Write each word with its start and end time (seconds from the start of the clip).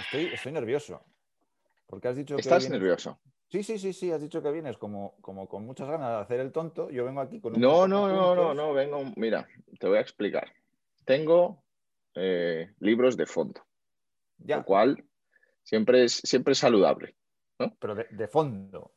Estoy, 0.00 0.26
estoy 0.26 0.52
nervioso. 0.52 1.04
Porque 1.86 2.08
has 2.08 2.16
dicho 2.16 2.34
que. 2.36 2.40
¿Estás 2.40 2.64
vienes- 2.64 2.80
nervioso? 2.80 3.18
Sí, 3.48 3.62
sí, 3.62 3.78
sí, 3.78 3.92
sí, 3.92 4.10
has 4.10 4.20
dicho 4.20 4.42
que 4.42 4.50
vienes 4.50 4.76
como, 4.78 5.16
como 5.20 5.46
con 5.48 5.64
muchas 5.64 5.88
ganas 5.88 6.10
de 6.10 6.16
hacer 6.16 6.40
el 6.40 6.50
tonto. 6.50 6.90
Yo 6.90 7.04
vengo 7.04 7.20
aquí 7.20 7.40
con 7.40 7.54
un. 7.54 7.60
No, 7.60 7.86
no, 7.86 8.08
no, 8.08 8.34
no, 8.34 8.54
no, 8.54 8.72
vengo, 8.72 9.04
mira, 9.16 9.46
te 9.78 9.86
voy 9.86 9.98
a 9.98 10.00
explicar. 10.00 10.50
Tengo 11.04 11.62
eh, 12.14 12.72
libros 12.80 13.16
de 13.16 13.26
fondo, 13.26 13.60
Ya, 14.38 14.56
lo 14.58 14.64
cual 14.64 15.04
siempre 15.62 16.04
es, 16.04 16.14
siempre 16.14 16.52
es 16.52 16.58
saludable. 16.58 17.14
pero 17.78 17.94
de, 17.94 18.06
de 18.10 18.26
fondo. 18.28 18.92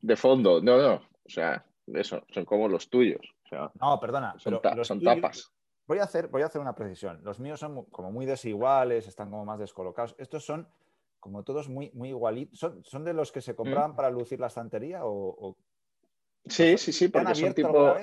De 0.00 0.16
fondo, 0.16 0.60
no, 0.60 0.76
no, 0.76 0.94
o 0.96 1.28
sea, 1.30 1.64
eso, 1.86 2.22
son 2.30 2.44
como 2.44 2.68
los 2.68 2.90
tuyos, 2.90 3.22
o 3.44 3.48
sea, 3.48 3.70
No, 3.80 3.98
perdona. 4.00 4.32
son, 4.38 4.50
pero 4.52 4.60
ta- 4.60 4.74
los 4.74 4.86
son 4.88 5.00
tuyos- 5.00 5.14
tapas. 5.14 5.52
Voy 5.86 5.98
a, 5.98 6.04
hacer, 6.04 6.28
voy 6.28 6.42
a 6.42 6.46
hacer 6.46 6.60
una 6.60 6.74
precisión. 6.74 7.20
Los 7.24 7.38
míos 7.38 7.60
son 7.60 7.84
como 7.86 8.10
muy 8.10 8.24
desiguales, 8.24 9.06
están 9.06 9.30
como 9.30 9.44
más 9.44 9.58
descolocados. 9.58 10.14
Estos 10.18 10.44
son 10.44 10.66
como 11.20 11.42
todos 11.42 11.68
muy, 11.68 11.90
muy 11.92 12.08
igualitos. 12.10 12.58
¿Son, 12.58 12.82
¿Son 12.84 13.04
de 13.04 13.12
los 13.12 13.32
que 13.32 13.40
Mm. 13.40 13.42
se 13.42 13.54
compraban 13.54 13.94
para 13.96 14.10
lucir 14.10 14.40
la 14.40 14.46
estantería 14.46 15.04
o, 15.04 15.10
o- 15.12 15.56
Sí, 16.46 16.76
sí, 16.76 16.92
sí, 16.92 17.08
¿Te 17.08 17.18
han 17.18 17.24
porque 17.24 17.40
son 17.40 17.54
tipo 17.54 17.96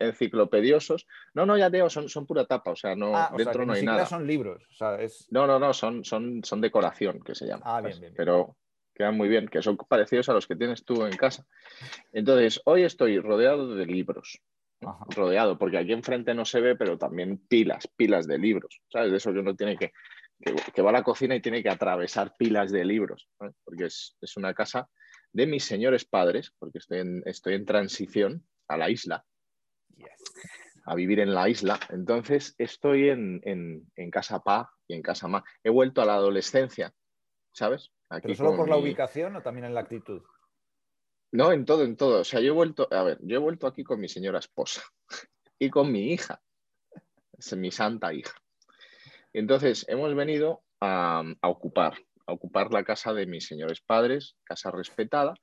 enciclopediosos. 0.00 1.06
No, 1.34 1.44
no, 1.44 1.58
ya 1.58 1.68
digo, 1.68 1.90
son, 1.90 2.08
son 2.08 2.26
pura 2.26 2.46
tapa, 2.46 2.70
o 2.70 2.76
sea, 2.76 2.96
no, 2.96 3.14
Ah, 3.14 3.28
sea, 3.28 3.36
dentro 3.36 3.60
que 3.60 3.66
no 3.66 3.72
hay 3.74 3.82
nada. 3.84 4.06
son 4.06 4.26
libros. 4.26 4.66
O 4.70 4.74
sea, 4.74 4.98
es... 5.00 5.26
No, 5.30 5.46
no, 5.46 5.58
no, 5.58 5.74
son, 5.74 6.02
son, 6.02 6.42
son 6.44 6.60
decoración, 6.62 7.20
que 7.22 7.34
se 7.34 7.46
llama. 7.46 7.62
Ah, 7.66 7.82
bien, 7.82 7.92
¿sabes? 7.92 8.00
bien, 8.00 8.12
bien. 8.12 8.16
Pero 8.16 8.56
quedan 8.94 9.16
muy 9.18 9.28
bien, 9.28 9.48
que 9.48 9.60
son 9.60 9.76
parecidos 9.76 10.30
a 10.30 10.32
los 10.32 10.46
que 10.46 10.56
tienes 10.56 10.84
tú 10.84 11.04
en 11.04 11.14
casa. 11.16 11.46
Entonces, 12.12 12.60
hoy 12.64 12.84
estoy 12.84 13.18
rodeado 13.20 13.74
de 13.74 13.84
libros. 13.84 14.40
Rodeado, 14.80 15.58
porque 15.58 15.78
aquí 15.78 15.92
enfrente 15.92 16.34
no 16.34 16.44
se 16.44 16.60
ve, 16.60 16.76
pero 16.76 16.98
también 16.98 17.38
pilas, 17.48 17.88
pilas 17.96 18.26
de 18.26 18.38
libros. 18.38 18.80
¿Sabes? 18.90 19.10
De 19.10 19.16
eso 19.16 19.32
que 19.32 19.38
uno 19.38 19.54
tiene 19.56 19.76
que, 19.78 19.92
que, 20.40 20.54
que 20.74 20.82
va 20.82 20.90
a 20.90 20.94
la 20.94 21.02
cocina 21.02 21.34
y 21.34 21.40
tiene 21.40 21.62
que 21.62 21.70
atravesar 21.70 22.34
pilas 22.38 22.70
de 22.70 22.84
libros. 22.84 23.28
Porque 23.64 23.86
es, 23.86 24.16
es 24.20 24.36
una 24.36 24.52
casa 24.52 24.88
de 25.32 25.46
mis 25.46 25.64
señores 25.64 26.04
padres, 26.04 26.52
porque 26.58 26.78
estoy 26.78 26.98
en, 27.00 27.22
estoy 27.24 27.54
en 27.54 27.64
transición 27.64 28.46
a 28.68 28.76
la 28.76 28.90
isla 28.90 29.24
Yes. 29.96 30.08
a 30.86 30.94
vivir 30.94 31.20
en 31.20 31.32
la 31.34 31.48
isla. 31.48 31.78
Entonces 31.90 32.54
estoy 32.58 33.08
en, 33.08 33.40
en- 33.44 33.90
en 33.96 34.10
casa 34.10 34.40
Pa 34.40 34.70
y 34.88 34.94
en 34.94 35.02
casa 35.02 35.28
Ma. 35.28 35.42
He 35.62 35.70
vuelto 35.70 36.02
a 36.02 36.04
la 36.04 36.14
adolescencia, 36.14 36.92
¿sabes? 37.52 37.90
Aquí 38.10 38.22
¿Pero 38.28 38.34
solo 38.34 38.56
por 38.56 38.68
la 38.68 38.76
ubicación 38.76 39.36
o 39.36 39.42
también 39.42 39.64
en 39.66 39.74
la 39.74 39.80
actitud? 39.80 40.22
No, 41.34 41.50
en 41.50 41.64
todo, 41.64 41.82
en 41.82 41.96
todo. 41.96 42.20
O 42.20 42.24
sea, 42.24 42.38
yo 42.38 42.52
he 42.52 42.54
vuelto, 42.54 42.86
a 42.92 43.02
ver, 43.02 43.18
yo 43.22 43.34
he 43.34 43.40
vuelto 43.40 43.66
aquí 43.66 43.82
con 43.82 43.98
mi 43.98 44.08
señora 44.08 44.38
esposa 44.38 44.82
y 45.58 45.68
con 45.68 45.90
mi 45.90 46.12
hija, 46.12 46.40
mi 47.56 47.72
santa 47.72 48.14
hija. 48.14 48.32
Entonces 49.32 49.84
hemos 49.88 50.14
venido 50.14 50.62
a, 50.80 51.24
ocupar, 51.42 51.94
a 52.28 52.32
ocupar 52.32 52.72
la 52.72 52.84
casa 52.84 53.12
de 53.12 53.26
mis 53.26 53.48
señores 53.48 53.80
padres, 53.80 54.36
casa 54.44 54.70
respetada, 54.70 55.34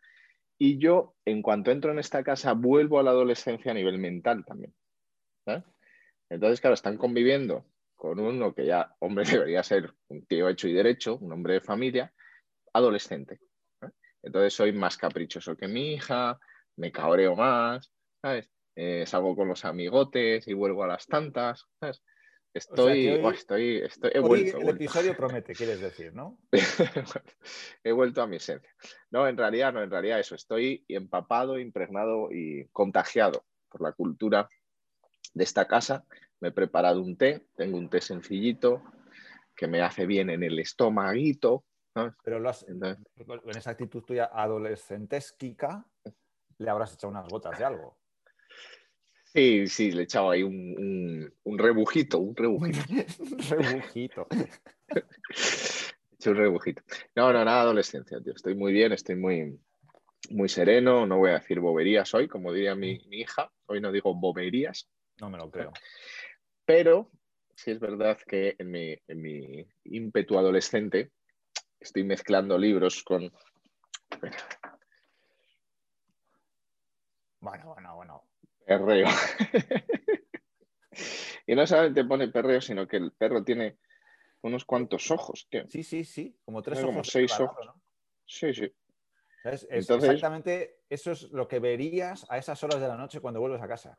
y 0.57 0.77
yo, 0.77 1.13
en 1.25 1.41
cuanto 1.41 1.71
entro 1.71 1.91
en 1.91 1.99
esta 1.99 2.23
casa, 2.23 2.53
vuelvo 2.53 2.97
a 2.97 3.03
la 3.03 3.11
adolescencia 3.11 3.71
a 3.71 3.75
nivel 3.75 3.97
mental 3.97 4.45
también. 4.45 4.73
¿sabes? 5.43 5.65
Entonces, 6.29 6.61
claro, 6.61 6.75
están 6.75 6.95
conviviendo 6.95 7.65
con 7.97 8.17
uno 8.17 8.55
que 8.55 8.65
ya, 8.65 8.95
hombre, 8.99 9.25
debería 9.49 9.61
ser 9.61 9.93
un 10.07 10.25
tío 10.25 10.47
hecho 10.47 10.69
y 10.69 10.73
derecho, 10.73 11.17
un 11.17 11.33
hombre 11.33 11.55
de 11.55 11.61
familia, 11.61 12.13
adolescente. 12.71 13.41
Entonces 14.23 14.53
soy 14.53 14.71
más 14.71 14.97
caprichoso 14.97 15.55
que 15.55 15.67
mi 15.67 15.93
hija, 15.93 16.39
me 16.77 16.91
cabreo 16.91 17.35
más, 17.35 17.91
¿sabes? 18.21 18.49
Eh, 18.75 19.05
salgo 19.05 19.35
con 19.35 19.47
los 19.47 19.65
amigotes 19.65 20.47
y 20.47 20.53
vuelvo 20.53 20.83
a 20.83 20.87
las 20.87 21.05
tantas, 21.07 21.65
¿sabes? 21.79 22.01
Estoy, 22.53 23.07
hoy- 23.09 23.33
estoy, 23.35 23.77
estoy, 23.77 24.11
he 24.13 24.17
he 24.17 24.19
el 24.19 24.27
vuelto. 24.27 24.57
episodio 24.69 25.15
promete, 25.17 25.55
quieres 25.55 25.79
decir, 25.81 26.13
¿no? 26.13 26.37
he 27.83 27.91
vuelto 27.91 28.21
a 28.21 28.27
mi 28.27 28.37
esencia. 28.37 28.69
No, 29.09 29.27
en 29.27 29.37
realidad 29.37 29.73
no, 29.73 29.81
en 29.81 29.89
realidad 29.89 30.19
eso, 30.19 30.35
estoy 30.35 30.83
empapado, 30.87 31.59
impregnado 31.59 32.29
y 32.31 32.67
contagiado 32.71 33.45
por 33.69 33.81
la 33.81 33.93
cultura 33.93 34.47
de 35.33 35.43
esta 35.43 35.67
casa. 35.67 36.05
Me 36.39 36.49
he 36.49 36.51
preparado 36.51 37.01
un 37.01 37.17
té, 37.17 37.45
tengo 37.55 37.77
un 37.77 37.89
té 37.89 38.01
sencillito 38.01 38.83
que 39.55 39.67
me 39.67 39.81
hace 39.81 40.05
bien 40.05 40.29
en 40.29 40.43
el 40.43 40.59
estomaguito. 40.59 41.65
¿Sabes? 41.93 42.13
Pero 42.23 42.39
lo 42.39 42.49
has- 42.49 42.65
Entonces, 42.67 43.03
en 43.17 43.57
esa 43.57 43.71
actitud 43.71 44.03
tuya 44.03 44.29
adolescentesquica 44.33 45.85
le 46.57 46.69
habrás 46.69 46.93
echado 46.93 47.11
unas 47.11 47.27
gotas 47.27 47.57
de 47.57 47.65
algo. 47.65 47.97
sí, 49.33 49.67
sí, 49.67 49.91
le 49.91 50.01
he 50.01 50.03
echado 50.03 50.29
ahí 50.29 50.43
un, 50.43 50.53
un- 50.77 51.33
un 51.43 51.57
rebujito, 51.57 52.19
un 52.19 52.35
rebujito. 52.35 52.79
Rebujito. 53.49 54.27
He 54.91 56.15
hecho 56.15 56.31
un 56.31 56.37
rebujito. 56.37 56.83
No, 57.15 57.33
no, 57.33 57.43
nada 57.43 57.61
adolescencia, 57.61 58.19
tío. 58.21 58.33
Estoy 58.35 58.53
muy 58.55 58.71
bien, 58.73 58.91
estoy 58.91 59.15
muy, 59.15 59.59
muy 60.29 60.49
sereno. 60.49 61.07
No 61.07 61.17
voy 61.17 61.31
a 61.31 61.39
decir 61.39 61.59
boberías 61.59 62.13
hoy, 62.13 62.27
como 62.27 62.53
diría 62.53 62.75
mi, 62.75 62.99
mi 63.07 63.21
hija. 63.21 63.51
Hoy 63.65 63.81
no 63.81 63.91
digo 63.91 64.13
boberías. 64.13 64.87
No 65.19 65.29
me 65.31 65.37
lo 65.39 65.49
creo. 65.49 65.71
Pero 66.65 67.09
sí 67.55 67.71
es 67.71 67.79
verdad 67.79 68.19
que 68.27 68.55
en 68.59 68.69
mi, 68.69 68.95
en 69.07 69.21
mi 69.21 69.65
ímpetu 69.85 70.37
adolescente 70.37 71.09
estoy 71.81 72.03
mezclando 72.03 72.57
libros 72.57 73.03
con... 73.03 73.31
Bueno, 77.39 77.73
bueno, 77.73 77.95
bueno. 77.95 78.23
perreo. 78.65 79.07
y 81.47 81.55
no 81.55 81.65
solamente 81.65 82.05
pone 82.05 82.27
perreo, 82.27 82.61
sino 82.61 82.87
que 82.87 82.97
el 82.97 83.11
perro 83.13 83.43
tiene 83.43 83.79
unos 84.43 84.63
cuantos 84.63 85.09
ojos, 85.09 85.47
tío. 85.49 85.67
Sí, 85.67 85.83
sí, 85.83 86.03
sí. 86.03 86.37
Como 86.45 86.61
tres 86.61 86.77
Tiene 86.77 86.91
ojos. 86.91 86.95
como 86.95 87.03
seis 87.03 87.39
ojos. 87.39 87.65
¿no? 87.65 87.81
Sí, 88.25 88.53
sí. 88.53 88.71
¿Sabes? 89.41 89.63
Es 89.63 89.69
Entonces- 89.89 90.09
exactamente 90.11 90.81
eso 90.89 91.11
es 91.11 91.23
lo 91.31 91.47
que 91.47 91.59
verías 91.59 92.27
a 92.29 92.37
esas 92.37 92.63
horas 92.63 92.79
de 92.79 92.87
la 92.87 92.97
noche 92.97 93.19
cuando 93.19 93.39
vuelves 93.39 93.61
a 93.61 93.67
casa. 93.67 93.97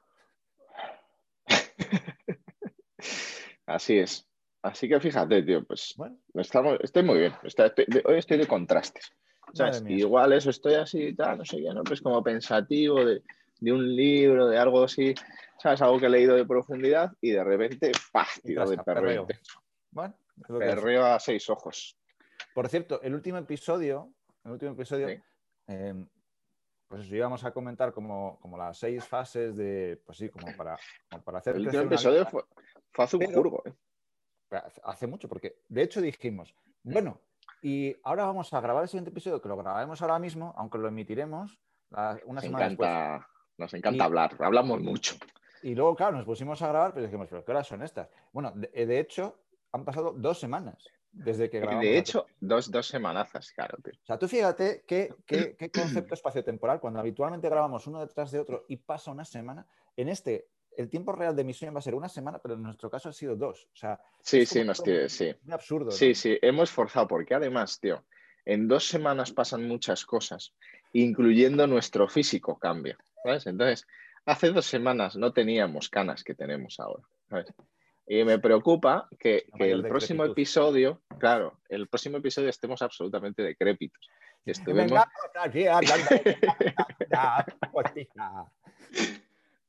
Así 3.66 3.98
es. 3.98 4.28
Así 4.62 4.88
que 4.88 5.00
fíjate, 5.00 5.42
tío, 5.42 5.64
pues 5.64 5.94
Bueno, 5.96 6.16
estamos, 6.34 6.78
estoy 6.82 7.02
muy 7.02 7.18
bien. 7.18 7.32
Está- 7.42 7.66
estoy- 7.66 7.86
hoy 8.04 8.18
estoy 8.18 8.38
de 8.38 8.46
contrastes. 8.46 9.12
¿sabes? 9.54 9.82
Igual 9.86 10.32
eso, 10.32 10.48
estoy 10.50 10.74
así 10.74 11.14
tal, 11.14 11.36
no 11.38 11.44
sé 11.44 11.58
qué, 11.58 11.74
¿no? 11.74 11.82
Pues 11.84 12.00
como 12.00 12.22
pensativo 12.22 13.04
de, 13.04 13.22
de 13.60 13.72
un 13.72 13.94
libro, 13.94 14.46
de 14.48 14.56
algo 14.56 14.84
así, 14.84 15.14
¿sabes? 15.58 15.82
Algo 15.82 15.98
que 15.98 16.06
he 16.06 16.10
leído 16.10 16.34
de 16.36 16.46
profundidad 16.46 17.12
y 17.20 17.32
de 17.32 17.44
repente, 17.44 17.92
¡pah! 18.12 18.26
Tiro 18.42 18.66
de 18.70 18.78
perreo. 18.78 19.26
perreo. 19.26 19.42
bueno. 19.90 20.14
Perreo 20.58 21.04
a 21.04 21.20
seis 21.20 21.50
ojos. 21.50 21.98
Por 22.54 22.66
cierto, 22.68 23.02
el 23.02 23.14
último 23.14 23.36
episodio, 23.38 24.10
el 24.44 24.52
último 24.52 24.72
episodio, 24.72 25.08
Sí. 25.08 25.20
eh, 25.68 26.04
pues 26.88 27.02
eso 27.02 27.14
íbamos 27.16 27.44
a 27.44 27.50
comentar 27.52 27.92
como, 27.92 28.38
como 28.40 28.56
las 28.56 28.78
seis 28.78 29.04
fases 29.04 29.54
de, 29.56 30.00
pues 30.06 30.16
sí, 30.16 30.30
como 30.30 30.46
para, 30.56 30.78
como 31.10 31.22
para 31.24 31.38
hacer 31.40 31.56
El 31.56 31.66
último 31.66 31.82
episodio 31.82 32.20
vida. 32.20 32.30
fue, 32.30 32.42
fue 32.90 33.04
hace 33.04 33.16
un 33.16 33.20
Pero- 33.26 33.32
jurgo, 33.34 33.62
¿eh? 33.66 33.72
Hace 34.56 35.06
mucho, 35.06 35.28
porque 35.28 35.56
de 35.68 35.82
hecho 35.82 36.00
dijimos, 36.00 36.54
bueno, 36.82 37.20
y 37.62 37.96
ahora 38.02 38.24
vamos 38.26 38.52
a 38.52 38.60
grabar 38.60 38.82
el 38.82 38.88
siguiente 38.88 39.10
episodio, 39.10 39.40
que 39.40 39.48
lo 39.48 39.56
grabaremos 39.56 40.02
ahora 40.02 40.18
mismo, 40.18 40.52
aunque 40.56 40.78
lo 40.78 40.88
emitiremos 40.88 41.58
la- 41.90 42.18
una 42.24 42.34
Nos 42.36 42.44
semana 42.44 42.68
después. 42.68 42.88
encanta, 42.90 43.28
nos 43.58 43.74
encanta 43.74 43.96
Y- 44.04 44.06
hablar, 44.06 44.36
hablamos 44.40 44.80
mucho. 44.80 45.16
Y 45.62 45.74
luego, 45.74 45.94
claro, 45.94 46.16
nos 46.16 46.24
pusimos 46.26 46.60
a 46.62 46.68
grabar, 46.68 46.92
pero 46.92 47.06
dijimos, 47.06 47.28
¿pero 47.30 47.44
qué 47.44 47.52
horas 47.52 47.66
son 47.68 47.82
estas? 47.82 48.08
Bueno, 48.32 48.50
de, 48.54 48.68
de 48.86 48.98
hecho, 48.98 49.38
han 49.70 49.84
pasado 49.84 50.12
dos 50.12 50.40
semanas 50.40 50.84
desde 51.12 51.48
que 51.50 51.60
grabamos. 51.60 51.84
De 51.84 51.98
hecho, 51.98 52.26
dos, 52.40 52.70
dos 52.70 52.86
semanazas, 52.88 53.52
claro, 53.52 53.76
tío. 53.82 53.92
O 54.02 54.06
sea, 54.06 54.18
tú 54.18 54.26
fíjate 54.26 54.82
qué, 54.86 55.14
qué- 55.26 55.54
qué 55.56 55.70
concepto 55.70 56.14
espacio-temporal, 56.14 56.80
cuando 56.80 56.98
habitualmente 56.98 57.48
grabamos 57.48 57.86
uno 57.86 58.00
detrás 58.00 58.32
de 58.32 58.40
otro 58.40 58.64
y 58.68 58.76
pasa 58.78 59.12
una 59.12 59.24
semana, 59.24 59.66
en 59.96 60.08
este, 60.08 60.48
el 60.76 60.88
tiempo 60.88 61.12
real 61.12 61.34
de 61.36 61.42
emisión 61.42 61.74
va 61.74 61.78
a 61.78 61.82
ser 61.82 61.94
una 61.94 62.08
semana, 62.08 62.38
pero 62.38 62.54
en 62.54 62.62
nuestro 62.62 62.90
caso 62.90 63.08
ha 63.08 63.12
sido 63.12 63.36
dos. 63.36 63.68
O 63.72 63.76
sea, 63.76 64.00
Sí, 64.20 64.46
sí, 64.46 64.64
nos 64.64 64.82
tiene, 64.82 65.08
sí. 65.08 65.34
muy 65.42 65.54
absurdo. 65.54 65.86
¿no? 65.86 65.90
Sí, 65.92 66.14
sí, 66.14 66.38
hemos 66.42 66.70
forzado, 66.70 67.08
porque 67.08 67.34
además, 67.34 67.78
tío, 67.80 68.04
en 68.44 68.68
dos 68.68 68.88
semanas 68.88 69.32
pasan 69.32 69.66
muchas 69.66 70.04
cosas, 70.04 70.54
incluyendo 70.92 71.66
nuestro 71.66 72.08
físico 72.08 72.58
cambia, 72.58 72.96
¿sabes? 73.22 73.46
Entonces, 73.46 73.86
hace 74.26 74.50
dos 74.50 74.66
semanas 74.66 75.16
no 75.16 75.32
teníamos 75.32 75.88
canas 75.88 76.24
que 76.24 76.34
tenemos 76.34 76.78
ahora, 76.80 77.04
¿sabes? 77.28 77.52
Y 78.06 78.24
me 78.24 78.38
preocupa 78.38 79.08
que, 79.18 79.46
el 79.58 79.82
próximo 79.82 80.24
episodio, 80.24 81.02
claro, 81.18 81.60
el 81.68 81.88
próximo 81.88 82.18
episodio 82.18 82.48
estemos 82.50 82.82
absolutamente 82.82 83.42
decrépitos. 83.42 84.08
Estuvimos, 84.44 85.00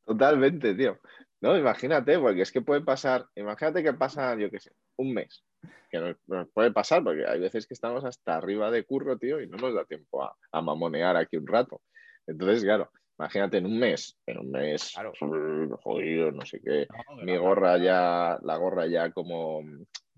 Totalmente, 0.06 0.74
tío. 0.76 1.00
No, 1.42 1.58
imagínate, 1.58 2.18
porque 2.20 2.42
es 2.42 2.52
que 2.52 2.62
puede 2.62 2.82
pasar, 2.82 3.26
imagínate 3.36 3.84
que 3.84 3.94
pasa, 3.94 4.36
yo 4.36 4.50
qué 4.50 4.60
sé, 4.60 4.72
un 4.98 5.14
mes. 5.14 5.44
Que 5.90 6.00
nos, 6.00 6.16
nos 6.28 6.50
puede 6.52 6.72
pasar, 6.72 7.04
porque 7.04 7.26
hay 7.28 7.40
veces 7.40 7.68
que 7.68 7.74
estamos 7.74 8.04
hasta 8.06 8.38
arriba 8.38 8.72
de 8.72 8.86
curro, 8.86 9.18
tío, 9.18 9.42
y 9.42 9.48
no 9.48 9.58
nos 9.58 9.74
da 9.74 9.86
tiempo 9.86 10.24
a, 10.24 10.36
a 10.52 10.62
mamonear 10.62 11.18
aquí 11.18 11.38
un 11.38 11.48
rato. 11.48 11.82
Entonces, 12.28 12.64
claro, 12.64 12.90
imagínate 13.20 13.58
en 13.58 13.66
un 13.66 13.78
mes, 13.78 14.18
en 14.26 14.40
un 14.40 14.52
mes, 14.52 14.92
Claro. 14.94 15.14
jodido, 15.84 16.32
no 16.32 16.46
sé 16.46 16.62
qué. 16.62 16.88
No, 16.90 17.24
Mi 17.24 17.38
gorra 17.38 17.78
ya, 17.78 18.38
la 18.42 18.58
gorra 18.58 18.88
ya 18.88 19.12
como, 19.12 19.62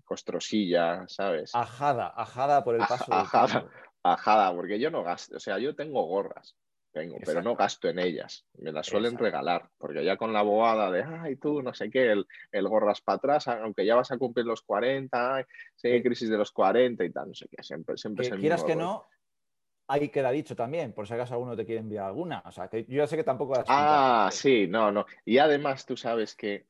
costrosilla, 0.04 1.04
¿sabes? 1.08 1.54
Ajada, 1.54 2.12
ajada 2.16 2.64
por 2.64 2.76
el 2.76 2.80
paso 2.88 3.12
ajada. 3.12 3.68
Ajada, 4.02 4.54
porque 4.54 4.78
yo 4.78 4.90
no 4.90 5.02
gasto, 5.02 5.36
o 5.36 5.40
sea, 5.40 5.58
yo 5.58 5.74
tengo 5.74 6.04
gorras, 6.04 6.56
tengo, 6.96 7.18
pero 7.24 7.42
no 7.42 7.54
gasto 7.54 7.88
en 7.88 7.98
ellas. 7.98 8.46
Me 8.58 8.72
las 8.72 8.86
suelen 8.86 9.12
Exacto. 9.12 9.24
regalar, 9.24 9.68
porque 9.76 10.02
ya 10.04 10.16
con 10.16 10.32
la 10.32 10.42
bobada 10.42 10.90
de, 10.90 11.02
ay, 11.02 11.36
tú, 11.36 11.62
no 11.62 11.74
sé 11.74 11.90
qué, 11.90 12.10
el, 12.12 12.26
el 12.52 12.68
gorras 12.68 13.02
para 13.02 13.16
atrás, 13.16 13.48
aunque 13.48 13.84
ya 13.84 13.94
vas 13.96 14.10
a 14.10 14.18
cumplir 14.18 14.46
los 14.46 14.62
40, 14.62 15.36
ay, 15.36 15.44
sí, 15.74 15.90
Sí. 15.90 16.02
crisis 16.02 16.30
de 16.30 16.38
los 16.38 16.52
40 16.52 17.04
y 17.04 17.10
tal, 17.10 17.28
no 17.28 17.34
sé 17.34 17.46
qué, 17.50 17.62
siempre, 17.62 17.96
siempre 17.98 18.22
Que 18.22 18.28
es 18.28 18.32
el 18.34 18.40
quieras 18.40 18.64
mismo 18.64 18.66
que 18.68 18.76
no, 18.82 19.04
ahí 19.88 20.08
queda 20.08 20.30
dicho 20.30 20.56
también, 20.56 20.92
por 20.92 21.06
si 21.06 21.14
acaso 21.14 21.34
alguno 21.34 21.54
te 21.54 21.66
quiere 21.66 21.80
enviar 21.80 22.06
alguna. 22.06 22.42
O 22.46 22.50
sea, 22.52 22.68
que 22.68 22.84
yo 22.84 22.96
ya 22.96 23.06
sé 23.06 23.16
que 23.16 23.24
tampoco 23.24 23.54
las 23.54 23.66
Ah, 23.68 24.30
sí, 24.32 24.66
no, 24.66 24.90
no. 24.90 25.06
Y 25.24 25.38
además 25.38 25.84
tú 25.86 25.96
sabes 25.96 26.34
que 26.34 26.66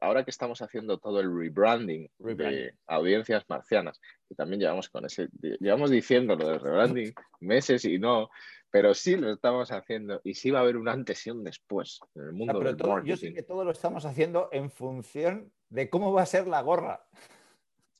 ahora 0.00 0.24
que 0.24 0.30
estamos 0.30 0.62
haciendo 0.62 0.98
todo 0.98 1.20
el 1.20 1.26
rebranding, 1.36 2.10
Rebranding. 2.18 2.58
de 2.60 2.74
audiencias 2.86 3.44
marcianas, 3.48 4.00
que 4.28 4.34
también 4.34 4.60
llevamos 4.60 4.88
con 4.88 5.04
ese, 5.04 5.28
llevamos 5.60 5.90
diciendo 5.90 6.34
lo 6.34 6.48
del 6.48 6.60
rebranding 6.60 7.12
meses 7.40 7.84
y 7.84 7.98
no, 7.98 8.30
pero 8.76 8.92
sí 8.92 9.16
lo 9.16 9.32
estamos 9.32 9.72
haciendo 9.72 10.20
y 10.22 10.34
sí 10.34 10.50
va 10.50 10.58
a 10.58 10.62
haber 10.62 10.76
un 10.76 10.86
antes 10.86 11.26
y 11.26 11.30
un 11.30 11.42
después 11.42 11.98
en 12.14 12.24
el 12.24 12.32
mundo 12.34 12.58
pero 12.58 12.68
del 12.68 12.76
todo- 12.76 12.88
yo 13.02 13.16
sé 13.16 13.30
marketing. 13.30 13.34
que 13.34 13.42
todo 13.42 13.64
lo 13.64 13.70
estamos 13.70 14.04
haciendo 14.04 14.50
en 14.52 14.70
función 14.70 15.50
de 15.70 15.88
cómo 15.88 16.12
va 16.12 16.20
a 16.20 16.26
ser 16.26 16.46
la 16.46 16.60
gorra. 16.60 17.06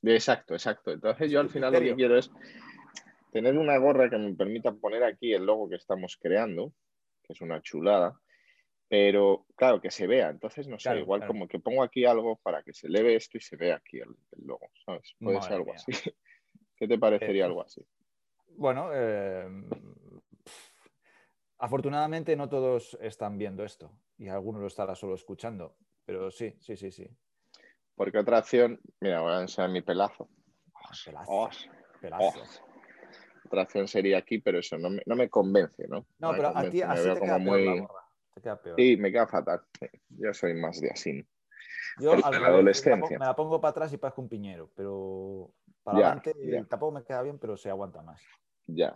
Exacto, 0.03 0.53
exacto. 0.53 0.91
Entonces 0.91 1.31
yo 1.31 1.39
al 1.39 1.49
final 1.49 1.73
lo 1.73 1.79
que 1.79 1.95
quiero 1.95 2.15
es 2.15 2.29
tener 3.31 3.57
una 3.57 3.75
gorra 3.79 4.07
que 4.07 4.19
me 4.19 4.35
permita 4.35 4.71
poner 4.71 5.03
aquí 5.03 5.33
el 5.33 5.47
logo 5.47 5.67
que 5.67 5.77
estamos 5.77 6.15
creando, 6.21 6.71
que 7.23 7.33
es 7.33 7.41
una 7.41 7.59
chulada, 7.63 8.13
pero 8.87 9.47
claro, 9.55 9.81
que 9.81 9.89
se 9.89 10.05
vea. 10.05 10.29
Entonces, 10.29 10.67
no 10.67 10.77
sé, 10.77 10.83
Claro, 10.89 10.99
igual 10.99 11.21
claro. 11.21 11.33
como 11.33 11.47
que 11.47 11.57
pongo 11.59 11.81
aquí 11.81 12.05
algo 12.05 12.35
para 12.37 12.61
que 12.61 12.71
se 12.73 12.85
eleve 12.85 13.15
esto 13.15 13.39
y 13.39 13.41
se 13.41 13.55
vea 13.55 13.77
aquí 13.77 13.97
el, 13.97 14.09
el 14.33 14.45
logo, 14.45 14.69
¿sabes? 14.85 15.15
Puede 15.19 15.41
ser 15.41 15.53
algo 15.53 15.73
mía. 15.73 15.75
así. 15.75 15.91
¿Qué 16.77 16.87
te 16.87 16.99
parecería 16.99 17.45
Eh, 17.45 17.47
algo 17.47 17.63
así? 17.63 17.83
Bueno, 18.55 18.89
eh, 18.93 19.45
afortunadamente 21.59 22.35
no 22.35 22.49
todos 22.49 22.97
están 23.01 23.37
viendo 23.37 23.63
esto 23.63 23.91
y 24.17 24.27
alguno 24.29 24.59
lo 24.59 24.67
estará 24.67 24.95
solo 24.95 25.15
escuchando, 25.15 25.75
pero 26.05 26.31
sí, 26.31 26.55
sí, 26.59 26.75
sí, 26.75 26.91
sí. 26.91 27.09
Porque 27.95 28.19
otra 28.19 28.37
acción, 28.37 28.79
mira, 28.99 29.21
voy 29.21 29.33
a 29.33 29.41
enseñar 29.41 29.71
mi 29.71 29.81
pelazo. 29.81 30.29
Pelazo, 31.05 31.31
Oh, 31.31 31.49
pelazo. 31.99 32.41
oh. 32.41 32.67
Otra 33.45 33.61
acción 33.61 33.87
sería 33.87 34.17
aquí, 34.17 34.39
pero 34.39 34.59
eso 34.59 34.77
no 34.77 34.89
me, 34.89 35.01
no 35.05 35.15
me 35.15 35.29
convence, 35.29 35.87
¿no? 35.87 36.05
No, 36.19 36.31
me 36.31 36.37
pero 36.37 36.49
a 36.49 36.69
ti 36.69 36.81
así 36.81 37.09
te 37.13 37.19
como 37.19 37.37
queda 37.37 37.43
peor 37.43 37.59
la 37.65 37.71
muy-. 37.75 37.87
Te 38.35 38.41
queda 38.41 38.61
peor. 38.61 38.75
Sí, 38.79 38.97
me 38.97 39.11
queda 39.11 39.27
fatal. 39.27 39.61
Yo 40.09 40.33
soy 40.33 40.53
más 40.53 40.79
de 40.81 40.91
así. 40.91 41.25
Yo 41.99 42.11
al 42.11 42.19
la 42.41 42.47
adolescencia. 42.47 43.17
Me 43.17 43.25
la 43.25 43.35
pongo 43.35 43.59
para 43.59 43.71
atrás 43.71 43.91
y 43.93 43.97
parezco 43.97 44.21
un 44.21 44.29
piñero, 44.29 44.69
pero 44.75 45.51
para 45.83 45.97
Ya, 45.99 46.05
adelante 46.07 46.33
ya. 46.45 46.63
tampoco 46.65 46.91
me 46.91 47.03
queda 47.03 47.21
bien, 47.23 47.39
pero 47.39 47.57
se 47.57 47.69
aguanta 47.69 48.01
más. 48.03 48.21
Ya. 48.67 48.95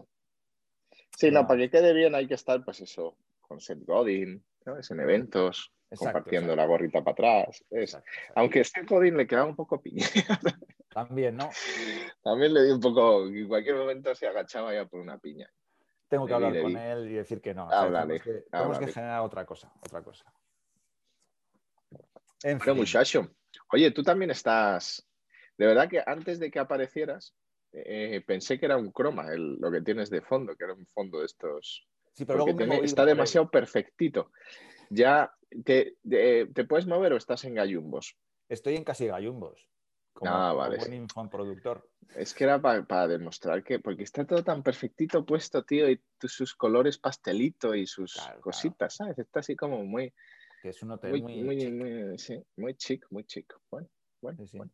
Sí, 1.17 1.29
no, 1.31 1.45
para 1.47 1.59
que 1.59 1.69
quede 1.69 1.93
bien 1.93 2.15
hay 2.15 2.27
que 2.27 2.33
estar, 2.35 2.63
pues 2.63 2.81
eso, 2.81 3.17
con 3.41 3.59
Seth 3.59 3.83
Godin. 3.85 4.43
En 4.65 4.99
eventos, 4.99 5.73
Exacto, 5.89 6.05
compartiendo 6.13 6.53
exacto. 6.53 6.55
la 6.61 6.65
gorrita 6.67 7.03
para 7.03 7.11
atrás. 7.41 7.63
es- 7.69 7.79
Exacto. 7.81 8.09
Aunque 8.35 8.61
a 8.61 8.63
Seth 8.63 8.87
Godin 8.89 9.17
le 9.17 9.27
quedaba 9.27 9.47
un 9.47 9.55
poco 9.55 9.81
piñera. 9.81 10.05
También, 10.89 11.35
¿no? 11.37 11.49
También 12.23 12.53
le 12.53 12.63
di 12.63 12.71
un 12.71 12.79
poco, 12.81 13.25
en 13.27 13.47
cualquier 13.47 13.75
momento 13.75 14.13
se 14.13 14.27
agachaba 14.27 14.73
ya 14.73 14.85
por 14.85 14.99
una 14.99 15.17
piña. 15.17 15.49
Tengo 16.09 16.25
que 16.25 16.31
Le 16.31 16.35
hablar 16.35 16.51
le 16.51 16.61
con 16.61 16.75
él 16.77 17.09
y 17.09 17.13
decir 17.13 17.39
que 17.41 17.53
no. 17.53 17.67
o 17.67 17.69
sea, 17.69 17.81
Háblale, 17.81 18.19
tenemos 18.19 18.23
que, 18.43 18.49
tenemos 18.51 18.79
que 18.79 18.87
generar 18.87 19.21
otra 19.21 19.45
cosa, 19.45 19.71
otra 19.81 20.03
cosa. 20.03 20.25
En 22.43 22.57
Bueno, 22.57 22.73
fin, 22.73 22.75
muchacho, 22.77 23.29
oye, 23.71 23.91
tú 23.91 24.03
también 24.03 24.31
estás. 24.31 25.07
De 25.57 25.65
verdad 25.65 25.87
que 25.89 26.03
antes 26.05 26.39
de 26.39 26.49
que 26.51 26.59
aparecieras, 26.59 27.35
eh, 27.73 28.21
pensé 28.25 28.59
que 28.59 28.65
era 28.65 28.77
un 28.77 28.91
croma 28.91 29.33
el- 29.33 29.55
lo 29.59 29.71
que 29.71 29.81
tienes 29.81 30.09
de 30.09 30.21
fondo, 30.21 30.55
que 30.55 30.63
era 30.65 30.73
un 30.73 30.85
fondo 30.87 31.19
de 31.19 31.25
estos. 31.25 31.87
sí, 32.13 32.25
pero 32.25 32.39
luego 32.45 32.57
tiene- 32.57 32.83
está 32.83 33.05
demasiado 33.05 33.49
perfectito. 33.49 34.31
Ya, 34.89 35.33
te, 35.63 35.97
¿te 36.53 36.65
puedes 36.65 36.85
mover 36.85 37.13
o 37.13 37.17
estás 37.17 37.45
en 37.45 37.55
gallumbos? 37.55 38.17
Estoy 38.49 38.75
en 38.75 38.83
casi 38.83 39.07
gallumbos. 39.07 39.67
Como, 40.13 40.31
Ah, 40.35 40.49
como 40.49 40.57
vale. 40.59 40.77
buen 40.77 40.93
infoproductor. 40.93 41.89
Es 42.15 42.33
que 42.33 42.43
era 42.43 42.61
para 42.61 43.07
demostrar 43.07 43.63
que, 43.63 43.79
porque 43.79 44.03
está 44.03 44.25
todo 44.27 44.43
tan 44.43 44.61
perfectito 44.61 45.25
puesto, 45.25 45.63
tío, 45.63 45.89
y 45.89 46.01
sus 46.27 46.53
colores 46.53 46.97
pastelito 46.97 47.73
y 47.73 47.87
sus 47.87 48.13
Claro, 48.13 48.27
claro. 48.29 48.41
cositas, 48.41 48.95
¿sabes? 48.95 49.17
Está 49.17 49.39
así 49.39 49.55
como 49.55 49.83
muy, 49.85 50.13
Que 50.61 50.69
es 50.69 50.83
un 50.83 50.91
hotel 50.91 51.11
muy, 51.11 51.21
muy, 51.21 51.43
muy, 51.43 51.57
chic. 51.57 51.73
muy, 51.73 52.19
sí, 52.19 52.43
muy 52.57 52.75
chic, 52.75 53.05
muy 53.09 53.23
chic. 53.23 53.53
Bueno, 53.71 53.87
bueno, 54.21 54.37
Sí, 54.39 54.47
sí. 54.47 54.57
bueno. 54.57 54.71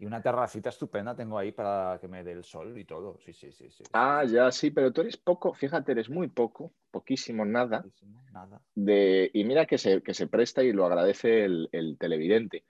Y 0.00 0.06
una 0.06 0.22
terracita 0.22 0.70
estupenda 0.70 1.14
tengo 1.14 1.36
ahí 1.36 1.52
para 1.52 1.98
que 2.00 2.08
me 2.08 2.24
dé 2.24 2.32
el 2.32 2.42
sol 2.42 2.78
y 2.78 2.86
todo. 2.86 3.18
Sí, 3.18 3.34
sí, 3.34 3.52
sí. 3.52 3.68
sí, 3.70 3.84
Ah, 3.92 4.24
ya, 4.24 4.50
sí, 4.50 4.70
pero 4.70 4.90
tú 4.94 5.02
eres 5.02 5.18
poco, 5.18 5.52
fíjate, 5.52 5.92
eres 5.92 6.08
muy 6.08 6.28
poco, 6.28 6.72
poquísimo, 6.90 7.44
nada, 7.44 7.84
de, 8.74 9.30
y 9.34 9.44
mira 9.44 9.66
que 9.66 9.76
se, 9.76 10.02
que 10.02 10.14
se 10.14 10.26
presta 10.26 10.62
y 10.62 10.72
lo 10.72 10.86
agradece 10.86 11.44
el, 11.44 11.68
el 11.72 11.98
televidente, 11.98 12.64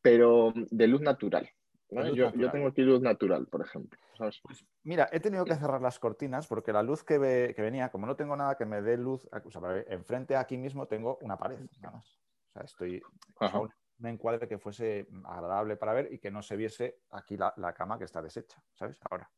pero 0.00 0.54
de 0.54 0.86
luz 0.86 1.02
natural. 1.02 1.50
¿no? 1.90 2.02
Luz 2.04 2.16
yo, 2.16 2.50
tengo 2.50 2.68
aquí 2.68 2.80
luz 2.80 3.02
natural, 3.02 3.46
por 3.46 3.60
ejemplo. 3.60 4.00
¿sabes? 4.16 4.40
Pues 4.42 4.64
mira, 4.82 5.10
he 5.12 5.20
tenido 5.20 5.44
que 5.44 5.56
cerrar 5.56 5.82
las 5.82 5.98
cortinas 5.98 6.46
porque 6.46 6.72
la 6.72 6.82
luz 6.82 7.04
que, 7.04 7.18
ve- 7.18 7.52
que 7.54 7.60
venía, 7.60 7.90
como 7.90 8.06
no 8.06 8.16
tengo 8.16 8.34
nada 8.34 8.56
que 8.56 8.64
me 8.64 8.80
dé 8.80 8.96
luz, 8.96 9.28
o 9.30 9.50
sea, 9.50 9.60
enfrente 9.88 10.36
aquí 10.36 10.56
mismo 10.56 10.86
tengo 10.86 11.18
una 11.20 11.36
pared, 11.36 11.58
nada 11.82 11.96
más. 11.96 12.18
O 12.48 12.52
sea, 12.54 12.62
estoy. 12.62 13.02
Un, 14.00 14.06
encuadre 14.06 14.48
que 14.48 14.58
fuese 14.58 15.06
agradable 15.24 15.76
para 15.76 15.92
ver 15.92 16.12
y 16.12 16.18
que 16.18 16.30
no 16.30 16.42
se 16.42 16.56
viese 16.56 16.98
aquí 17.10 17.36
la, 17.36 17.52
la 17.56 17.72
cama 17.72 17.98
que 17.98 18.04
está 18.04 18.20
deshecha, 18.22 18.62
¿sabes? 18.72 18.98
Ahora, 19.10 19.30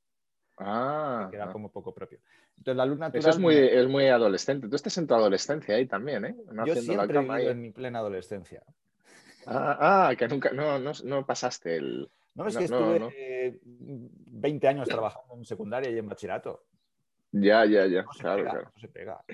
Ah, 0.58 1.26
que 1.30 1.36
queda 1.36 1.44
ah. 1.50 1.52
como 1.52 1.70
poco 1.70 1.92
propio. 1.92 2.18
Entonces 2.56 2.76
la 2.76 2.86
luz 2.86 2.98
natural... 2.98 3.20
Eso 3.20 3.30
es 3.30 3.38
muy, 3.38 3.54
es 3.56 3.86
muy 3.88 4.06
adolescente. 4.06 4.68
Tú 4.68 4.76
estás 4.76 4.96
en 4.96 5.06
tu 5.06 5.14
adolescencia 5.14 5.74
ahí 5.74 5.86
también, 5.86 6.24
¿eh? 6.24 6.36
No 6.50 6.64
Yo 6.64 6.74
la 6.74 6.80
siempre 6.80 7.04
he 7.04 7.08
cama 7.08 7.34
vivido 7.34 7.50
ahí. 7.50 7.56
en 7.56 7.60
mi 7.60 7.70
plena 7.72 7.98
adolescencia. 7.98 8.62
Ah, 9.46 10.08
ah, 10.08 10.16
que 10.16 10.26
nunca, 10.28 10.50
no, 10.52 10.78
no, 10.78 10.92
no 11.04 11.26
pasaste 11.26 11.76
el. 11.76 12.10
No, 12.34 12.46
es 12.46 12.54
No, 12.54 12.58
que 12.58 12.64
estuve 12.64 12.98
no. 13.00 13.10
eh, 13.14 13.58
20 13.62 14.68
años 14.68 14.88
trabajando 14.88 15.34
en 15.34 15.44
secundaria 15.44 15.90
y 15.90 15.98
en 15.98 16.08
bachillerato. 16.08 16.64
Ya, 17.32 17.64
ya, 17.66 17.86
ya. 17.86 18.04
Claro, 18.04 18.38
pega, 18.38 18.50
claro. 18.50 18.70
no 18.74 18.80
se 18.80 18.88
pega. 18.88 19.24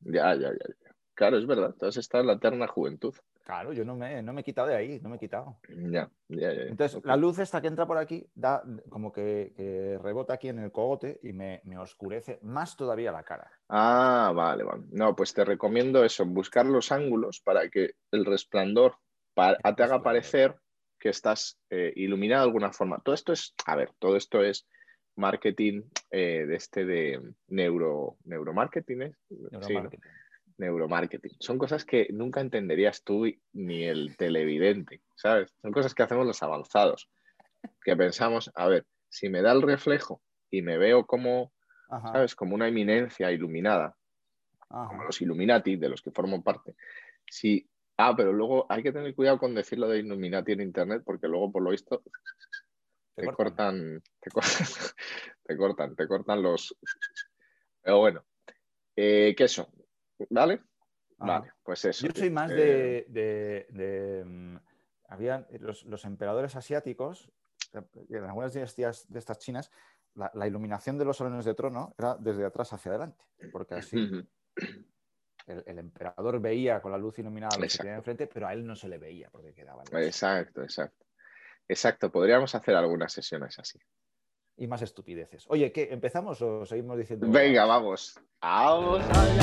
Ya, 0.00 0.34
ya, 0.34 0.48
ya, 0.52 0.66
ya. 0.66 0.94
Claro, 1.14 1.36
es 1.36 1.46
verdad. 1.46 1.70
Entonces 1.74 2.00
está 2.00 2.20
en 2.20 2.26
la 2.28 2.32
eterna 2.34 2.66
juventud. 2.66 3.14
Claro, 3.50 3.72
yo 3.72 3.84
no 3.84 3.96
me, 3.96 4.22
no 4.22 4.32
me 4.32 4.42
he 4.42 4.44
quitado 4.44 4.68
de 4.68 4.76
ahí, 4.76 5.00
no 5.02 5.08
me 5.08 5.16
he 5.16 5.18
quitado. 5.18 5.58
Ya, 5.68 6.08
ya, 6.28 6.52
ya. 6.52 6.54
ya. 6.54 6.62
Entonces, 6.62 7.04
la 7.04 7.16
luz 7.16 7.40
esta 7.40 7.60
que 7.60 7.66
entra 7.66 7.84
por 7.84 7.98
aquí 7.98 8.30
da 8.32 8.62
como 8.88 9.12
que, 9.12 9.52
que 9.56 9.98
rebota 10.00 10.34
aquí 10.34 10.48
en 10.48 10.60
el 10.60 10.70
cogote 10.70 11.18
y 11.24 11.32
me, 11.32 11.60
me 11.64 11.76
oscurece 11.76 12.38
más 12.42 12.76
todavía 12.76 13.10
la 13.10 13.24
cara. 13.24 13.50
Ah, 13.68 14.32
vale, 14.36 14.62
vale. 14.62 14.84
No, 14.92 15.16
pues 15.16 15.34
te 15.34 15.44
recomiendo 15.44 16.04
eso, 16.04 16.24
buscar 16.24 16.64
los 16.64 16.92
ángulos 16.92 17.40
para 17.40 17.68
que 17.68 17.94
el 18.12 18.24
resplandor 18.24 18.94
pa- 19.34 19.56
te 19.56 19.82
haga 19.82 20.00
parecer 20.00 20.54
que 21.00 21.08
estás 21.08 21.58
eh, 21.70 21.92
iluminado 21.96 22.42
de 22.42 22.48
alguna 22.50 22.72
forma. 22.72 23.00
Todo 23.02 23.16
esto 23.16 23.32
es, 23.32 23.52
a 23.66 23.74
ver, 23.74 23.90
todo 23.98 24.14
esto 24.14 24.44
es 24.44 24.64
marketing 25.16 25.82
eh, 26.12 26.46
de 26.46 26.54
este 26.54 26.84
de 26.84 27.20
neuro, 27.48 28.16
neuromarketing, 28.24 29.02
¿eh? 29.02 29.12
Sí, 29.62 29.74
¿no? 29.74 29.90
Neuromarketing. 30.60 31.36
Son 31.40 31.58
cosas 31.58 31.84
que 31.84 32.08
nunca 32.12 32.40
entenderías 32.40 33.02
tú 33.02 33.26
ni 33.52 33.84
el 33.84 34.16
televidente, 34.16 35.00
¿sabes? 35.16 35.52
Son 35.60 35.72
cosas 35.72 35.94
que 35.94 36.02
hacemos 36.02 36.26
los 36.26 36.42
avanzados, 36.42 37.10
que 37.82 37.96
pensamos, 37.96 38.52
a 38.54 38.68
ver, 38.68 38.86
si 39.08 39.28
me 39.28 39.42
da 39.42 39.52
el 39.52 39.62
reflejo 39.62 40.22
y 40.50 40.62
me 40.62 40.78
veo 40.78 41.06
como, 41.06 41.52
Ajá, 41.88 42.12
¿sabes? 42.12 42.34
Como 42.36 42.54
una 42.54 42.68
eminencia 42.68 43.32
iluminada, 43.32 43.96
ajá. 44.68 44.88
como 44.88 45.04
los 45.04 45.20
Illuminati, 45.20 45.76
de 45.76 45.88
los 45.88 46.02
que 46.02 46.12
formo 46.12 46.42
parte. 46.42 46.76
Si, 47.26 47.68
ah, 47.96 48.14
pero 48.16 48.32
luego 48.32 48.66
hay 48.68 48.82
que 48.82 48.92
tener 48.92 49.14
cuidado 49.14 49.38
con 49.38 49.54
decirlo 49.54 49.88
de 49.88 49.98
Illuminati 49.98 50.52
en 50.52 50.60
Internet, 50.60 51.02
porque 51.04 51.26
luego, 51.26 51.50
por 51.50 51.62
lo 51.62 51.70
visto, 51.70 52.02
Te 53.14 53.22
te 53.22 53.32
cortan. 53.32 54.02
cortan, 54.02 54.02
te 54.20 54.30
cortan, 54.30 54.66
te 55.44 55.56
cortan, 55.56 55.96
te 55.96 56.06
cortan 56.06 56.42
los... 56.42 56.76
Pero 57.82 57.98
bueno, 57.98 58.24
eh, 58.94 59.34
¿qué 59.36 59.44
eso? 59.44 59.72
¿Vale? 60.28 60.54
Ajá. 61.18 61.40
Vale, 61.40 61.52
pues 61.62 61.84
eso. 61.84 62.06
Yo 62.06 62.12
soy 62.14 62.30
más 62.30 62.50
Eh, 62.50 62.54
de. 62.54 63.06
de- 63.08 63.66
de, 63.70 64.24
mm, 64.24 64.56
había 65.08 65.46
los, 65.58 65.84
los 65.84 66.04
emperadores 66.04 66.54
asiáticos, 66.56 67.30
en 67.72 68.24
algunas 68.24 68.52
dinastías 68.54 69.10
de 69.10 69.18
estas 69.18 69.38
chinas, 69.38 69.70
la, 70.14 70.30
la 70.34 70.46
iluminación 70.46 70.98
de 70.98 71.04
los 71.04 71.16
salones 71.16 71.44
de 71.44 71.54
trono 71.54 71.94
era 71.98 72.16
desde 72.16 72.44
atrás 72.44 72.72
hacia 72.72 72.90
adelante, 72.90 73.24
porque 73.52 73.74
así 73.74 73.96
el, 75.46 75.62
el 75.66 75.78
emperador 75.78 76.40
veía 76.40 76.80
con 76.80 76.92
la 76.92 76.98
luz 76.98 77.18
iluminada 77.18 77.56
lo 77.56 77.62
que 77.62 77.78
tenía 77.78 77.96
enfrente, 77.96 78.26
pero 78.28 78.46
a 78.48 78.52
él 78.52 78.64
no 78.66 78.76
se 78.76 78.88
le 78.88 78.98
veía 78.98 79.30
porque 79.30 79.52
quedaba. 79.54 79.82
Exacto, 79.92 80.62
exacto. 80.62 81.06
Exacto, 81.68 82.10
podríamos 82.10 82.54
hacer 82.54 82.74
algunas 82.74 83.12
sesiones 83.12 83.58
así. 83.58 83.78
Y 84.60 84.66
más 84.66 84.82
estupideces. 84.82 85.46
Oye, 85.48 85.72
¿qué? 85.72 85.88
¿Empezamos 85.90 86.42
o 86.42 86.66
seguimos 86.66 86.98
diciendo? 86.98 87.26
Venga, 87.30 87.64
vamos. 87.64 88.20
Vamos 88.42 89.02
allá. 89.16 89.42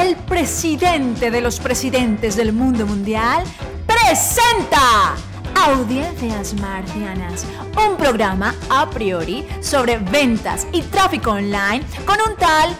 El 0.00 0.14
presidente 0.14 1.32
de 1.32 1.40
los 1.40 1.58
presidentes 1.58 2.36
del 2.36 2.52
mundo 2.52 2.86
mundial 2.86 3.42
presenta 3.88 5.16
Audiencias 5.56 6.54
Marcianas, 6.60 7.44
un 7.76 7.96
programa 7.96 8.54
a 8.70 8.88
priori 8.88 9.44
sobre 9.60 9.98
ventas 9.98 10.68
y 10.70 10.82
tráfico 10.82 11.32
online 11.32 11.84
con 12.06 12.18
un 12.20 12.36
tal 12.36 12.70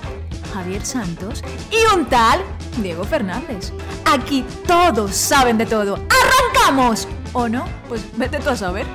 Javier 0.54 0.86
Santos 0.86 1.42
y 1.72 1.96
un 1.96 2.06
tal 2.06 2.42
Diego 2.80 3.02
Fernández. 3.02 3.72
Aquí 4.04 4.44
todos 4.68 5.16
saben 5.16 5.58
de 5.58 5.66
todo. 5.66 5.98
¡Arrancamos! 6.08 7.08
¿O 7.32 7.48
no? 7.48 7.64
Pues 7.88 8.06
vete 8.16 8.38
tú 8.38 8.50
a 8.50 8.56
saber. 8.56 8.86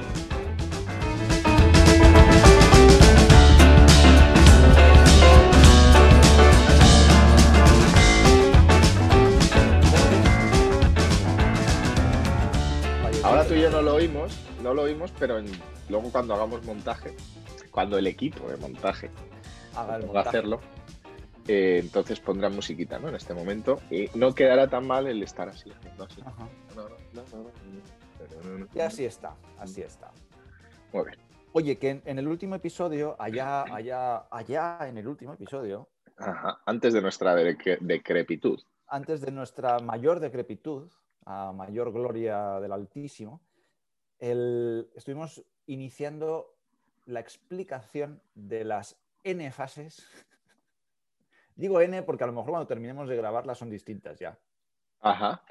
No 13.82 13.90
lo 13.90 13.96
oímos, 13.96 14.40
no 14.62 14.74
lo 14.76 14.84
oímos, 14.84 15.12
pero 15.18 15.40
en- 15.40 15.48
luego 15.90 16.12
cuando 16.12 16.36
hagamos 16.36 16.64
montaje, 16.66 17.16
cuando 17.72 17.98
el 17.98 18.06
equipo 18.06 18.48
de 18.48 18.58
montaje 18.58 19.10
Haga 19.76 19.96
el 19.96 20.06
montaje. 20.06 20.30
hacerlo, 20.30 20.60
eh, 21.48 21.80
entonces 21.82 22.20
pondrá 22.20 22.50
musiquita, 22.52 23.00
¿no? 23.00 23.10
En 23.10 23.16
este 23.16 23.34
momento. 23.34 23.80
Y 23.90 24.06
no 24.14 24.36
quedará 24.36 24.68
tan 24.68 24.86
mal 24.86 25.08
el 25.08 25.24
estar 25.24 25.50
así, 25.50 25.72
así. 26.00 26.22
Y 28.76 28.80
así 28.80 29.06
está, 29.06 29.36
así 29.58 29.82
está. 29.82 30.12
Muy 30.94 31.06
bien. 31.06 31.18
Oye, 31.54 31.78
que 31.80 31.90
en, 31.90 32.02
en 32.06 32.20
el 32.20 32.28
último 32.28 32.54
episodio, 32.56 33.16
allá, 33.20 33.64
allá, 33.64 34.28
allá 34.30 34.78
en 34.88 34.98
el 35.00 35.08
último 35.08 35.34
episodio, 35.34 35.90
Ajá. 36.18 36.60
Antes 36.68 36.94
de 36.94 37.02
nuestra 37.02 37.36
decre- 37.36 37.80
decrepitud. 37.80 38.60
antes 38.88 39.22
de 39.22 39.32
nuestra 39.32 39.80
mayor 39.80 40.20
decrepitud, 40.20 40.88
a 41.26 41.52
mayor 41.52 41.92
gloria 41.92 42.60
del 42.60 42.72
Altísimo, 42.74 43.42
el- 44.22 44.90
estuvimos 44.96 45.44
iniciando 45.66 46.56
la 47.06 47.20
explicación 47.20 48.22
de 48.34 48.64
las 48.64 48.98
N 49.24 49.52
fases. 49.52 49.98
Digo 51.56 51.82
N 51.82 52.04
porque 52.04 52.24
a 52.24 52.28
lo 52.28 52.34
mejor 52.34 52.52
cuando 52.52 52.68
terminemos 52.68 53.10
de 53.10 53.18
grabarlas 53.18 53.58
son 53.58 53.70
distintas 53.70 54.18
ya, 54.20 54.40
Ajá. 55.02 55.44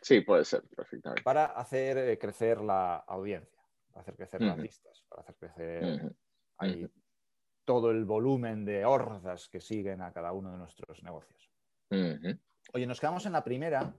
Sí, 0.00 0.20
puede 0.20 0.44
ser, 0.44 0.62
perfectamente. 0.74 1.22
para 1.22 1.44
hacer 1.46 1.98
eh, 1.98 2.18
crecer 2.18 2.60
la 2.60 2.96
audiencia, 2.96 3.60
para 3.90 4.00
hacer 4.02 4.16
crecer 4.16 4.40
las 4.40 4.58
listas, 4.58 5.04
para 5.08 5.22
hacer 5.22 5.34
crecer 5.36 6.14
ahí 6.58 6.88
todo 7.64 7.90
el 7.92 8.04
volumen 8.04 8.64
de 8.64 8.84
hordas 8.84 9.48
que 9.48 9.60
siguen 9.60 10.00
a 10.02 10.12
cada 10.12 10.32
uno 10.32 10.50
de 10.50 10.58
nuestros 10.58 11.02
negocios. 11.04 11.50
Oye, 12.72 12.86
nos 12.86 12.98
quedamos 13.00 13.26
en 13.26 13.32
la 13.32 13.44
primera, 13.44 13.94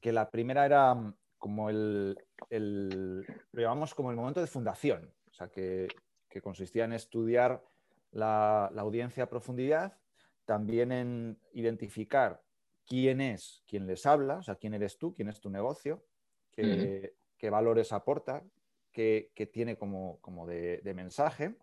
que 0.00 0.12
la 0.12 0.30
primera 0.30 0.64
era 0.64 0.94
mm, 0.94 1.14
como 1.38 1.70
el, 1.70 2.18
el- 2.50 3.20
lo 3.52 3.62
llamamos 3.62 3.94
como 3.94 4.10
el 4.10 4.16
momento 4.16 4.40
de 4.40 4.46
fundación, 4.46 5.14
o 5.30 5.32
sea, 5.32 5.48
que, 5.48 5.88
que 6.28 6.40
consistía 6.42 6.84
en 6.84 6.92
estudiar 6.92 7.64
la, 8.10 8.70
la 8.72 8.82
audiencia 8.82 9.24
a 9.24 9.28
profundidad, 9.30 9.98
también 10.44 10.92
en 10.92 11.38
identificar 11.52 12.42
quién 12.86 13.20
es 13.20 13.62
quien 13.66 13.86
les 13.86 14.06
habla, 14.06 14.38
o 14.38 14.42
sea, 14.42 14.56
quién 14.56 14.74
eres 14.74 14.98
tú, 14.98 15.14
quién 15.14 15.28
es 15.28 15.40
tu 15.40 15.50
negocio, 15.50 16.04
qué, 16.50 17.14
qué 17.36 17.50
valores 17.50 17.92
aporta, 17.92 18.44
qué, 18.92 19.30
qué 19.34 19.46
tiene 19.46 19.76
como, 19.76 20.20
como 20.20 20.46
de, 20.46 20.78
de 20.78 20.94
mensaje. 20.94 21.56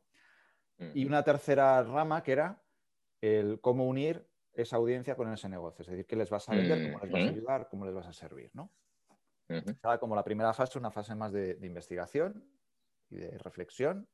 Y 0.93 1.05
una 1.05 1.23
tercera 1.23 1.81
rama 1.83 2.21
que 2.23 2.31
era 2.33 2.63
el 3.21 3.59
cómo 3.59 3.87
unir 3.87 4.27
esa 4.53 4.77
audiencia 4.77 5.15
con 5.15 5.31
ese 5.33 5.49
negocio. 5.49 5.81
Es 5.81 5.87
decir, 5.89 6.05
qué 6.05 6.15
les 6.15 6.29
vas 6.29 6.47
a 6.47 6.53
vender, 6.53 6.81
cómo 6.83 6.99
les 6.99 7.09
vas 7.11 7.21
a 7.27 7.29
ayudar, 7.31 7.67
cómo 7.69 7.85
les 7.85 7.93
vas 7.93 8.07
a 8.07 8.13
servir. 8.13 8.51
¿no? 8.53 8.71
Estaba 9.47 9.99
como 9.99 10.15
la 10.15 10.23
primera 10.23 10.53
fase, 10.53 10.79
una 10.79 10.91
fase 10.91 11.13
más 11.15 11.31
de, 11.31 11.55
de 11.55 11.67
investigación 11.67 12.43
y 13.09 13.17
de 13.17 13.37
reflexión, 13.37 14.07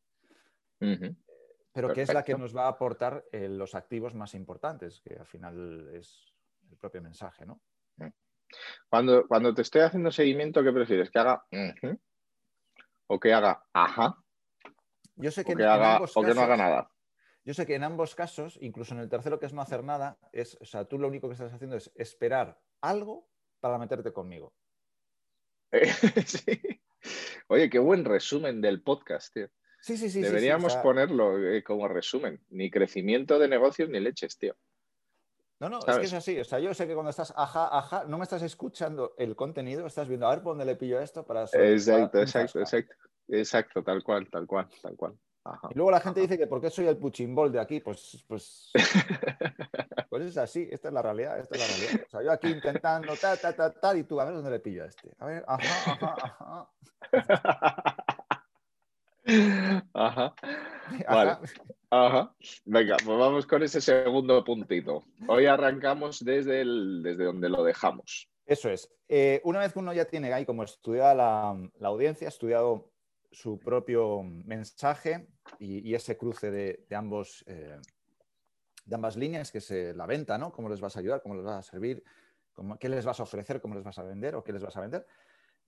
pero 1.74 1.94
que 1.94 2.02
es 2.02 2.14
la 2.14 2.24
que 2.24 2.34
Perfecto. 2.34 2.38
nos 2.40 2.56
va 2.56 2.66
a 2.66 2.70
aportar 2.70 3.24
eh, 3.32 3.48
los 3.48 3.76
activos 3.76 4.14
más 4.14 4.34
importantes, 4.36 5.00
que 5.02 5.16
al 5.16 5.26
final 5.26 5.90
es 5.96 6.34
el 6.70 6.78
propio 6.78 7.02
mensaje. 7.02 7.46
¿no? 7.46 7.62
Cuando, 8.90 9.26
cuando 9.28 9.54
te 9.54 9.62
estoy 9.62 9.82
haciendo 9.82 10.12
seguimiento, 10.12 10.62
¿qué 10.64 10.72
prefieres? 10.74 11.10
¿Que 11.10 11.20
haga 11.20 11.46
o 13.08 13.20
que 13.20 13.34
haga 13.34 13.64
ajá? 13.74 14.18
Yo 15.16 15.32
sé 15.32 15.46
que, 15.46 15.54
O 15.54 15.56
que, 15.58 15.64
en- 15.64 15.70
ambos 15.70 16.18
o 16.18 16.22
que 16.22 16.34
no 16.34 16.42
haga 16.42 16.58
casos- 16.58 16.58
nada. 16.58 16.92
Yo 17.44 17.54
sé 17.56 17.66
que 17.66 17.76
en 17.76 17.84
ambos 17.84 18.14
casos, 18.16 18.58
incluso 18.62 18.94
en 18.94 19.00
el 19.00 19.10
tercero 19.10 19.40
que 19.40 19.46
es 19.48 19.54
no 19.54 19.62
hacer 19.62 19.84
nada, 19.84 20.20
es, 20.32 20.58
o 20.62 20.66
sea, 20.66 20.86
tú 20.86 21.00
lo 21.00 21.08
único 21.08 21.28
que 21.28 21.34
estás 21.34 21.52
haciendo 21.54 21.76
es 21.76 21.92
esperar 21.96 22.62
algo 22.82 23.28
para 23.62 23.78
meterte 23.80 24.12
conmigo. 24.14 24.54
Sí. 26.25 26.60
Oye, 27.48 27.70
qué 27.70 27.80
buen 27.80 28.06
resumen 28.06 28.62
del 28.62 28.82
podcast, 28.84 29.34
tío. 29.34 29.48
Sí, 29.82 29.98
sí, 29.98 30.10
sí. 30.10 30.10
sí, 30.10 30.20
sí, 30.20 30.22
Deberíamos 30.22 30.74
o 30.74 30.75
sea, 30.75 30.84
ponerlo 30.84 31.44
eh, 31.44 31.63
como 31.63 31.88
resumen. 31.88 32.40
Ni 32.50 32.70
crecimiento 32.70 33.40
de 33.40 33.48
negocios 33.48 33.90
ni 33.90 34.00
leches, 34.00 34.38
tío. 34.38 34.56
No, 35.60 35.70
no, 35.70 35.80
es 35.80 35.98
que 35.98 36.06
es 36.06 36.13
así. 36.13 36.40
O 36.40 36.44
sea, 36.44 36.60
yo 36.60 36.74
sé 36.74 36.88
que 36.88 36.94
cuando 36.94 37.12
estás 37.12 37.34
ajá, 37.36 37.78
ajá, 37.78 38.06
no 38.06 38.18
me 38.18 38.24
estás 38.24 38.42
escuchando 38.42 39.13
el 39.18 39.36
contenido, 39.36 39.86
estás 39.86 40.08
viendo 40.08 40.28
a 40.28 40.32
ver 40.32 40.44
por 40.44 40.54
dónde 40.54 40.66
le 40.66 40.75
pillo 40.75 41.00
esto 41.00 41.24
para. 41.25 41.44
Exacto, 41.44 42.20
exacto, 42.20 42.60
exacto. 42.60 42.96
Exacto, 43.28 43.84
tal 43.84 44.04
cual, 44.04 44.30
tal 44.30 44.48
cual, 44.48 44.68
tal 44.82 44.96
cual. 44.96 45.18
Ajá. 45.44 45.70
Y 45.72 45.76
luego 45.76 45.92
la 45.92 46.00
gente 46.00 46.22
dice 46.22 46.38
que 46.38 46.48
¿por 46.48 46.62
qué 46.62 46.70
soy 46.70 46.88
el 46.88 46.98
puchimbol 46.98 47.52
de 47.52 47.60
aquí? 47.60 47.80
Pues, 47.80 48.24
pues, 48.28 48.72
pues 50.10 50.24
es 50.24 50.38
así, 50.38 50.68
esta 50.72 50.90
es 50.90 50.94
la 50.94 51.02
realidad, 51.02 51.40
esta 51.40 51.56
es 51.56 51.62
la 51.62 51.68
realidad. 51.68 52.06
O 52.06 52.10
sea, 52.10 52.24
yo 52.24 52.32
aquí 52.32 52.48
intentando 52.50 53.16
ta, 53.16 53.38
ta, 53.38 53.54
ta, 53.54 53.72
tal, 53.72 53.98
y 53.98 54.04
tú 54.04 54.20
a 54.20 54.26
ver 54.26 54.36
dónde 54.36 54.52
le 54.52 54.60
pillo 54.60 54.84
a 54.84 54.88
este. 54.88 55.12
A 55.20 55.26
ver, 55.26 55.44
ajá, 55.48 55.92
ajá, 55.92 56.16
ajá. 56.40 56.70
Ajá. 59.94 60.34
Vale. 61.08 61.38
Ajá. 61.90 62.36
Venga, 62.66 62.98
pues 63.04 63.18
vamos 63.18 63.46
con 63.46 63.64
ese 63.64 63.82
segundo 63.82 64.44
puntito. 64.44 65.04
Hoy 65.28 65.46
arrancamos 65.46 66.24
desde, 66.24 66.62
el, 66.62 67.02
desde 67.04 67.26
donde 67.26 67.50
lo 67.50 67.64
dejamos. 67.64 68.30
Eso 68.46 68.70
es. 68.70 68.90
Eh, 69.08 69.42
una 69.44 69.60
vez 69.60 69.74
que 69.74 69.80
uno 69.80 69.94
ya 69.94 70.06
tiene 70.06 70.34
ahí 70.34 70.46
como 70.46 70.64
estudiada 70.64 71.14
la, 71.14 71.70
la 71.80 71.88
audiencia, 71.88 72.28
estudiado 72.28 72.91
su 73.32 73.60
propio 73.60 74.24
mensaje 74.24 75.28
y, 75.60 75.90
y 75.90 75.96
ese 75.96 76.18
cruce 76.18 76.52
de, 76.52 76.86
de 76.90 76.96
ambos, 76.96 77.44
eh, 77.48 77.80
de 78.86 78.96
ambas 78.96 79.16
líneas, 79.16 79.52
que 79.52 79.60
es 79.60 79.72
eh, 79.72 79.94
la 79.96 80.06
venta, 80.06 80.38
¿no? 80.38 80.52
¿Cómo 80.52 80.70
les 80.70 80.82
vas 80.82 80.96
a 80.98 81.00
ayudar? 81.00 81.22
¿Cómo 81.22 81.36
les 81.36 81.44
vas 81.44 81.60
a 81.68 81.72
servir? 81.72 82.04
¿Cómo- 82.54 82.78
¿Qué 82.78 82.90
les 82.90 83.06
vas 83.06 83.20
a 83.20 83.24
ofrecer? 83.24 83.62
¿Cómo 83.62 83.76
les 83.76 83.84
vas 83.84 83.98
a 84.00 84.04
vender? 84.04 84.36
¿O 84.36 84.44
qué 84.44 84.52
les 84.52 84.62
vas 84.62 84.76
a 84.76 84.82
vender? 84.82 85.06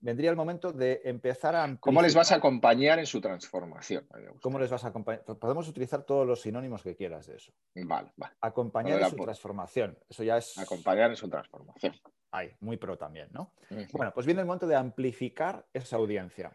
Vendría 0.00 0.28
el 0.28 0.36
momento 0.36 0.70
de 0.72 1.00
empezar 1.04 1.56
a... 1.56 1.78
¿Cómo 1.80 2.02
les 2.02 2.14
vas 2.14 2.30
a 2.30 2.34
acompañar 2.34 2.98
en 2.98 3.06
su 3.06 3.22
transformación? 3.22 4.06
¿Cómo 4.42 4.58
les 4.58 4.70
vas 4.70 4.84
a 4.84 4.88
acompañar? 4.88 5.24
Podemos 5.24 5.66
utilizar 5.66 6.02
todos 6.02 6.26
los 6.26 6.42
sinónimos 6.42 6.82
que 6.82 6.94
quieras 6.94 7.26
de 7.26 7.36
eso. 7.36 7.52
Vale, 7.74 8.12
vale. 8.16 8.34
Acompañar 8.42 9.00
en 9.00 9.08
su 9.08 9.16
transformación. 9.16 9.98
Eso 10.10 10.22
ya 10.22 10.36
es... 10.36 10.58
Acompañar 10.58 11.08
en 11.08 11.16
su 11.16 11.30
transformación. 11.30 11.94
Ahí, 12.32 12.50
muy 12.60 12.76
pro 12.76 12.98
también, 12.98 13.28
¿no? 13.30 13.54
Bueno, 13.92 14.12
pues 14.12 14.26
viene 14.26 14.42
el 14.42 14.46
momento 14.46 14.66
de 14.66 14.76
amplificar 14.76 15.64
esa 15.72 15.96
audiencia. 15.96 16.54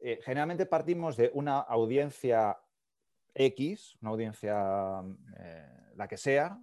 Eh, 0.00 0.18
generalmente 0.22 0.64
partimos 0.64 1.16
de 1.16 1.30
una 1.34 1.58
audiencia 1.58 2.58
X, 3.34 3.98
una 4.00 4.10
audiencia 4.10 5.02
eh, 5.38 5.92
la 5.94 6.08
que 6.08 6.16
sea, 6.16 6.58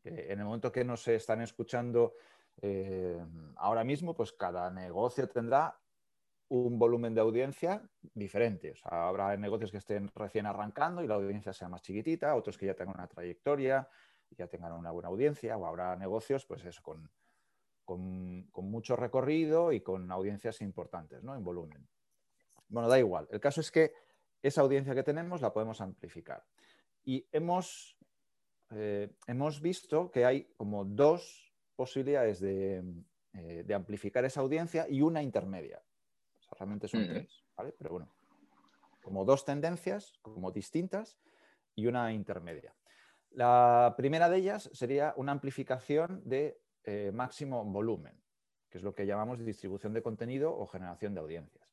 que 0.00 0.32
en 0.32 0.38
el 0.38 0.44
momento 0.44 0.70
que 0.70 0.84
nos 0.84 1.06
están 1.08 1.40
escuchando 1.40 2.14
eh, 2.62 3.20
ahora 3.56 3.82
mismo, 3.82 4.14
pues 4.14 4.32
cada 4.32 4.70
negocio 4.70 5.28
tendrá 5.28 5.76
un 6.48 6.78
volumen 6.78 7.12
de 7.12 7.20
audiencia 7.20 7.82
diferente. 8.14 8.70
O 8.70 8.76
sea, 8.76 9.08
habrá 9.08 9.36
negocios 9.36 9.72
que 9.72 9.78
estén 9.78 10.08
recién 10.14 10.46
arrancando 10.46 11.02
y 11.02 11.08
la 11.08 11.14
audiencia 11.14 11.52
sea 11.52 11.68
más 11.68 11.82
chiquitita, 11.82 12.36
otros 12.36 12.56
que 12.56 12.66
ya 12.66 12.74
tengan 12.74 12.94
una 12.94 13.08
trayectoria 13.08 13.88
y 14.30 14.36
ya 14.36 14.46
tengan 14.46 14.72
una 14.72 14.92
buena 14.92 15.08
audiencia, 15.08 15.56
o 15.56 15.66
habrá 15.66 15.96
negocios, 15.96 16.46
pues 16.46 16.62
con, 16.80 17.10
con, 17.84 18.44
con 18.52 18.70
mucho 18.70 18.94
recorrido 18.94 19.72
y 19.72 19.80
con 19.80 20.10
audiencias 20.12 20.60
importantes, 20.60 21.24
¿no? 21.24 21.34
En 21.34 21.42
volumen. 21.42 21.88
Bueno, 22.68 22.88
da 22.88 22.98
igual. 22.98 23.28
El 23.30 23.40
caso 23.40 23.60
es 23.60 23.70
que 23.70 23.92
esa 24.42 24.60
audiencia 24.60 24.94
que 24.94 25.02
tenemos 25.02 25.40
la 25.40 25.52
podemos 25.52 25.80
amplificar. 25.80 26.44
Y 27.04 27.26
hemos, 27.32 27.96
eh, 28.70 29.10
hemos 29.26 29.60
visto 29.60 30.10
que 30.10 30.24
hay 30.24 30.44
como 30.56 30.84
dos 30.84 31.54
posibilidades 31.76 32.40
de, 32.40 32.82
eh, 33.34 33.64
de 33.64 33.74
amplificar 33.74 34.24
esa 34.24 34.40
audiencia 34.40 34.86
y 34.88 35.02
una 35.02 35.22
intermedia. 35.22 35.82
O 36.38 36.42
sea, 36.42 36.52
realmente 36.58 36.88
son 36.88 37.06
tres, 37.06 37.44
¿vale? 37.56 37.74
Pero 37.78 37.90
bueno, 37.90 38.08
como 39.02 39.24
dos 39.24 39.44
tendencias, 39.44 40.18
como 40.22 40.50
distintas, 40.50 41.18
y 41.76 41.86
una 41.86 42.12
intermedia. 42.12 42.74
La 43.30 43.94
primera 43.96 44.28
de 44.28 44.38
ellas 44.38 44.70
sería 44.72 45.12
una 45.16 45.32
amplificación 45.32 46.22
de 46.24 46.58
eh, 46.84 47.10
máximo 47.12 47.62
volumen, 47.64 48.18
que 48.70 48.78
es 48.78 48.84
lo 48.84 48.94
que 48.94 49.06
llamamos 49.06 49.44
distribución 49.44 49.92
de 49.92 50.02
contenido 50.02 50.56
o 50.56 50.66
generación 50.66 51.14
de 51.14 51.20
audiencias. 51.20 51.65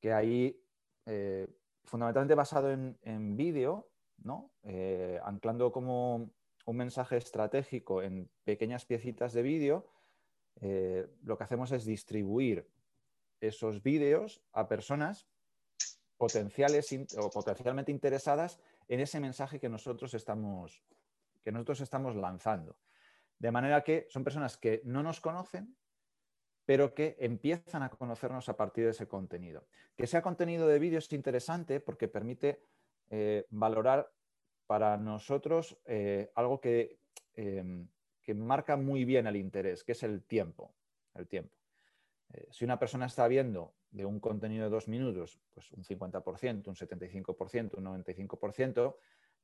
Que 0.00 0.12
ahí, 0.12 0.60
eh, 1.06 1.48
fundamentalmente 1.84 2.34
basado 2.34 2.70
en, 2.70 2.98
en 3.02 3.36
vídeo, 3.36 3.90
¿no? 4.18 4.50
Eh, 4.62 5.20
anclando 5.24 5.72
como 5.72 6.30
un 6.66 6.76
mensaje 6.76 7.16
estratégico 7.16 8.02
en 8.02 8.28
pequeñas 8.44 8.84
piecitas 8.84 9.32
de 9.32 9.42
vídeo, 9.42 9.86
eh, 10.60 11.06
lo 11.22 11.38
que 11.38 11.44
hacemos 11.44 11.72
es 11.72 11.84
distribuir 11.84 12.68
esos 13.40 13.82
vídeos 13.82 14.42
a 14.52 14.68
personas 14.68 15.28
potenciales 16.16 16.92
o 17.16 17.30
potencialmente 17.30 17.92
interesadas 17.92 18.58
en 18.88 19.00
ese 19.00 19.20
mensaje 19.20 19.60
que 19.60 19.68
nosotros 19.68 20.12
estamos, 20.14 20.82
que 21.44 21.52
nosotros 21.52 21.80
estamos 21.80 22.16
lanzando. 22.16 22.76
De 23.38 23.52
manera 23.52 23.84
que 23.84 24.06
son 24.10 24.24
personas 24.24 24.56
que 24.56 24.82
no 24.84 25.02
nos 25.02 25.20
conocen, 25.20 25.76
pero 26.68 26.92
que 26.92 27.16
empiezan 27.18 27.82
a 27.82 27.88
conocernos 27.88 28.50
a 28.50 28.56
partir 28.58 28.84
de 28.84 28.90
ese 28.90 29.08
contenido. 29.08 29.66
Que 29.96 30.06
sea 30.06 30.20
contenido 30.20 30.68
de 30.68 30.78
vídeo 30.78 30.98
es 30.98 31.10
interesante 31.14 31.80
porque 31.80 32.08
permite 32.08 32.60
eh, 33.08 33.46
valorar 33.48 34.12
para 34.66 34.98
nosotros 34.98 35.78
eh, 35.86 36.30
algo 36.34 36.60
que, 36.60 36.98
em, 37.32 37.88
que, 38.20 38.34
marca 38.34 38.76
muy 38.76 39.06
bien 39.06 39.26
el 39.26 39.36
interés, 39.36 39.82
que 39.82 39.92
es 39.92 40.02
el 40.02 40.24
tiempo. 40.24 40.74
El 41.14 41.26
tiempo. 41.26 41.56
Eh, 42.34 42.46
si 42.50 42.66
una 42.66 42.78
persona 42.78 43.06
está 43.06 43.26
viendo 43.28 43.72
de 43.90 44.04
un 44.04 44.20
contenido 44.20 44.64
de 44.64 44.70
dos 44.70 44.88
minutos, 44.88 45.40
pues 45.54 45.72
un 45.72 45.84
50%, 45.84 46.68
un 46.68 46.74
75%, 46.74 47.78
un 47.78 47.84
95%, 48.04 48.94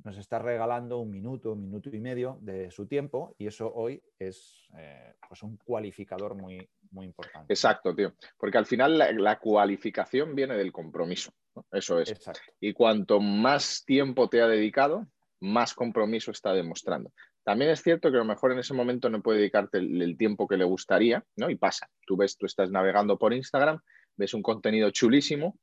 nos 0.02 0.18
está 0.18 0.38
regalando 0.38 0.98
un 0.98 1.10
minuto, 1.10 1.52
un 1.52 1.62
minuto 1.62 1.88
y 1.90 2.00
medio 2.00 2.38
de 2.40 2.70
su 2.70 2.86
tiempo 2.86 3.34
y 3.38 3.46
eso 3.46 3.72
hoy 3.72 4.02
es 4.18 4.68
eh, 4.78 5.14
pues 5.26 5.42
un 5.42 5.56
cualificador 5.56 6.34
muy, 6.34 6.68
muy 6.90 7.06
importante. 7.06 7.52
Exacto, 7.52 7.94
tío. 7.94 8.14
Porque 8.36 8.58
al 8.58 8.66
final 8.66 8.98
la, 8.98 9.38
cualificación 9.38 10.34
viene 10.34 10.56
del 10.56 10.72
compromiso. 10.72 11.32
Eso 11.70 12.00
es. 12.00 12.14
Y 12.60 12.72
cuanto 12.72 13.20
más 13.20 13.84
tiempo 13.86 14.28
te 14.28 14.42
ha 14.42 14.48
dedicado, 14.48 15.06
más 15.40 15.74
compromiso 15.74 16.30
está 16.30 16.52
demostrando. 16.52 17.12
También 17.44 17.70
es 17.70 17.82
cierto 17.82 18.10
que 18.10 18.16
a 18.16 18.20
lo 18.20 18.24
mejor 18.24 18.52
en 18.52 18.58
ese 18.58 18.72
momento 18.72 19.10
no 19.10 19.22
puede 19.22 19.38
dedicarte 19.38 19.78
el, 19.78 20.16
tiempo 20.16 20.48
que 20.48 20.56
le 20.56 20.64
gustaría, 20.64 21.22
¿no? 21.36 21.50
Y 21.50 21.56
pasa. 21.56 21.88
Tú 22.06 22.16
ves, 22.16 22.36
tú 22.38 22.46
estás 22.46 22.70
navegando 22.70 23.18
por 23.18 23.34
Instagram, 23.34 23.80
ves 24.16 24.32
un 24.32 24.42
contenido 24.42 24.90
chulísimo 24.90 25.58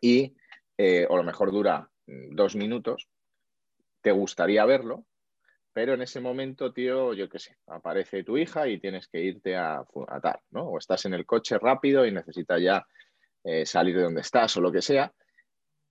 y, 0.00 0.36
eh, 0.78 1.06
o 1.08 1.14
a 1.14 1.16
lo 1.16 1.24
mejor 1.24 1.50
dura 1.50 1.88
mm, 2.06 2.36
dos 2.36 2.54
minutos, 2.54 3.08
te 4.04 4.12
gustaría 4.12 4.66
verlo, 4.66 5.06
pero 5.72 5.94
en 5.94 6.02
ese 6.02 6.20
momento, 6.20 6.74
tío, 6.74 7.14
yo 7.14 7.28
qué 7.30 7.38
sé, 7.38 7.56
aparece 7.66 8.22
tu 8.22 8.36
hija 8.36 8.68
y 8.68 8.78
tienes 8.78 9.08
que 9.08 9.22
irte 9.22 9.56
a, 9.56 9.78
a 10.08 10.20
tal, 10.20 10.38
¿no? 10.50 10.64
O 10.64 10.78
estás 10.78 11.06
en 11.06 11.14
el 11.14 11.24
coche 11.24 11.58
rápido 11.58 12.06
y 12.06 12.12
necesitas 12.12 12.60
ya 12.60 12.86
eh, 13.42 13.64
salir 13.64 13.96
de 13.96 14.02
donde 14.02 14.20
estás 14.20 14.54
o 14.58 14.60
lo 14.60 14.70
que 14.70 14.82
sea, 14.82 15.10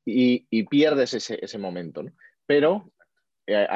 y, 0.06 0.64
pierdes 0.66 1.14
ese, 1.16 1.58
momento, 1.58 2.04
¿no? 2.04 2.12
Pero 2.46 2.92
eh, 3.48 3.68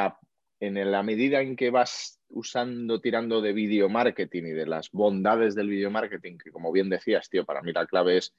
en 0.59 0.91
la 0.91 1.01
medida 1.01 1.41
en 1.41 1.55
que 1.55 1.71
vas 1.71 2.21
usando, 2.29 3.01
tirando 3.01 3.41
de 3.41 3.53
video 3.53 3.89
marketing 3.89 4.43
y 4.43 4.51
de 4.51 4.67
las 4.67 4.91
bondades 4.91 5.55
del 5.55 5.69
video 5.69 5.89
marketing, 5.89 6.37
que 6.37 6.51
como 6.51 6.71
bien 6.71 6.89
decías, 6.89 7.27
tío, 7.27 7.43
para 7.43 7.63
mí 7.63 7.71
la 7.73 7.87
clave 7.87 8.17
es 8.17 8.35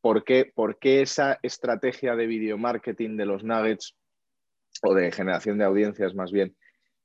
por 0.00 0.24
qué, 0.24 0.50
por 0.52 0.78
qué 0.80 1.02
esa 1.02 1.38
estrategia 1.42 2.16
de 2.16 2.26
video 2.26 2.58
marketing 2.58 3.16
de 3.16 3.26
los 3.26 3.44
nuggets 3.44 3.94
o 4.82 4.94
de 4.94 5.12
generación 5.12 5.58
de 5.58 5.64
audiencias 5.64 6.14
más 6.14 6.32
bien 6.32 6.56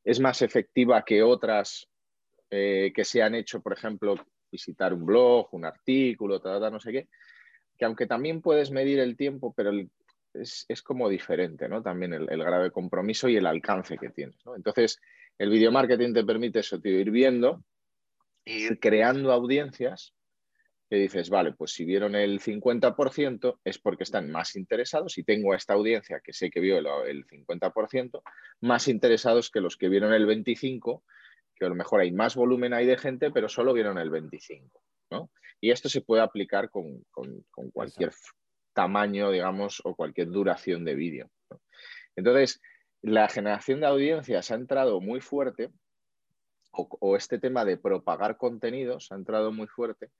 es 0.03 0.19
más 0.19 0.41
efectiva 0.41 1.03
que 1.03 1.21
otras 1.21 1.87
eh, 2.49 2.91
que 2.95 3.05
se 3.05 3.21
han 3.21 3.35
hecho, 3.35 3.61
por 3.61 3.73
ejemplo, 3.73 4.15
visitar 4.51 4.93
un 4.93 5.05
blog, 5.05 5.53
un 5.53 5.65
artículo, 5.65 6.39
no 6.39 6.79
sé 6.79 6.91
qué, 6.91 7.09
que 7.77 7.85
aunque 7.85 8.07
también 8.07 8.41
puedes 8.41 8.71
medir 8.71 8.99
el 8.99 9.15
tiempo, 9.15 9.53
pero 9.55 9.69
el 9.69 9.89
es, 10.33 10.81
como 10.83 11.09
diferente, 11.09 11.67
¿no? 11.67 11.81
También 11.81 12.13
el, 12.13 12.27
grave 12.27 12.71
compromiso 12.71 13.27
y 13.27 13.37
el 13.37 13.45
alcance 13.45 13.97
que 13.97 14.09
tienes, 14.09 14.37
Entonces, 14.55 14.99
el 15.37 15.49
video 15.49 15.71
marketing 15.71 16.13
te 16.13 16.23
permite 16.23 16.59
eso, 16.59 16.79
tío, 16.79 16.99
ir 16.99 17.11
viendo, 17.11 17.63
ir 18.45 18.79
creando 18.79 19.31
audiencias 19.31 20.13
que 20.89 20.95
dices, 20.95 21.29
vale, 21.29 21.53
pues 21.53 21.71
si 21.71 21.85
vieron 21.85 22.15
el 22.15 22.39
50% 22.39 23.59
es 23.63 23.77
porque 23.77 24.03
están 24.03 24.31
más 24.31 24.55
interesados 24.55 25.17
y 25.19 25.23
tengo 25.23 25.53
a 25.53 25.55
esta 25.55 25.73
audiencia 25.73 26.19
que 26.19 26.33
sé 26.33 26.49
que 26.49 26.59
vio 26.59 26.79
el, 26.79 27.25
50%, 27.27 28.21
más 28.61 28.87
interesados 28.87 29.51
que 29.51 29.61
los 29.61 29.77
que 29.77 29.87
vieron 29.87 30.13
el 30.13 30.25
25%, 30.25 31.03
que 31.55 31.65
a 31.65 31.69
lo 31.69 31.75
mejor 31.75 32.01
hay 32.01 32.11
más 32.11 32.35
volumen 32.35 32.73
ahí 32.73 32.87
de 32.87 32.97
gente, 32.97 33.29
pero 33.31 33.49
solo 33.49 33.73
vieron 33.73 33.99
el 33.99 34.09
25%. 34.09 34.71
¿no? 35.11 35.29
Y 35.61 35.71
esto 35.71 35.89
se 35.89 36.01
puede 36.01 36.23
aplicar 36.23 36.69
con, 36.71 37.05
cualquier 37.73 38.11
tamaño, 38.73 39.29
digamos, 39.29 39.81
o 39.83 39.95
cualquier 39.95 40.29
duración 40.29 40.85
de 40.85 40.95
vídeo. 40.95 41.29
Entonces, 42.15 42.61
la 43.01 43.27
generación 43.29 43.81
de 43.81 43.87
audiencias 43.87 44.49
ha 44.51 44.55
entrado 44.55 45.01
muy 45.01 45.21
fuerte, 45.21 45.69
o, 46.71 47.15
este 47.15 47.39
tema 47.39 47.65
de 47.65 47.77
propagar 47.77 48.37
contenidos 48.37 49.11
ha 49.11 49.15
entrado 49.15 49.51
muy 49.51 49.67
fuerte, 49.67 50.11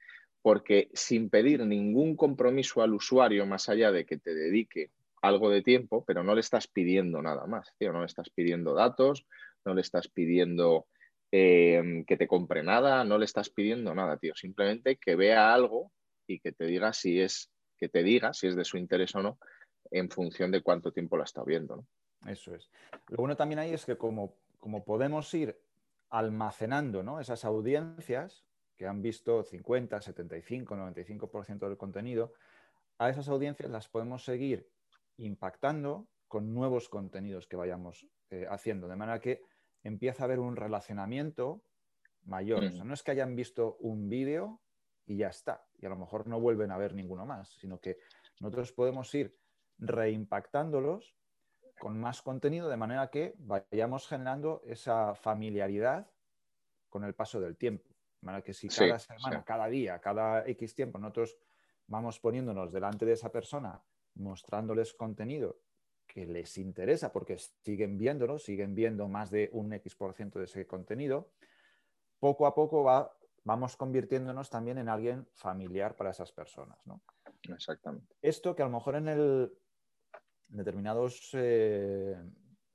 porque 0.41 0.89
sin 0.93 1.29
pedir 1.29 1.65
ningún 1.65 2.15
compromiso 2.15 2.81
al 2.81 2.93
usuario, 2.93 3.45
más 3.45 3.69
allá 3.69 3.91
de 3.91 4.05
que 4.05 4.17
te 4.17 4.33
dedique 4.33 4.91
algo 5.21 5.49
de 5.49 5.61
tiempo, 5.61 6.03
pero 6.05 6.23
no 6.23 6.33
le 6.33 6.41
estás 6.41 6.67
pidiendo 6.67 7.21
nada 7.21 7.45
más, 7.45 7.73
no 7.79 7.99
le 7.99 8.05
estás 8.05 8.29
pidiendo 8.29 8.73
datos, 8.73 9.25
no 9.65 9.73
le 9.73 9.81
estás 9.81 10.07
pidiendo 10.07 10.87
eh, 11.31 12.03
que 12.07 12.17
te 12.17 12.27
compre 12.27 12.63
nada, 12.63 13.03
no 13.03 13.17
le 13.17 13.25
estás 13.25 13.49
pidiendo 13.49 13.93
nada, 13.93 14.17
tío, 14.17 14.33
simplemente 14.35 14.95
que 14.97 15.15
vea 15.15 15.53
algo 15.53 15.91
y 16.25 16.39
que 16.39 16.51
te 16.51 16.65
diga 16.65 16.93
si 16.93 17.19
es 17.19 17.51
que 17.77 17.89
te 17.89 18.03
diga 18.03 18.33
si 18.33 18.47
es 18.47 18.55
de 18.55 18.65
su 18.65 18.77
interés 18.77 19.15
o 19.15 19.21
no 19.21 19.39
en 19.91 20.09
función 20.09 20.51
de 20.51 20.61
cuánto 20.61 20.91
tiempo 20.91 21.17
la 21.17 21.23
está 21.23 21.43
viendo. 21.43 21.85
Eso 22.27 22.53
es. 22.53 22.69
Lo 23.07 23.17
bueno 23.17 23.35
también 23.35 23.59
ahí 23.59 23.73
es 23.73 23.85
que 23.85 23.97
como, 23.97 24.35
como 24.59 24.83
podemos 24.83 25.33
ir 25.33 25.57
almacenando 26.09 27.03
¿no? 27.03 27.19
esas 27.19 27.45
audiencias 27.45 28.45
que 28.79 28.87
han 28.87 29.01
visto 29.01 29.43
50, 29.43 29.99
75, 29.99 30.73
95% 30.73 31.67
del 31.67 31.77
contenido, 31.77 32.31
a 32.97 33.09
esas 33.09 33.27
audiencias 33.27 33.69
las 33.69 33.89
podemos 33.89 34.23
seguir 34.23 34.69
impactando 35.17 36.07
con 36.29 36.53
nuevos 36.53 36.87
contenidos 36.87 37.45
que 37.45 37.57
vayamos 37.57 38.07
eh, 38.29 38.47
haciendo, 38.49 38.87
de 38.87 38.95
manera 38.95 39.19
que 39.19 39.41
empieza 39.83 40.23
a 40.23 40.25
haber 40.27 40.39
un 40.39 40.55
relacionamiento 40.55 41.61
mayor. 42.23 42.71
Mm. 42.71 42.87
no 42.87 42.93
es 42.93 43.03
que 43.03 43.11
hayan 43.11 43.35
visto 43.35 43.75
un 43.81 44.07
vídeo 44.07 44.61
y 45.05 45.17
ya 45.17 45.27
está. 45.27 45.67
Y 45.77 45.85
a 45.85 45.89
lo 45.89 45.97
mejor 45.97 46.27
no 46.27 46.39
vuelven 46.39 46.71
a 46.71 46.77
ver 46.77 46.93
ninguno 46.93 47.25
más, 47.25 47.49
sino 47.59 47.81
que 47.81 47.97
nosotros 48.39 48.71
podemos 48.71 49.13
ir 49.13 49.37
reimpactándolos 49.77 51.17
con 51.77 51.99
más 51.99 52.21
contenido 52.21 52.69
de 52.69 52.77
manera 52.77 53.09
que 53.09 53.35
vayamos 53.39 54.07
generando 54.07 54.61
esa 54.63 55.15
familiaridad 55.15 56.09
con 56.87 57.03
el 57.03 57.13
paso 57.13 57.41
del 57.41 57.57
tiempo. 57.57 57.88
De 58.21 58.25
manera 58.25 58.43
que 58.43 58.53
si 58.53 58.67
cada 58.67 58.99
semana, 58.99 59.43
cada 59.43 59.67
día, 59.67 59.99
cada 59.99 60.45
X 60.47 60.75
tiempo 60.75 60.99
nosotros 60.99 61.37
vamos 61.87 62.19
poniéndonos 62.19 62.71
delante 62.71 63.05
de 63.05 63.13
esa 63.13 63.31
persona, 63.31 63.81
mostrándoles 64.15 64.93
contenido 64.93 65.59
que 66.05 66.25
les 66.25 66.57
interesa 66.57 67.11
porque 67.11 67.37
siguen 67.37 67.97
viéndolo, 67.97 68.39
siguen 68.39 68.75
viendo 68.75 69.07
más 69.07 69.29
de 69.29 69.49
un 69.53 69.71
X 69.73 69.95
por 69.95 70.13
ciento 70.13 70.39
de 70.39 70.45
ese 70.45 70.65
contenido, 70.67 71.31
poco 72.19 72.45
a 72.47 72.55
poco 72.55 72.83
va 72.83 73.15
vamos 73.43 73.75
convirtiéndonos 73.75 74.49
también 74.49 74.77
en 74.77 74.89
alguien 74.89 75.27
familiar 75.33 75.95
para 75.95 76.11
esas 76.11 76.31
personas. 76.31 76.85
¿no? 76.85 77.01
Exactamente. 77.43 78.15
Esto 78.21 78.55
que 78.55 78.61
a 78.61 78.65
lo 78.65 78.71
mejor 78.71 78.95
en 78.95 79.07
el 79.07 79.51
determinados 80.47 81.29
eh, 81.33 82.15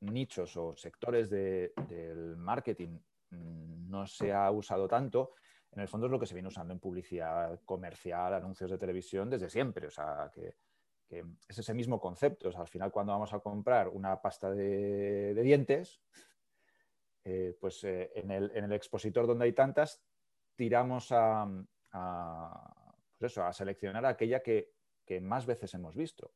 nichos 0.00 0.56
o 0.56 0.76
sectores 0.76 1.30
del 1.30 2.36
marketing 2.36 2.98
no 3.34 4.06
se 4.06 4.32
ha 4.32 4.50
usado 4.50 4.88
tanto, 4.88 5.34
en 5.74 5.82
el 5.82 5.88
fondo 5.88 6.06
es 6.06 6.12
lo 6.12 6.20
que 6.20 6.26
se 6.26 6.34
viene 6.34 6.48
usando 6.48 6.72
en 6.72 6.78
publicidad 6.78 7.60
comercial, 7.64 8.34
anuncios 8.34 8.70
de 8.70 8.78
televisión 8.78 9.28
desde 9.28 9.50
siempre. 9.50 9.88
O 9.88 9.90
sea, 9.90 10.30
que, 10.32 10.54
es 11.48 11.58
ese 11.58 11.74
mismo 11.74 12.00
concepto. 12.00 12.48
al 12.56 12.68
final, 12.68 12.92
cuando 12.92 13.12
vamos 13.12 13.32
a 13.32 13.40
comprar 13.40 13.88
una 13.88 14.20
pasta 14.20 14.50
de, 14.50 15.34
dientes, 15.42 16.00
eh, 17.24 17.56
pues 17.60 17.82
eh, 17.84 18.12
en, 18.14 18.30
el, 18.30 18.52
en, 18.54 18.64
el, 18.64 18.72
expositor 18.72 19.26
donde 19.26 19.46
hay 19.46 19.52
tantas, 19.52 20.00
tiramos 20.54 21.08
a, 21.10 21.48
pues 23.18 23.32
eso, 23.32 23.44
a 23.44 23.52
seleccionar 23.52 24.06
aquella 24.06 24.42
que, 24.42 24.72
más 25.20 25.44
veces 25.44 25.74
hemos 25.74 25.96
visto. 25.96 26.32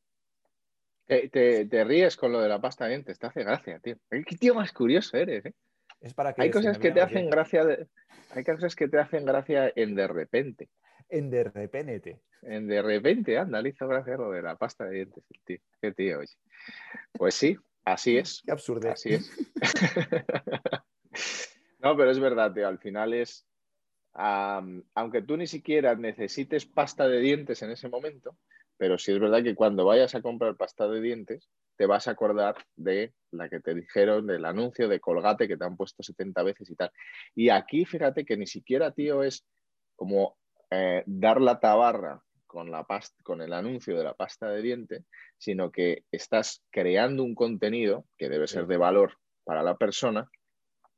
Te, 1.06 1.84
ríes 1.84 2.16
con 2.16 2.32
lo 2.32 2.40
de 2.40 2.48
la 2.48 2.60
pasta 2.60 2.84
de 2.84 2.90
dientes, 2.90 3.18
te 3.18 3.26
hace 3.26 3.44
gracia, 3.44 3.78
tío. 3.78 3.96
Qué 4.10 4.36
tío 4.36 4.54
más 4.54 4.72
curioso 4.72 5.16
eres, 5.16 5.46
¿eh? 5.46 5.54
Es 6.00 6.14
para 6.14 6.32
que 6.32 6.42
hay 6.42 6.50
cosas 6.50 6.78
que 6.78 6.90
te 6.90 7.00
hacen 7.00 7.28
gracia, 7.28 7.64
hay 8.30 8.44
cosas 8.44 8.76
que 8.76 8.88
te 8.88 8.98
hacen 8.98 9.24
gracia 9.24 9.72
en 9.74 9.94
de 9.94 10.06
repente. 10.06 10.68
En 11.08 11.30
de 11.30 11.44
repente. 11.44 12.20
En 12.42 12.68
de 12.68 12.82
repente, 12.82 13.38
anda, 13.38 13.60
le 13.60 13.70
hizo 13.70 13.88
gracia 13.88 14.16
lo 14.16 14.30
de 14.30 14.42
la 14.42 14.56
pasta 14.56 14.84
de 14.84 14.96
dientes, 14.96 15.24
tío. 15.44 15.58
Qué 15.80 15.92
tío, 15.92 16.20
oye. 16.20 16.32
Pues 17.12 17.34
sí, 17.34 17.56
así 17.84 18.16
es. 18.16 18.42
Qué 18.44 18.52
absurdo. 18.52 18.90
Así 18.90 19.14
es. 19.14 19.32
no, 21.80 21.96
pero 21.96 22.10
es 22.10 22.20
verdad, 22.20 22.52
tío. 22.52 22.68
Al 22.68 22.78
final 22.78 23.14
es, 23.14 23.46
aunque 24.14 25.22
tú 25.22 25.36
ni 25.36 25.46
siquiera 25.46 25.96
necesites 25.96 26.66
pasta 26.66 27.08
de 27.08 27.20
dientes 27.20 27.62
en 27.62 27.70
ese 27.70 27.88
momento, 27.88 28.36
pero 28.76 28.98
sí 28.98 29.12
es 29.12 29.18
verdad 29.18 29.42
que 29.42 29.56
cuando 29.56 29.84
vayas 29.84 30.14
a 30.14 30.22
comprar 30.22 30.56
pasta 30.56 30.86
de 30.86 31.00
dientes, 31.00 31.48
te 31.78 31.86
vas 31.86 32.08
a 32.08 32.10
acordar 32.10 32.56
de 32.76 33.14
la 33.30 33.48
que 33.48 33.60
te 33.60 33.72
dijeron, 33.72 34.26
del 34.26 34.44
anuncio 34.44 34.88
de 34.88 34.98
Colgate 34.98 35.46
que 35.46 35.56
te 35.56 35.64
han 35.64 35.76
puesto 35.76 36.02
70 36.02 36.42
veces 36.42 36.68
y 36.68 36.74
tal. 36.74 36.90
Y 37.36 37.50
aquí, 37.50 37.84
fíjate 37.84 38.24
que 38.24 38.36
ni 38.36 38.46
siquiera, 38.46 38.90
tío, 38.90 39.22
es 39.22 39.46
como 39.94 40.36
eh, 40.70 41.04
dar 41.06 41.40
la 41.40 41.60
tabarra 41.60 42.20
con, 42.48 42.72
la 42.72 42.84
con 43.22 43.42
el 43.42 43.52
anuncio 43.52 43.96
de 43.96 44.02
la 44.02 44.14
pasta 44.14 44.50
de 44.50 44.60
diente, 44.60 45.04
sino 45.38 45.70
que 45.70 46.02
estás 46.10 46.64
creando 46.70 47.22
un 47.22 47.36
contenido 47.36 48.04
que 48.16 48.28
debe 48.28 48.48
ser 48.48 48.66
de 48.66 48.76
valor 48.76 49.16
para 49.44 49.62
la 49.62 49.76
persona. 49.76 50.28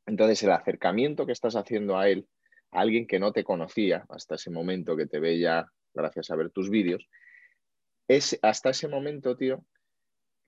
Entonces, 0.06 0.42
el 0.44 0.52
acercamiento 0.52 1.26
que 1.26 1.32
estás 1.32 1.56
haciendo 1.56 1.98
a 1.98 2.08
él, 2.08 2.26
a 2.70 2.80
alguien 2.80 3.06
que 3.06 3.18
no 3.18 3.32
te 3.32 3.44
conocía 3.44 4.06
hasta 4.08 4.36
ese 4.36 4.50
momento, 4.50 4.96
que 4.96 5.06
te 5.06 5.20
ve 5.20 5.38
ya 5.38 5.66
gracias 5.92 6.30
a 6.30 6.36
ver 6.36 6.50
tus 6.50 6.70
vídeos, 6.70 7.06
es 8.08 8.38
hasta 8.42 8.70
ese 8.70 8.88
momento, 8.88 9.36
tío, 9.36 9.62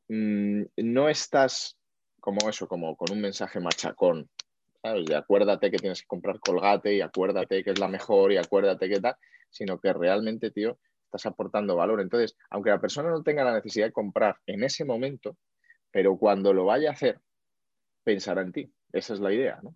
mm, 0.09 0.62
no 0.77 1.09
estás 1.09 1.77
como 2.21 2.49
eso, 2.49 2.69
como 2.69 2.97
con 2.97 3.12
un 3.12 3.21
mensaje 3.21 3.61
machacón, 3.61 4.29
Y 4.85 5.12
acuérdate 5.12 5.71
que 5.71 5.79
tienes 5.79 6.03
que 6.03 6.07
comprar 6.07 6.41
colgate 6.41 6.95
y 6.95 7.01
acuérdate 7.01 7.62
que 7.62 7.71
es 7.71 7.79
la 7.79 7.88
mejor 7.88 8.33
y 8.33 8.37
acuérdate 8.37 8.88
que 8.88 9.01
tal, 9.01 9.17
sino 9.51 9.79
que 9.79 9.93
realmente, 9.93 10.51
tío, 10.51 10.79
estás 11.05 11.27
aportando 11.27 11.77
valor. 11.77 12.01
Entonces, 12.01 12.37
aunque 12.51 12.71
la 12.71 12.81
persona 12.81 13.11
no 13.11 13.23
tenga 13.23 13.45
la 13.45 13.55
necesidad 13.55 13.87
de 13.87 13.93
comprar 13.93 14.37
en 14.47 14.65
ese 14.65 14.85
momento, 14.85 15.37
pero 15.91 16.17
cuando 16.17 16.53
lo 16.53 16.65
vaya 16.65 16.91
a 16.91 16.93
hacer, 16.93 17.21
pensará 18.03 18.43
en 18.43 18.53
ti. 18.53 18.73
Esa 18.93 19.15
es 19.15 19.21
la 19.21 19.33
idea, 19.33 19.61
¿no? 19.62 19.75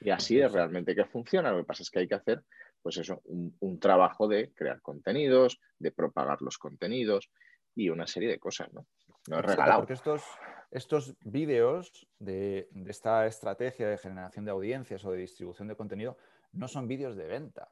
Y 0.00 0.10
así 0.10 0.38
es 0.38 0.52
realmente 0.52 0.94
que 0.94 1.04
funciona. 1.04 1.50
Lo 1.50 1.58
que 1.58 1.64
pasa 1.64 1.82
es 1.82 1.90
que 1.90 2.00
hay 2.00 2.08
que 2.08 2.14
hacer, 2.14 2.42
pues 2.82 2.98
eso, 2.98 3.20
un, 3.24 3.80
trabajo 3.80 4.28
de 4.28 4.52
crear 4.52 4.80
contenidos, 4.80 5.58
de 5.78 5.90
propagar 5.90 6.42
los 6.42 6.58
contenidos 6.58 7.30
y 7.76 7.90
una 7.90 8.06
serie 8.08 8.28
de 8.28 8.40
cosas, 8.40 8.72
¿no? 8.72 8.86
No 9.28 9.38
es 9.38 9.44
regalado. 9.44 9.80
Porque 9.80 9.92
estos, 9.92 10.22
estos 10.70 11.14
vídeos 11.20 12.08
de, 12.18 12.68
esta 12.86 13.26
estrategia 13.26 13.88
de 13.88 13.98
generación 13.98 14.44
de 14.44 14.50
audiencias 14.50 15.04
o 15.04 15.12
de 15.12 15.18
distribución 15.18 15.68
de 15.68 15.76
contenido 15.76 16.16
no 16.52 16.66
son 16.66 16.88
vídeos 16.88 17.14
de 17.14 17.26
venta. 17.26 17.70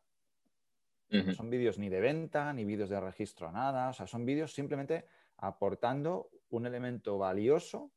No 1.10 1.32
son 1.32 1.48
vídeos 1.48 1.78
ni 1.78 1.88
de 1.88 2.00
venta, 2.00 2.52
ni 2.52 2.64
vídeos 2.64 2.88
de 2.88 2.98
registro, 2.98 3.52
nada. 3.52 3.90
O 3.90 3.92
sea, 3.92 4.06
son 4.06 4.24
vídeos 4.24 4.52
simplemente 4.52 5.06
aportando 5.36 6.30
un 6.50 6.66
elemento 6.66 7.18
valioso 7.18 7.92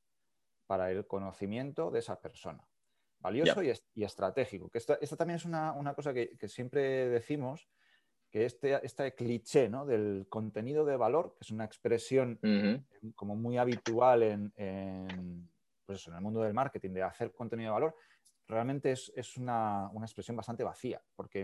para 0.67 0.91
el 0.91 1.08
conocimiento 1.08 1.89
de 1.89 2.00
esa 2.00 2.22
persona. 2.22 2.63
Valioso 3.20 3.63
y, 3.63 4.04
estratégico. 4.04 4.70
Que 4.70 4.78
esta, 4.78 4.98
también 5.17 5.38
es 5.38 5.46
una, 5.46 5.93
cosa 5.96 6.13
que, 6.13 6.38
siempre 6.48 7.10
decimos, 7.10 7.67
que 8.30 8.46
este, 8.46 8.86
este 8.86 9.13
cliché 9.13 9.70
¿no? 9.70 9.86
del 9.86 10.28
contenido 10.30 10.86
de 10.86 10.98
valor, 10.98 11.36
que 11.38 11.46
es 11.46 11.52
una 11.52 11.66
expresión 11.66 12.40
como 13.16 13.36
muy 13.36 13.58
habitual 13.58 14.24
en, 14.24 15.50
pues 15.86 16.08
en 16.08 16.16
el 16.16 16.22
mundo 16.22 16.42
del 16.42 16.54
marketing, 16.54 16.92
de 16.92 17.04
hacer 17.04 17.34
contenido 17.34 17.70
de 17.70 17.74
valor, 17.74 17.96
realmente 18.48 18.92
es, 18.92 19.38
una, 19.38 19.90
expresión 20.02 20.36
bastante 20.36 20.63
vacía, 20.63 21.02
porque 21.16 21.44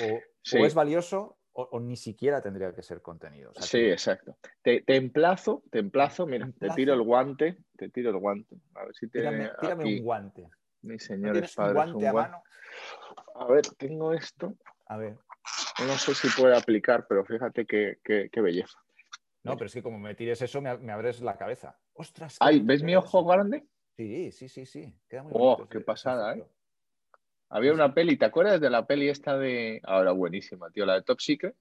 o, 0.00 0.20
es 0.42 0.74
valioso 0.74 1.38
o, 1.52 1.80
ni 1.80 1.96
siquiera 1.96 2.40
tendría 2.40 2.72
que 2.72 2.82
ser 2.82 3.02
contenido. 3.02 3.52
sí, 3.56 3.80
exacto. 3.80 4.38
Te, 4.62 4.84
emplazo, 4.86 5.64
te 5.70 5.80
emplazo, 5.80 6.26
mira, 6.26 6.48
te 6.58 6.68
tiro 6.70 6.94
el 6.94 7.02
guante, 7.02 7.58
te 7.76 7.88
tiro 7.88 8.10
el 8.10 8.18
guante. 8.18 8.56
A 8.74 8.84
ver 8.84 8.94
si 8.94 9.08
te. 9.08 9.20
Tírame, 9.20 9.84
un 9.84 10.04
guante. 10.04 10.48
Mis 10.82 11.02
señores 11.02 11.52
padres. 11.56 11.86
Un 11.86 11.92
guante 11.94 12.06
a 12.06 12.12
mano? 12.12 12.42
A 13.34 13.46
ver, 13.46 13.62
tengo 13.76 14.12
esto. 14.12 14.54
A 14.86 14.96
ver. 14.98 15.18
No 15.86 15.96
sé 15.96 16.14
si 16.14 16.28
puede 16.40 16.56
aplicar, 16.56 17.06
pero 17.08 17.24
fíjate 17.24 17.66
qué, 17.66 18.30
belleza. 18.40 18.78
No, 19.44 19.56
pero 19.56 19.66
es 19.66 19.74
que 19.74 19.82
como 19.82 19.98
me 19.98 20.14
tires 20.14 20.42
eso, 20.42 20.60
me, 20.60 20.92
abres 20.92 21.20
la 21.20 21.36
cabeza. 21.36 21.78
¡Ostras! 21.94 22.36
Ay, 22.40 22.60
¿ves 22.60 22.82
mi 22.82 22.96
ojo 22.96 23.24
grande? 23.24 23.66
Sí, 23.96 24.30
sí, 24.32 24.48
sí, 24.48 24.66
sí. 24.66 24.94
Queda 25.08 25.22
muy 25.22 25.32
oh, 25.34 25.66
qué 25.68 25.80
pasada, 25.80 26.36
¿eh? 26.36 26.44
Había 27.50 27.72
una 27.72 27.94
peli, 27.94 28.16
¿te 28.18 28.26
acuerdas 28.26 28.60
de 28.60 28.68
la 28.68 28.86
peli 28.86 29.08
esta 29.08 29.38
de. 29.38 29.80
Ahora 29.84 30.12
buenísima, 30.12 30.70
tío, 30.70 30.84
la 30.84 30.94
de 30.94 31.02
Top 31.02 31.20
Secret? 31.20 31.56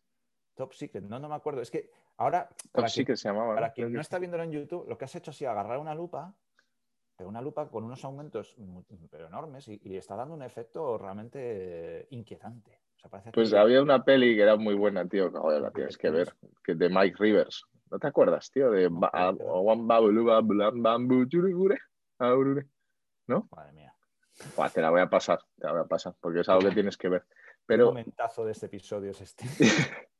Top 0.53 0.73
Secret, 0.73 1.03
no, 1.03 1.19
no 1.19 1.29
me 1.29 1.35
acuerdo. 1.35 1.61
Es 1.61 1.71
que 1.71 1.89
ahora. 2.17 2.49
Top 2.73 2.87
Secret 2.87 3.17
se 3.17 3.29
llamaba. 3.29 3.55
Para 3.55 3.71
quien 3.71 3.93
no 3.93 4.01
está 4.01 4.19
viéndolo 4.19 4.43
en 4.43 4.51
YouTube, 4.51 4.87
lo 4.87 4.97
que 4.97 5.05
has 5.05 5.15
hecho 5.15 5.31
ha 5.31 5.33
sido 5.33 5.51
agarrar 5.51 5.77
una 5.77 5.95
lupa, 5.95 6.35
pero 7.15 7.29
una 7.29 7.41
lupa 7.41 7.69
con 7.69 7.83
unos 7.83 8.03
aumentos 8.03 8.55
pero 9.09 9.27
enormes 9.27 9.67
y, 9.67 9.95
está 9.95 10.15
dando 10.15 10.33
un 10.33 10.43
efecto 10.43 10.97
realmente 10.97 12.07
inquietante. 12.11 12.79
Pues 13.33 13.53
había 13.53 13.81
una 13.81 14.03
peli 14.03 14.35
que 14.35 14.41
era 14.41 14.55
muy 14.55 14.75
buena, 14.75 15.07
tío, 15.07 15.31
que 15.31 15.59
la 15.59 15.71
tienes 15.71 15.97
que 15.97 16.09
ver, 16.09 16.33
que 16.63 16.75
de 16.75 16.89
Mike 16.89 17.17
Rivers. 17.19 17.65
¿No 17.89 17.99
te 17.99 18.07
acuerdas, 18.07 18.51
tío? 18.51 18.69
De 18.71 18.89
¿No? 23.27 23.47
Madre 23.51 23.73
mía 23.73 23.93
te 24.73 24.81
la 24.81 24.89
voy 24.89 25.01
a 25.01 25.09
pasar, 25.09 25.39
te 25.57 25.65
la 25.65 25.73
voy 25.73 25.81
a 25.81 25.87
pasar, 25.87 26.15
porque 26.19 26.41
es 26.41 26.49
algo 26.49 26.67
que 26.69 26.75
tienes 26.75 26.97
que 26.97 27.09
ver. 27.09 27.25
Pero... 27.65 27.89
Un 27.89 27.95
momentazo 27.95 28.45
de 28.45 28.51
este 28.51 28.67
episodio 28.67 29.11
es 29.11 29.21
este. 29.21 29.45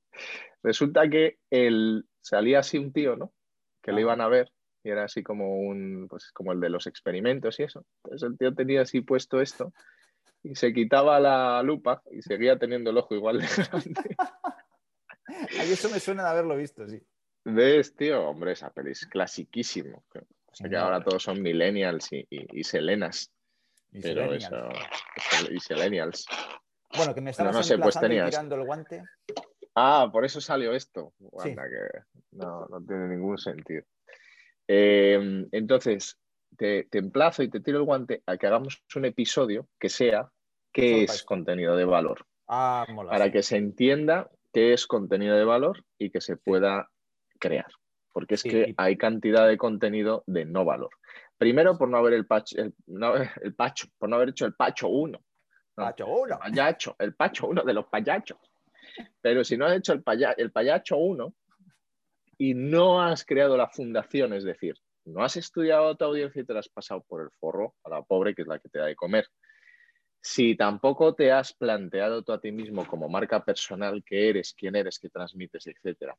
Resulta 0.63 1.08
que 1.10 1.39
él, 1.50 2.06
salía 2.21 2.60
así 2.60 2.78
un 2.78 2.91
tío, 2.91 3.15
¿no? 3.15 3.32
Que 3.82 3.91
le 3.91 4.02
iban 4.02 4.21
a 4.21 4.28
ver 4.28 4.52
y 4.84 4.89
era 4.89 5.04
así 5.04 5.23
como 5.23 5.60
un, 5.60 6.08
pues 6.10 6.32
como 6.32 6.52
el 6.52 6.60
de 6.60 6.69
los 6.69 6.88
experimentos 6.88 7.60
y 7.60 7.63
eso. 7.63 7.86
Entonces 8.04 8.30
el 8.30 8.38
tío 8.38 8.54
tenía 8.54 8.82
así 8.82 9.02
puesto 9.02 9.41
esto 9.41 9.73
y 10.43 10.56
se 10.56 10.73
quitaba 10.73 11.19
la 11.19 11.62
lupa 11.63 12.02
y 12.12 12.21
seguía 12.21 12.58
teniendo 12.58 12.89
el 12.91 12.97
ojo 12.97 13.15
igual 13.15 13.39
de 13.39 13.47
grande. 13.47 14.15
Ay, 15.60 15.71
eso 15.71 15.89
me 15.89 16.00
suena 16.00 16.23
de 16.23 16.30
haberlo 16.30 16.56
visto, 16.56 16.88
sí. 16.88 17.02
¿Ves, 17.43 17.95
tío? 17.95 18.30
Hombre, 18.30 18.54
esa 18.54 18.71
peli 18.71 18.91
es 18.91 19.06
clasiquísimo. 19.06 20.04
O 20.45 20.56
sea 20.56 20.69
que 20.69 20.76
ahora 20.76 21.04
todos 21.04 21.23
son 21.23 21.41
millennials 21.41 22.12
y, 22.12 22.26
y 22.30 22.63
selenas. 22.63 23.32
Y 23.91 24.02
Pero 24.02 24.34
eso, 24.34 24.69
y 25.50 25.60
Selenials. 25.60 26.26
Bueno, 26.95 27.13
que 27.13 27.21
me 27.21 27.32
estabas 27.32 27.56
no, 27.56 27.63
sé, 27.63 27.78
pues 27.78 28.00
tenías... 28.00 28.30
tirando 28.30 28.56
el 28.56 28.65
guante. 28.65 29.04
Ah, 29.76 30.10
por 30.12 30.26
eso 30.26 30.41
salió 30.41 30.73
esto. 30.73 31.13
que 31.43 31.56
no, 32.32 32.65
no, 32.67 32.82
tiene 32.86 33.08
ningún 33.08 33.38
sentido. 33.38 33.84
Eh, 34.67 35.47
entonces, 35.52 36.17
te, 36.58 36.88
emplazo 36.91 37.43
y 37.43 37.50
te 37.50 37.62
tiro 37.62 37.78
el 37.78 37.86
guante 37.86 38.24
a 38.26 38.38
que 38.38 38.48
hagamos 38.48 38.84
un 38.96 39.06
episodio 39.06 39.67
que 39.80 39.89
sea 39.89 40.30
qué 40.74 41.04
es 41.04 41.24
contenido 41.24 41.76
de 41.76 41.86
valor. 41.86 42.26
Ah, 42.48 42.86
mola, 42.89 43.12
para 43.12 43.32
que 43.32 43.43
se 43.43 43.58
entienda 43.58 44.30
qué 44.52 44.74
es 44.74 44.88
contenido 44.88 45.36
de 45.38 45.46
valor 45.46 45.86
y 45.98 46.10
que 46.10 46.22
se 46.22 46.38
pueda 46.38 46.89
crear. 47.39 47.67
Porque 48.12 48.36
es 48.36 48.43
que 48.43 48.74
hay 48.78 48.98
cantidad 48.98 49.48
de 49.48 49.58
contenido 49.58 50.24
de 50.26 50.46
no 50.46 50.65
valor. 50.65 50.89
Primero 51.38 51.78
por 51.78 51.88
no 51.88 51.98
haber 51.98 52.13
el 52.13 52.26
pacho, 52.26 52.58
el, 52.58 53.54
pacho, 53.56 53.88
por 54.00 54.10
no 54.10 54.15
haber 54.15 54.30
hecho 54.30 54.46
el 54.48 54.56
pacho 54.56 54.88
1. 54.88 55.20
Pacho 55.76 56.08
1. 56.08 56.39
Payacho, 56.39 56.96
el 56.98 57.13
pacho 57.13 57.48
1 57.48 57.63
de 57.63 57.74
los 57.74 57.86
payachos. 57.86 58.39
Pero 59.22 59.43
si 59.43 59.56
no 59.56 59.67
has 59.67 59.78
hecho 59.78 59.93
el, 59.93 60.04
el 60.38 60.52
payacho 60.52 60.98
1 60.98 61.34
y 62.39 62.56
no 62.56 63.04
has 63.04 63.24
creado 63.24 63.56
la 63.56 63.67
fundación, 63.67 64.34
es 64.34 64.43
decir, 64.43 64.76
no 65.08 65.24
has 65.24 65.38
estudiado 65.38 65.96
tu 65.96 66.06
audiencia 66.06 66.41
y 66.41 66.46
te 66.46 66.54
la 66.54 66.60
has 66.60 66.70
pasado 66.70 67.04
por 67.08 67.22
el 67.22 67.32
forro 67.39 67.76
a 67.84 67.89
la 67.89 68.02
pobre 68.04 68.36
que 68.36 68.41
es 68.41 68.48
la 68.48 68.60
que 68.60 68.70
te 68.70 68.80
da 68.80 68.86
de 68.86 68.96
comer. 68.96 69.28
Si 70.22 70.56
tampoco 70.56 71.15
te 71.15 71.32
has 71.32 71.54
planteado 71.54 72.24
tú 72.24 72.34
a 72.34 72.41
ti 72.41 72.52
mismo 72.52 72.86
como 72.86 73.08
marca 73.08 73.43
personal 73.43 74.04
qué 74.06 74.30
eres, 74.30 74.54
quién 74.54 74.76
eres, 74.76 75.00
qué 75.00 75.10
transmites, 75.10 75.67
etcétera. 75.67 76.17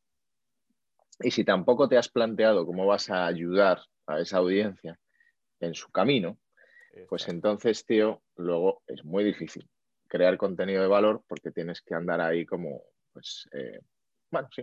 Y 1.21 1.31
si 1.31 1.45
tampoco 1.45 1.89
te 1.89 1.99
has 1.99 2.09
planteado 2.09 2.65
cómo 2.65 2.87
vas 2.87 3.11
a 3.11 3.27
ayudar 3.27 3.81
a 4.07 4.21
esa 4.21 4.39
audiencia 4.39 4.99
en 5.61 5.75
su 5.75 5.91
camino, 5.91 6.39
pues 7.09 7.29
entonces, 7.29 7.85
tío, 7.85 8.23
luego 8.37 8.83
es 8.87 9.05
muy 9.05 9.25
difícil 9.25 9.69
crear 10.09 10.39
contenido 10.39 10.83
de 10.83 10.89
valor 10.89 11.23
porque 11.29 11.51
tienes 11.51 11.83
que 11.83 11.95
andar 11.95 12.21
ahí 12.21 12.47
como, 12.47 12.83
pues, 13.13 13.49
eh, 13.53 13.81
bueno, 14.31 14.49
sí, 14.55 14.63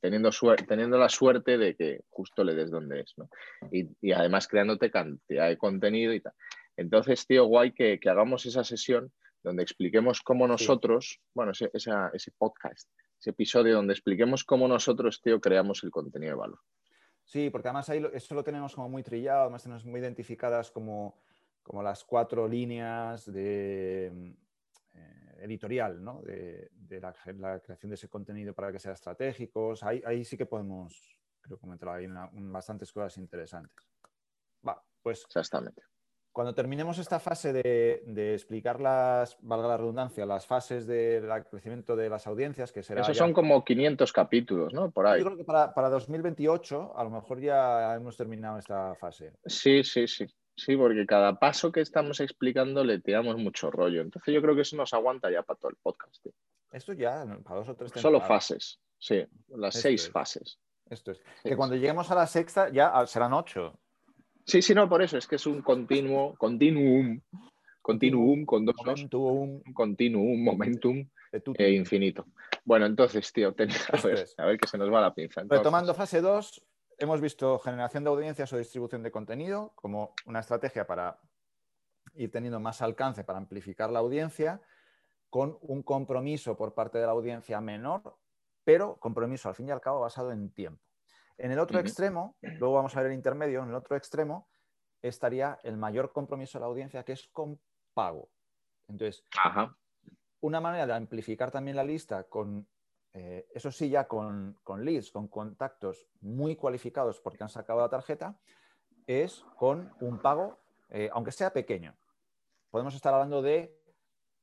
teniendo, 0.00 0.30
teniendo 0.66 0.98
la 0.98 1.08
suerte 1.08 1.58
de 1.58 1.74
que 1.74 2.00
justo 2.10 2.44
le 2.44 2.54
des 2.54 2.70
donde 2.70 3.00
es, 3.00 3.14
¿no? 3.16 3.28
Y, 3.70 4.12
además 4.12 4.48
creándote 4.48 4.90
cantidad 4.90 5.48
de 5.48 5.56
contenido 5.56 6.12
y 6.12 6.20
tal. 6.20 6.32
Entonces, 6.76 7.26
tío, 7.26 7.46
guay 7.46 7.72
que, 7.72 7.98
hagamos 8.06 8.46
esa 8.46 8.64
sesión 8.64 9.12
donde 9.42 9.62
expliquemos 9.62 10.20
cómo 10.20 10.46
nosotros, 10.46 11.20
bueno, 11.34 11.52
ese, 11.52 11.70
ese 11.72 12.32
podcast, 12.36 12.88
ese 13.18 13.30
episodio 13.30 13.74
donde 13.74 13.94
expliquemos 13.94 14.44
cómo 14.44 14.68
nosotros, 14.68 15.20
tío, 15.22 15.40
creamos 15.40 15.82
el 15.84 15.90
contenido 15.90 16.32
de 16.32 16.38
valor. 16.38 16.60
Sí, 17.24 17.50
porque 17.50 17.68
además 17.68 17.88
ahí 17.90 18.02
eso 18.14 18.34
lo 18.34 18.42
tenemos 18.42 18.74
como 18.74 18.88
muy 18.88 19.02
trillado, 19.02 19.42
además 19.42 19.62
tenemos 19.62 19.84
muy 19.84 20.00
identificadas 20.00 20.70
como, 20.70 21.20
como 21.62 21.82
las 21.82 22.02
cuatro 22.04 22.48
líneas 22.48 23.30
de 23.30 24.34
editorial, 25.38 26.02
¿no? 26.02 26.22
De, 26.22 26.70
la, 27.00 27.12
creación 27.60 27.90
de 27.90 27.94
ese 27.94 28.08
contenido 28.08 28.54
para 28.54 28.72
que 28.72 28.78
sea 28.78 28.92
estratégico. 28.92 29.74
Ahí, 29.82 30.02
ahí 30.04 30.24
sí 30.24 30.36
que 30.36 30.46
podemos, 30.46 31.18
creo, 31.40 31.58
comentar 31.58 31.90
ahí 31.90 32.06
bastantes 32.32 32.92
cosas 32.92 33.16
interesantes. 33.18 33.76
Va, 34.66 34.82
pues. 35.02 35.24
Exactamente. 35.24 35.82
Cuando 36.32 36.54
terminemos 36.54 36.98
esta 36.98 37.18
fase 37.18 37.52
de, 37.52 38.34
explicar 38.34 38.80
las, 38.80 39.36
valga 39.40 39.66
la 39.66 39.76
redundancia, 39.76 40.24
las 40.24 40.46
fases 40.46 40.86
del 40.86 41.26
crecimiento 41.50 41.96
de 41.96 42.08
las 42.08 42.28
audiencias, 42.28 42.70
que 42.70 42.82
será. 42.82 43.00
Esos 43.00 43.16
son 43.16 43.32
como 43.32 43.64
500 43.64 44.12
capítulos, 44.12 44.72
¿no? 44.72 44.90
Por 44.92 45.08
ahí. 45.08 45.18
Yo 45.18 45.26
creo 45.26 45.38
que 45.38 45.44
para, 45.44 45.74
para 45.74 45.88
2028 45.88 46.96
a 46.96 47.02
lo 47.02 47.10
mejor 47.10 47.40
ya 47.40 47.92
hemos 47.96 48.16
terminado 48.16 48.58
esta 48.58 48.94
fase. 48.94 49.32
Sí, 49.46 49.82
sí, 49.82 50.06
sí. 50.06 50.26
Sí, 50.58 50.76
porque 50.76 51.06
cada 51.06 51.38
paso 51.38 51.70
que 51.70 51.80
estamos 51.80 52.18
explicando 52.18 52.82
le 52.82 52.98
tiramos 53.00 53.36
mucho 53.38 53.70
rollo. 53.70 54.02
Entonces 54.02 54.34
yo 54.34 54.42
creo 54.42 54.56
que 54.56 54.62
eso 54.62 54.76
nos 54.76 54.92
aguanta 54.92 55.30
ya 55.30 55.42
para 55.44 55.56
todo 55.58 55.70
el 55.70 55.76
podcast. 55.76 56.26
Esto 56.72 56.92
ya 56.94 57.24
para 57.44 57.60
dos 57.60 57.68
o 57.68 57.74
tres 57.76 57.92
Solo 57.94 58.20
fases, 58.20 58.80
sí, 58.98 59.24
las 59.48 59.76
Esto 59.76 59.88
seis 59.88 60.04
es. 60.04 60.10
fases. 60.10 60.58
Esto 60.90 61.12
es. 61.12 61.18
Sí, 61.42 61.48
Que 61.50 61.56
cuando 61.56 61.76
lleguemos 61.76 62.10
a 62.10 62.14
la 62.16 62.26
sexta 62.26 62.70
ya 62.70 62.88
ah, 62.88 63.06
serán 63.06 63.32
ocho. 63.34 63.78
Sí, 64.44 64.60
sí, 64.60 64.74
no, 64.74 64.88
por 64.88 65.00
eso, 65.00 65.16
es 65.16 65.26
que 65.28 65.36
es 65.36 65.46
un 65.46 65.62
continuo, 65.62 66.34
continuum, 66.36 67.20
continuum 67.80 68.44
con 68.44 68.64
dos 68.64 68.74
os, 68.78 68.84
Momentum 68.86 69.62
un 69.64 69.72
continuum, 69.72 70.42
momentum 70.42 71.08
e 71.56 71.70
infinito. 71.70 72.26
Bueno, 72.64 72.86
entonces, 72.86 73.32
tío, 73.32 73.52
ten- 73.54 73.70
a, 73.70 74.00
ver, 74.06 74.26
a 74.38 74.46
ver 74.46 74.58
que 74.58 74.66
se 74.66 74.76
nos 74.76 74.92
va 74.92 75.00
la 75.00 75.14
pinza. 75.14 75.40
entonces. 75.42 75.60
Retomando 75.60 75.94
fase 75.94 76.20
2, 76.20 76.62
hemos 76.98 77.20
visto 77.20 77.58
generación 77.60 78.04
de 78.04 78.10
audiencias 78.10 78.52
o 78.52 78.58
distribución 78.58 79.02
de 79.02 79.10
contenido 79.10 79.72
como 79.74 80.14
una 80.26 80.40
estrategia 80.40 80.86
para 80.86 81.18
ir 82.14 82.30
teniendo 82.30 82.60
más 82.60 82.82
alcance, 82.82 83.24
para 83.24 83.38
amplificar 83.38 83.90
la 83.90 84.00
audiencia, 84.00 84.60
con 85.30 85.58
un 85.60 85.82
compromiso 85.82 86.56
por 86.56 86.74
parte 86.74 86.98
de 86.98 87.06
la 87.06 87.12
audiencia 87.12 87.60
menor, 87.60 88.18
pero 88.64 88.96
compromiso 88.96 89.48
al 89.48 89.54
fin 89.54 89.68
y 89.68 89.70
al 89.70 89.80
cabo 89.80 90.00
basado 90.00 90.32
en 90.32 90.50
tiempo. 90.50 90.82
En 91.36 91.52
el 91.52 91.58
otro 91.58 91.78
extremo, 91.78 92.36
luego 92.40 92.74
vamos 92.74 92.96
a 92.96 93.02
ver 93.02 93.12
el 93.12 93.16
intermedio, 93.16 93.62
en 93.62 93.68
el 93.68 93.74
otro 93.74 93.96
extremo 93.96 94.48
estaría 95.00 95.60
el 95.62 95.76
mayor 95.76 96.12
compromiso 96.12 96.58
de 96.58 96.62
la 96.62 96.66
audiencia, 96.66 97.04
que 97.04 97.12
es 97.12 97.28
con 97.28 97.60
pago. 97.94 98.28
Entonces, 98.88 99.24
Ajá, 99.38 99.76
una 100.40 100.60
manera 100.60 100.86
de 100.86 100.94
amplificar 100.94 101.50
también 101.50 101.76
la 101.76 101.84
lista 101.84 102.24
con, 102.24 102.66
eh, 103.12 103.46
eso 103.54 103.70
sí, 103.70 103.88
ya 103.88 104.06
con, 104.06 104.58
con 104.62 104.84
leads, 104.84 105.10
con 105.10 105.28
contactos 105.28 106.06
muy 106.20 106.56
cualificados 106.56 107.20
porque 107.20 107.42
han 107.42 107.48
sacado 107.48 107.80
la 107.80 107.88
tarjeta, 107.88 108.38
es 109.06 109.44
con 109.56 109.92
un 110.00 110.18
pago, 110.18 110.58
eh, 110.90 111.08
aunque 111.12 111.32
sea 111.32 111.52
pequeño. 111.52 111.96
Podemos 112.70 112.94
estar 112.94 113.14
hablando 113.14 113.40
de 113.40 113.74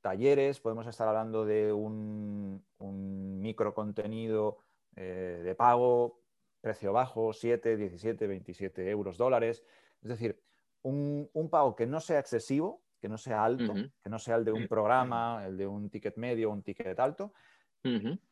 talleres, 0.02 0.60
podemos 0.60 0.88
estar 0.88 1.08
hablando 1.08 1.46
de 1.46 1.72
un, 1.72 2.64
un 2.80 3.40
micro 3.40 3.74
contenido 3.74 4.60
eh, 4.96 5.42
de 5.44 5.56
pago, 5.56 6.20
precio 6.62 6.94
bajo, 6.94 7.34
7, 7.34 7.78
17, 7.78 8.28
27 8.28 8.90
euros, 8.90 9.18
dólares. 9.18 9.64
Es 10.02 10.10
decir, 10.10 10.42
un, 10.82 11.30
un 11.34 11.50
pago 11.50 11.76
que 11.76 11.86
no 11.86 12.00
sea 12.00 12.20
excesivo, 12.20 12.82
que 13.00 13.10
no 13.10 13.18
sea 13.18 13.44
alto, 13.44 13.74
que 14.02 14.10
no 14.10 14.18
sea 14.18 14.36
el 14.36 14.46
de 14.46 14.52
un 14.52 14.68
programa, 14.68 15.44
el 15.46 15.58
de 15.58 15.68
un 15.68 15.90
ticket 15.92 16.18
medio, 16.18 16.50
un 16.50 16.64
ticket 16.64 17.00
alto, 17.00 17.34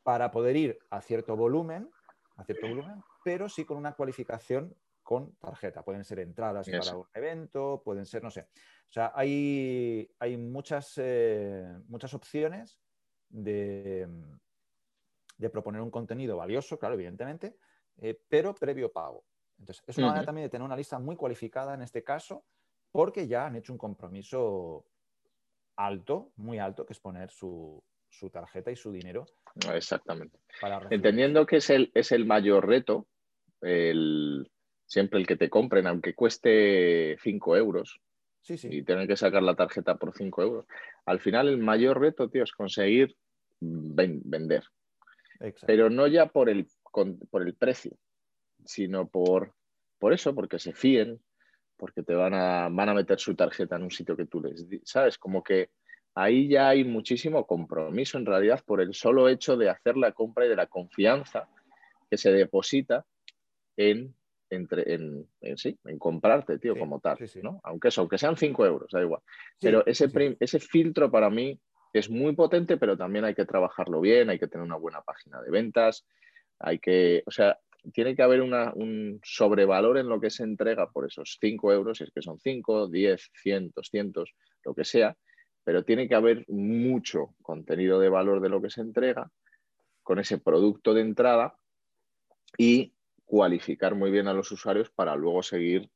para 0.03 0.31
poder 0.31 0.55
ir 0.55 0.79
a 0.89 1.01
cierto 1.01 1.35
volumen, 1.35 1.93
a 2.35 2.43
cierto 2.45 2.67
volumen, 2.67 3.05
pero 3.23 3.49
sí 3.49 3.65
con 3.65 3.77
una 3.77 3.93
cualificación 3.95 4.77
con 5.03 5.35
tarjeta. 5.37 5.83
Pueden 5.83 6.03
ser 6.05 6.19
entradas 6.19 6.71
Eso. 6.71 6.71
para 6.71 6.97
un 6.97 7.07
evento, 7.13 7.81
pueden 7.83 8.05
ser, 8.05 8.23
no 8.23 8.31
sé. 8.31 8.41
O 8.89 8.91
sea, 8.91 9.11
hay, 9.15 10.09
hay 10.19 10.37
muchas, 10.37 10.93
eh, 10.97 11.77
muchas 11.87 12.13
opciones 12.13 12.79
de, 13.29 14.07
de 15.37 15.49
proponer 15.49 15.81
un 15.81 15.91
contenido 15.91 16.37
valioso, 16.37 16.77
claro, 16.77 16.95
evidentemente, 16.95 17.57
eh, 17.97 18.19
pero 18.29 18.53
previo 18.55 18.91
pago. 18.91 19.25
Entonces, 19.57 19.83
es 19.87 19.97
una 19.97 20.07
manera 20.07 20.23
Ujú. 20.23 20.25
también 20.25 20.45
de 20.45 20.49
tener 20.49 20.65
una 20.65 20.75
lista 20.77 20.99
muy 20.99 21.15
cualificada 21.15 21.73
en 21.73 21.81
este 21.81 22.03
caso, 22.03 22.45
porque 22.91 23.27
ya 23.27 23.45
han 23.45 23.55
hecho 23.55 23.73
un 23.73 23.79
compromiso 23.79 24.87
alto, 25.75 26.33
muy 26.37 26.59
alto, 26.59 26.85
que 26.85 26.93
es 26.93 26.99
poner 26.99 27.31
su, 27.31 27.83
su 28.13 28.29
tarjeta 28.29 28.71
y 28.71 28.75
su 28.75 28.91
dinero 28.91 29.25
Exactamente. 29.73 30.39
para. 30.61 30.87
Entendiendo 30.89 31.45
que 31.45 31.57
es 31.57 31.69
el, 31.69 31.91
es 31.93 32.11
el 32.11 32.25
mayor 32.25 32.67
reto, 32.67 33.07
el, 33.61 34.49
siempre 34.85 35.19
el 35.19 35.27
que 35.27 35.35
te 35.35 35.49
compren, 35.49 35.87
aunque 35.87 36.13
cueste 36.13 37.17
5 37.21 37.57
euros, 37.57 37.99
Sí, 38.41 38.57
sí. 38.57 38.67
y 38.71 38.83
tener 38.83 39.07
que 39.07 39.15
sacar 39.15 39.41
la 39.41 39.55
tarjeta 39.55 39.95
por 39.95 40.13
5 40.13 40.41
euros. 40.41 40.65
Al 41.05 41.19
final 41.19 41.47
el 41.47 41.57
mayor 41.57 41.99
reto, 42.01 42.29
tío, 42.29 42.43
es 42.43 42.51
conseguir 42.51 43.15
ven- 43.59 44.21
vender. 44.25 44.63
Exacto. 45.39 45.65
Pero 45.67 45.89
no 45.89 46.07
ya 46.07 46.27
por 46.27 46.49
el, 46.49 46.67
con- 46.83 47.17
por 47.31 47.41
el 47.41 47.55
precio, 47.55 47.97
sino 48.65 49.07
por, 49.07 49.53
por 49.97 50.13
eso, 50.13 50.35
porque 50.35 50.59
se 50.59 50.73
fíen, 50.73 51.21
porque 51.77 52.03
te 52.03 52.13
van 52.13 52.33
a, 52.33 52.69
van 52.69 52.89
a 52.89 52.93
meter 52.93 53.19
su 53.19 53.33
tarjeta 53.35 53.75
en 53.77 53.83
un 53.83 53.91
sitio 53.91 54.15
que 54.15 54.25
tú 54.25 54.41
les 54.41 54.65
¿sabes? 54.83 55.17
Como 55.17 55.41
que 55.43 55.69
ahí 56.15 56.47
ya 56.47 56.69
hay 56.69 56.83
muchísimo 56.83 57.45
compromiso 57.45 58.17
en 58.17 58.25
realidad 58.25 58.61
por 58.65 58.81
el 58.81 58.93
solo 58.93 59.29
hecho 59.29 59.57
de 59.57 59.69
hacer 59.69 59.97
la 59.97 60.11
compra 60.11 60.45
y 60.45 60.49
de 60.49 60.55
la 60.55 60.67
confianza 60.67 61.47
que 62.09 62.17
se 62.17 62.31
deposita 62.31 63.05
en, 63.77 64.13
entre, 64.49 64.93
en, 64.93 65.27
en 65.41 65.57
sí, 65.57 65.77
en 65.85 65.97
comprarte, 65.97 66.59
tío, 66.59 66.73
Sí, 66.75 66.79
como 66.79 66.99
tal, 66.99 67.17
sí, 67.17 67.27
sí. 67.27 67.39
¿no? 67.41 67.59
Aunque 67.63 67.87
eso, 67.87 68.01
aunque 68.01 68.17
sean 68.17 68.37
5 68.37 68.65
euros, 68.65 68.89
da 68.91 69.01
igual. 69.01 69.21
Pero 69.59 69.85
ese, 69.85 70.09
ese 70.39 70.59
filtro 70.59 71.09
para 71.09 71.29
mí 71.29 71.59
es 71.91 72.09
muy 72.09 72.35
potente, 72.35 72.77
pero 72.77 72.97
también 72.97 73.25
hay 73.25 73.33
que 73.35 73.45
trabajarlo 73.45 73.99
bien, 74.01 74.29
hay 74.29 74.39
que 74.39 74.47
tener 74.47 74.65
una 74.65 74.77
buena 74.77 75.01
página 75.01 75.41
de 75.41 75.49
ventas, 75.49 76.05
hay 76.59 76.79
que, 76.79 77.23
o 77.25 77.31
sea, 77.31 77.57
tiene 77.91 78.15
que 78.15 78.21
haber 78.23 78.41
una- 78.41 78.71
un 78.75 79.19
sobrevalor 79.23 79.97
en 79.97 80.07
lo 80.07 80.19
que 80.19 80.29
se 80.29 80.43
entrega 80.43 80.89
por 80.89 81.05
esos 81.05 81.37
5 81.41 81.73
euros, 81.73 81.97
si 81.97 82.03
es 82.05 82.11
que 82.11 82.21
son 82.21 82.39
5, 82.39 82.87
10, 82.87 83.29
100, 83.41 83.71
200, 83.75 84.33
lo 84.63 84.73
que 84.73 84.85
sea, 84.85 85.17
pero 85.63 85.83
tiene 85.83 86.07
que 86.07 86.15
haber 86.15 86.45
mucho 86.49 87.35
contenido 87.41 87.99
de 87.99 88.09
valor 88.09 88.41
de 88.41 88.49
lo 88.49 88.61
que 88.61 88.69
se 88.69 88.81
entrega 88.81 89.31
con 90.01 90.19
ese 90.19 90.37
producto 90.37 90.93
de 90.93 91.01
entrada 91.01 91.57
y 92.57 92.93
cualificar 93.25 93.95
muy 93.95 94.11
bien 94.11 94.27
a 94.27 94.33
los 94.33 94.51
usuarios 94.51 94.89
para 94.89 95.15
luego 95.15 95.41
seguir 95.41 95.89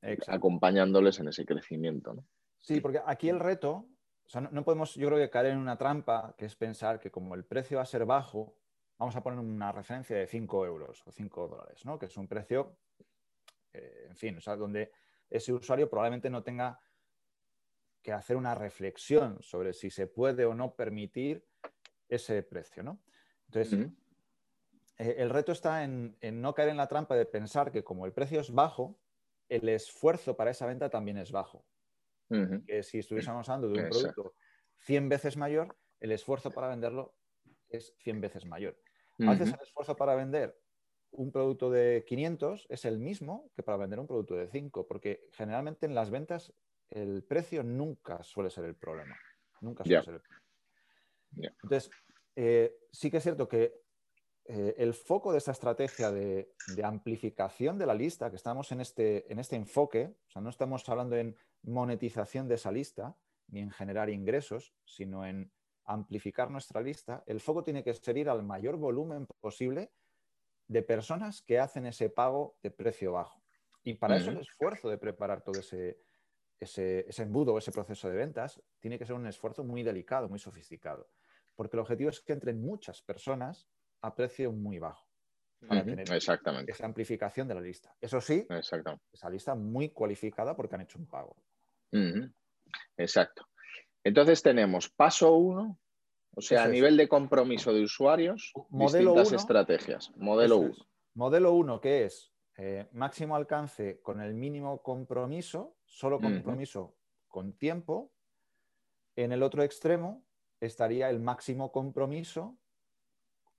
Exacto. 0.00 0.32
acompañándoles 0.32 1.18
en 1.18 1.28
ese 1.28 1.44
crecimiento. 1.44 2.14
¿no? 2.14 2.24
Sí, 2.60 2.80
porque 2.80 3.00
aquí 3.04 3.28
el 3.28 3.40
reto, 3.40 3.88
o 4.24 4.28
sea, 4.28 4.40
no, 4.40 4.50
no 4.52 4.64
podemos, 4.64 4.94
yo 4.94 5.08
creo 5.08 5.18
que 5.18 5.30
caer 5.30 5.46
en 5.46 5.58
una 5.58 5.76
trampa, 5.76 6.34
que 6.38 6.46
es 6.46 6.54
pensar 6.54 7.00
que 7.00 7.10
como 7.10 7.34
el 7.34 7.44
precio 7.44 7.78
va 7.78 7.82
a 7.82 7.86
ser 7.86 8.06
bajo, 8.06 8.56
vamos 8.98 9.16
a 9.16 9.22
poner 9.22 9.40
una 9.40 9.72
referencia 9.72 10.16
de 10.16 10.26
5 10.26 10.66
euros 10.66 11.02
o 11.06 11.10
5 11.10 11.48
dólares, 11.48 11.84
¿no? 11.84 11.98
Que 11.98 12.06
es 12.06 12.16
un 12.16 12.28
precio, 12.28 12.76
eh, 13.72 14.06
en 14.08 14.16
fin, 14.16 14.36
o 14.36 14.40
sea, 14.40 14.54
donde 14.54 14.92
ese 15.28 15.52
usuario 15.52 15.90
probablemente 15.90 16.30
no 16.30 16.42
tenga 16.42 16.78
que 18.02 18.12
hacer 18.12 18.36
una 18.36 18.54
reflexión 18.54 19.42
sobre 19.42 19.72
si 19.72 19.90
se 19.90 20.06
puede 20.06 20.44
o 20.44 20.54
no 20.54 20.74
permitir 20.74 21.46
ese 22.08 22.42
precio, 22.42 22.82
¿no? 22.82 23.02
Entonces, 23.46 23.88
eh, 24.98 25.14
el 25.18 25.30
reto 25.30 25.52
está 25.52 25.84
en, 25.84 26.16
en 26.20 26.40
no 26.40 26.54
caer 26.54 26.70
en 26.70 26.76
la 26.76 26.88
trampa 26.88 27.14
de 27.14 27.26
pensar 27.26 27.72
que 27.72 27.84
como 27.84 28.06
el 28.06 28.12
precio 28.12 28.40
es 28.40 28.52
bajo, 28.52 28.98
el 29.48 29.68
esfuerzo 29.68 30.36
para 30.36 30.50
esa 30.50 30.66
venta 30.66 30.88
también 30.90 31.18
es 31.18 31.30
bajo. 31.30 31.66
Que 32.66 32.82
si 32.82 32.98
estuviésemos 32.98 33.46
hablando 33.46 33.68
de 33.68 33.74
un 33.74 33.86
Exacto. 33.86 34.22
producto 34.22 34.34
100 34.78 35.10
veces 35.10 35.36
mayor, 35.36 35.76
el 36.00 36.12
esfuerzo 36.12 36.50
para 36.50 36.68
venderlo 36.68 37.14
es 37.68 37.94
100 37.98 38.22
veces 38.22 38.46
mayor. 38.46 38.80
A 39.18 39.32
veces 39.32 39.52
el 39.52 39.60
esfuerzo 39.60 39.94
para 39.96 40.14
vender 40.14 40.58
un 41.10 41.30
producto 41.30 41.70
de 41.70 42.04
500 42.06 42.66
es 42.70 42.86
el 42.86 42.98
mismo 42.98 43.50
que 43.54 43.62
para 43.62 43.76
vender 43.76 44.00
un 44.00 44.06
producto 44.06 44.34
de 44.34 44.48
5, 44.48 44.86
porque 44.86 45.28
generalmente 45.32 45.84
en 45.84 45.94
las 45.94 46.10
ventas 46.10 46.54
el 46.92 47.24
precio 47.24 47.62
nunca 47.62 48.22
suele 48.22 48.50
ser 48.50 48.64
el 48.64 48.76
problema. 48.76 49.16
Nunca 49.60 49.84
suele 49.84 50.02
ser 50.02 50.14
el 50.14 50.20
problema. 50.20 50.46
Entonces, 51.62 51.90
eh, 52.36 52.76
sí 52.90 53.10
que 53.10 53.18
es 53.18 53.22
cierto 53.22 53.48
que 53.48 53.82
eh, 54.44 54.74
el 54.78 54.92
foco 54.92 55.32
de 55.32 55.38
esta 55.38 55.52
estrategia 55.52 56.10
de, 56.10 56.52
de 56.74 56.84
amplificación 56.84 57.78
de 57.78 57.86
la 57.86 57.94
lista, 57.94 58.28
que 58.30 58.36
estamos 58.36 58.72
en 58.72 58.80
este, 58.80 59.30
en 59.32 59.38
este 59.38 59.56
enfoque, 59.56 60.16
o 60.26 60.30
sea, 60.30 60.42
no 60.42 60.50
estamos 60.50 60.88
hablando 60.88 61.16
en 61.16 61.36
monetización 61.62 62.48
de 62.48 62.56
esa 62.56 62.72
lista, 62.72 63.16
ni 63.48 63.60
en 63.60 63.70
generar 63.70 64.10
ingresos, 64.10 64.74
sino 64.84 65.24
en 65.24 65.52
amplificar 65.84 66.50
nuestra 66.50 66.80
lista, 66.80 67.22
el 67.26 67.40
foco 67.40 67.62
tiene 67.62 67.84
que 67.84 67.94
ser 67.94 68.16
ir 68.16 68.28
al 68.28 68.42
mayor 68.42 68.76
volumen 68.76 69.26
posible 69.40 69.92
de 70.68 70.82
personas 70.82 71.42
que 71.42 71.58
hacen 71.58 71.86
ese 71.86 72.08
pago 72.08 72.56
de 72.62 72.70
precio 72.70 73.12
bajo. 73.12 73.42
Y 73.84 73.94
para 73.94 74.16
eso 74.16 74.30
el 74.30 74.38
esfuerzo 74.38 74.88
de 74.88 74.98
preparar 74.98 75.42
todo 75.42 75.58
ese, 75.58 75.98
ese, 76.62 77.04
ese 77.08 77.22
embudo, 77.22 77.58
ese 77.58 77.72
proceso 77.72 78.08
de 78.08 78.16
ventas, 78.16 78.60
tiene 78.80 78.98
que 78.98 79.06
ser 79.06 79.14
un 79.16 79.26
esfuerzo 79.26 79.64
muy 79.64 79.82
delicado, 79.82 80.28
muy 80.28 80.38
sofisticado. 80.38 81.08
Porque 81.54 81.76
el 81.76 81.80
objetivo 81.80 82.10
es 82.10 82.20
que 82.20 82.32
entren 82.32 82.60
muchas 82.60 83.02
personas 83.02 83.68
a 84.00 84.14
precio 84.14 84.52
muy 84.52 84.78
bajo 84.78 85.06
para 85.68 85.84
tener 85.84 86.12
Exactamente. 86.12 86.72
esa 86.72 86.86
amplificación 86.86 87.46
de 87.46 87.54
la 87.54 87.60
lista. 87.60 87.94
Eso 88.00 88.20
sí, 88.20 88.46
esa 89.12 89.30
lista 89.30 89.54
muy 89.54 89.90
cualificada 89.90 90.56
porque 90.56 90.74
han 90.74 90.80
hecho 90.80 90.98
un 90.98 91.06
pago. 91.06 91.36
Exacto. 92.96 93.46
Entonces 94.04 94.42
tenemos 94.42 94.88
paso 94.90 95.34
uno, 95.36 95.78
o 96.34 96.40
sea, 96.40 96.60
Eso 96.60 96.64
a 96.64 96.66
es. 96.68 96.72
nivel 96.72 96.96
de 96.96 97.08
compromiso 97.08 97.72
de 97.72 97.82
usuarios, 97.82 98.52
Modelo 98.70 99.10
distintas 99.10 99.28
uno. 99.28 99.36
estrategias. 99.36 100.10
Modelo 100.16 100.54
Eso 100.56 100.64
1. 100.64 100.72
es. 100.72 100.78
Modelo 101.14 101.52
1, 101.52 101.80
que 101.80 102.04
es 102.06 102.31
eh, 102.64 102.86
máximo 102.92 103.34
alcance 103.34 103.98
con 104.02 104.20
el 104.20 104.34
mínimo 104.34 104.84
compromiso, 104.84 105.74
solo 105.84 106.20
compromiso 106.20 106.94
con 107.26 107.54
tiempo. 107.54 108.12
En 109.16 109.32
el 109.32 109.42
otro 109.42 109.64
extremo 109.64 110.22
estaría 110.60 111.10
el 111.10 111.18
máximo 111.18 111.72
compromiso 111.72 112.56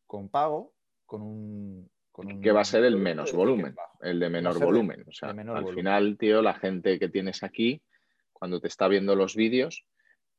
con 0.07 0.29
pago, 0.29 0.73
con 1.05 1.21
un... 1.21 1.91
con 2.13 2.27
un 2.27 2.41
Que 2.41 2.53
va 2.53 2.61
a 2.61 2.63
ser 2.63 2.85
el 2.85 2.95
menos 2.95 3.33
volumen, 3.33 3.75
el 3.99 4.21
de 4.21 4.29
menor 4.29 4.57
volumen. 4.57 5.03
O 5.05 5.11
sea, 5.11 5.27
de 5.27 5.33
menor 5.33 5.57
al 5.57 5.63
volumen. 5.63 5.83
final, 5.83 6.17
tío, 6.17 6.41
la 6.41 6.53
gente 6.53 6.97
que 6.97 7.09
tienes 7.09 7.43
aquí, 7.43 7.81
cuando 8.31 8.61
te 8.61 8.69
está 8.69 8.87
viendo 8.87 9.17
los 9.17 9.35
vídeos, 9.35 9.85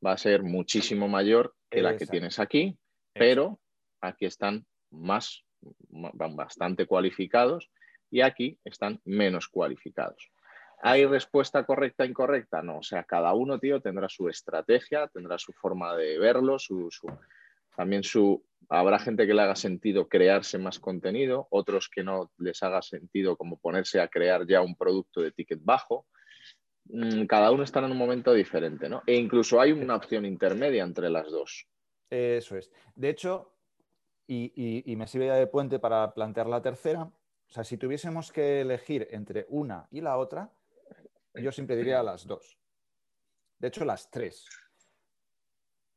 va 0.05 0.13
a 0.13 0.17
ser 0.17 0.43
muchísimo 0.43 1.07
mayor 1.07 1.55
que 1.69 1.83
la 1.83 1.99
que 1.99 2.07
tienes 2.07 2.39
aquí. 2.39 2.79
pero 3.13 3.61
aquí 4.01 4.25
están 4.25 4.65
más, 4.91 5.45
van 5.91 6.35
bastante 6.35 6.87
cualificados 6.87 7.71
y 8.15 8.21
aquí 8.21 8.57
están 8.65 9.01
menos 9.05 9.49
cualificados. 9.49 10.31
¿Hay 10.81 11.05
respuesta 11.05 11.67
correcta 11.67 12.05
e 12.05 12.07
incorrecta? 12.07 12.63
No, 12.63 12.79
o 12.79 12.83
sea, 12.83 13.03
cada 13.03 13.35
uno, 13.35 13.59
tío, 13.59 13.81
tendrá 13.81 14.09
su 14.09 14.29
estrategia, 14.29 15.09
tendrá 15.09 15.37
su 15.37 15.53
forma 15.53 15.97
de 15.97 16.17
verlo, 16.21 16.61
su, 16.61 16.89
también 17.77 18.05
su... 18.05 18.41
Habrá 18.69 19.01
gente 19.01 19.27
que 19.27 19.35
le 19.35 19.43
haga 19.43 19.57
sentido 19.57 20.09
crearse 20.09 20.59
más 20.59 20.79
contenido, 20.79 21.49
otros 21.51 21.89
que 21.89 22.05
no 22.05 22.31
les 22.39 22.63
haga 22.63 22.83
sentido 22.83 23.37
como 23.37 23.59
ponerse 23.59 24.01
a 24.01 24.07
crear 24.07 24.47
ya 24.47 24.63
un 24.63 24.77
producto 24.77 25.21
de 25.21 25.33
ticket 25.33 25.59
bajo. 25.65 26.07
Mm, 26.85 27.25
cada 27.25 27.51
uno 27.51 27.65
está 27.65 27.81
en 27.81 27.91
un 27.91 27.99
momento 27.99 28.33
diferente, 28.33 28.89
¿no? 28.89 29.03
E 29.09 29.17
incluso 29.17 29.61
hay 29.61 29.73
una 29.73 29.97
opción 29.97 30.25
intermedia 30.25 30.85
entre 30.85 31.11
las 31.11 31.29
dos. 31.33 31.67
Eso 32.09 32.57
es. 32.57 32.71
De 32.95 33.09
hecho, 33.09 33.55
y, 34.29 34.95
me 34.97 35.09
sirve 35.09 35.31
de 35.31 35.49
puente 35.49 35.81
para 35.81 36.15
plantear 36.15 36.47
la 36.47 36.63
tercera, 36.63 37.11
o 37.49 37.53
sea, 37.53 37.65
si 37.65 37.77
tuviésemos 37.77 38.33
que 38.33 38.61
elegir 38.61 39.09
entre 39.11 39.47
una 39.49 39.87
y 39.91 40.01
la 40.01 40.17
otra, 40.17 40.53
yo 41.35 41.53
siempre 41.53 41.77
diría 41.77 42.03
las 42.03 42.27
dos. 42.27 42.59
De 43.59 43.69
hecho, 43.69 43.85
las 43.85 44.11
tres. 44.11 44.49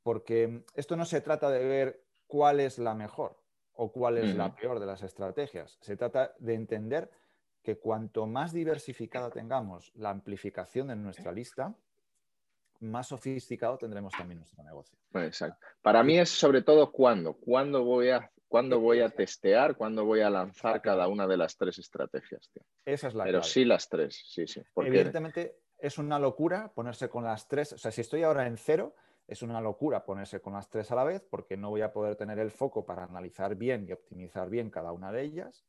Porque 0.04 0.64
esto 0.74 0.96
no 0.96 1.06
se 1.06 1.22
trata 1.22 1.50
de 1.50 1.66
ver 1.66 2.04
cuál 2.28 2.60
es 2.60 2.78
la 2.78 2.94
mejor 2.94 3.42
o 3.74 3.92
cuál 3.92 4.18
es 4.18 4.36
la 4.36 4.56
peor 4.56 4.80
de 4.80 4.86
las 4.86 5.04
estrategias. 5.04 5.78
Se 5.82 5.96
trata 5.96 6.34
de 6.40 6.54
entender 6.56 7.12
que 7.62 7.78
cuanto 7.78 8.26
más 8.26 8.54
diversificada 8.54 9.30
tengamos 9.30 9.92
la 9.96 10.10
amplificación 10.10 10.88
de 10.88 10.96
nuestra 10.96 11.32
lista, 11.32 11.76
más 12.80 13.08
sofisticado 13.08 13.78
tendremos 13.78 14.14
también 14.14 14.40
nuestro 14.40 14.64
negocio. 14.64 14.98
Exacto. 15.14 15.66
Para 15.82 16.04
mí 16.04 16.18
es 16.18 16.30
sobre 16.30 16.62
todo 16.62 16.92
cuándo, 16.92 17.34
cuándo 17.34 17.84
voy 17.84 18.10
a, 18.10 18.32
cuándo 18.48 18.80
voy 18.80 19.02
a 19.02 19.10
testear, 19.10 19.76
cuándo 19.76 20.06
voy 20.06 20.22
a 20.22 20.30
lanzar 20.30 20.82
cada 20.82 21.08
una 21.08 21.28
de 21.28 21.38
las 21.38 21.58
tres 21.58 21.80
estrategias. 21.80 22.50
Esa 22.86 23.08
es 23.08 23.14
la 23.14 23.26
Pero 23.26 23.44
sí 23.44 23.66
las 23.66 23.90
tres, 23.90 24.24
sí, 24.28 24.48
sí. 24.48 24.62
Evidentemente 24.78 25.60
es 25.78 25.98
una 25.98 26.18
locura 26.18 26.72
ponerse 26.74 27.10
con 27.10 27.24
las 27.24 27.48
tres, 27.48 27.74
o 27.74 27.78
sea, 27.78 27.92
si 27.92 28.02
estoy 28.02 28.24
ahora 28.24 28.48
en 28.48 28.58
cero, 28.58 28.96
es 29.28 29.42
una 29.42 29.60
locura 29.60 30.06
ponerse 30.06 30.40
con 30.40 30.54
las 30.54 30.70
tres 30.70 30.90
a 30.92 30.96
la 30.96 31.04
vez 31.04 31.22
porque 31.30 31.58
no 31.58 31.70
voy 31.70 31.82
a 31.82 31.92
poder 31.92 32.16
tener 32.16 32.40
el 32.40 32.50
foco 32.50 32.86
para 32.86 33.04
analizar 33.04 33.56
bien 33.56 33.86
y 33.88 33.92
optimizar 33.92 34.50
bien 34.50 34.70
cada 34.70 34.94
una 34.94 35.12
de 35.12 35.24
ellas. 35.24 35.66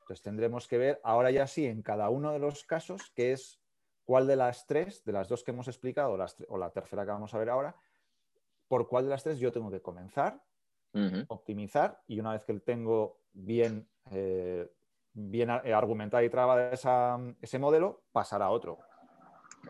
Entonces 0.00 0.22
tendremos 0.22 0.66
que 0.68 0.78
ver 0.78 1.00
ahora 1.04 1.30
ya 1.30 1.46
sí 1.46 1.66
en 1.66 1.82
cada 1.82 2.08
uno 2.08 2.32
de 2.32 2.38
los 2.38 2.64
casos 2.64 3.12
qué 3.14 3.32
es 3.32 3.60
cuál 4.04 4.26
de 4.26 4.36
las 4.36 4.66
tres, 4.66 5.04
de 5.04 5.12
las 5.12 5.28
dos 5.28 5.44
que 5.44 5.50
hemos 5.50 5.68
explicado 5.68 6.18
o 6.48 6.58
la 6.58 6.70
tercera 6.70 7.04
que 7.04 7.10
vamos 7.10 7.34
a 7.34 7.38
ver 7.38 7.50
ahora, 7.50 7.76
por 8.68 8.88
cuál 8.88 9.04
de 9.04 9.10
las 9.10 9.22
tres 9.22 9.38
yo 9.38 9.52
tengo 9.52 9.70
que 9.70 9.80
comenzar, 9.80 10.42
optimizar 11.28 12.00
y 12.06 12.20
una 12.20 12.32
vez 12.32 12.44
que 12.44 12.54
tengo 12.60 13.18
bien, 13.32 13.86
eh, 14.10 14.70
bien 15.12 15.50
argumentado 15.50 16.22
y 16.22 16.30
trabado 16.30 16.70
ese 17.40 17.58
modelo, 17.58 18.04
pasar 18.12 18.42
a 18.42 18.50
otro. 18.50 18.78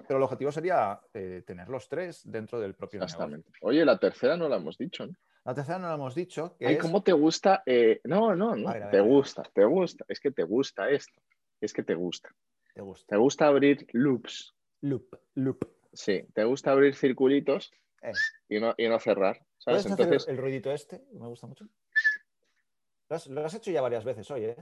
Pero 0.07 0.19
el 0.19 0.25
objetivo 0.25 0.53
sería 0.53 1.01
eh, 1.13 1.43
tener 1.47 1.69
los 1.69 1.89
tres 1.89 2.23
dentro 2.25 2.61
del 2.61 2.75
propio 2.75 3.03
Exactamente. 3.03 3.51
Oye, 3.63 3.85
la 3.85 3.99
tercera 3.99 4.37
no 4.37 4.49
la 4.49 4.57
hemos 4.57 4.77
dicho, 4.77 5.07
¿no? 5.07 5.15
La 5.45 5.55
tercera 5.55 5.79
no 5.79 5.89
la 5.89 5.95
hemos 5.95 6.15
dicho. 6.15 6.57
Que 6.59 6.79
¿cómo 6.79 7.03
te 7.03 7.13
gusta? 7.13 7.63
Eh, 7.67 8.01
no, 8.05 8.35
no, 8.35 8.57
no. 8.57 8.73
te 8.91 9.01
gusta, 9.01 9.43
te 9.53 9.65
gusta. 9.65 10.05
Es 10.09 10.19
que 10.19 10.31
te 10.31 10.43
gusta 10.43 10.89
esto. 10.89 11.21
Es 11.61 11.73
que 11.73 11.83
te 11.83 11.95
gusta. 11.95 12.31
Te 12.75 12.81
gusta. 12.81 13.07
Te 13.07 13.17
gusta 13.17 13.47
abrir 13.47 13.87
loops. 13.93 14.55
Loop, 14.81 15.15
loop. 15.35 15.65
Sí, 15.93 16.27
te 16.35 16.45
gusta 16.45 16.73
abrir 16.73 16.95
circulitos 16.95 17.73
eh. 18.05 18.13
y, 18.49 18.61
no, 18.61 18.75
y, 18.77 18.89
no, 18.89 18.99
cerrar. 19.01 19.45
¿sabes? 19.59 19.87
Entonces... 19.87 20.29
el, 20.29 20.37
ruidito 20.37 20.71
este? 20.71 21.05
Me 21.13 21.27
gusta 21.27 21.47
mucho. 21.47 21.67
Lo 23.09 23.17
has, 23.17 23.27
lo 23.27 23.45
has 23.45 23.55
hecho 23.55 23.71
ya 23.71 23.81
varias 23.83 24.05
veces 24.05 24.31
hoy, 24.31 24.45
¿eh? 24.45 24.57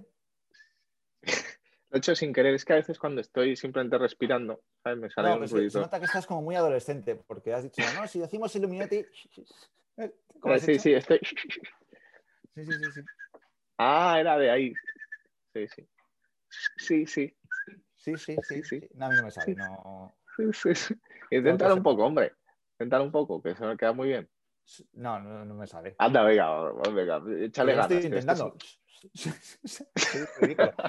Lo 1.90 1.96
he 1.96 1.98
hecho 1.98 2.14
sin 2.14 2.32
querer, 2.32 2.54
es 2.54 2.64
que 2.64 2.72
a 2.72 2.76
veces 2.76 2.98
cuando 2.98 3.20
estoy 3.20 3.54
simplemente 3.54 3.98
respirando, 3.98 4.62
¿sabes? 4.82 4.98
Me 4.98 5.10
sale 5.10 5.34
un 5.34 5.46
ruido. 5.46 5.70
Se 5.70 5.78
nota 5.78 5.98
que 5.98 6.06
estás 6.06 6.26
como 6.26 6.40
muy 6.40 6.56
adolescente, 6.56 7.16
porque 7.16 7.52
has 7.52 7.64
dicho, 7.64 7.82
no, 7.94 8.06
si 8.08 8.18
decimos 8.18 8.56
Illuminati. 8.56 9.04
¿Cómo 10.40 10.58
sí, 10.58 10.78
sí, 10.78 10.94
estoy. 10.94 11.20
Sí, 12.54 12.66
sí, 12.66 12.72
sí, 12.74 12.92
sí. 12.92 13.00
Ah, 13.78 14.18
era 14.20 14.36
de 14.36 14.50
ahí. 14.50 14.74
Sí, 15.54 15.66
sí. 15.68 15.88
Sí, 16.76 17.06
sí. 17.06 17.36
Sí, 17.96 18.16
sí, 18.18 18.36
sí, 18.42 18.62
sí. 18.62 18.88
No, 18.92 19.06
a 19.06 19.08
mí 19.08 19.16
no 19.16 19.22
me 19.22 19.30
sale, 19.30 19.54
no. 19.54 20.14
Sí, 20.52 20.74
sí, 20.74 20.94
Inténtalo 21.30 21.76
un 21.76 21.82
poco, 21.82 22.04
hombre. 22.04 22.34
Inténtalo 22.82 23.04
un 23.04 23.12
poco, 23.12 23.40
que 23.40 23.54
se 23.54 23.64
me 23.64 23.76
queda 23.76 23.92
muy 23.92 24.08
bien. 24.08 24.28
No, 24.94 25.20
no, 25.20 25.44
no 25.44 25.54
me 25.54 25.66
sale. 25.66 25.94
Anda, 25.98 26.24
venga, 26.24 26.72
venga, 26.92 27.22
échale 27.44 27.74
ganas. 27.74 27.92
Estoy 27.92 28.06
intentando. 28.06 28.56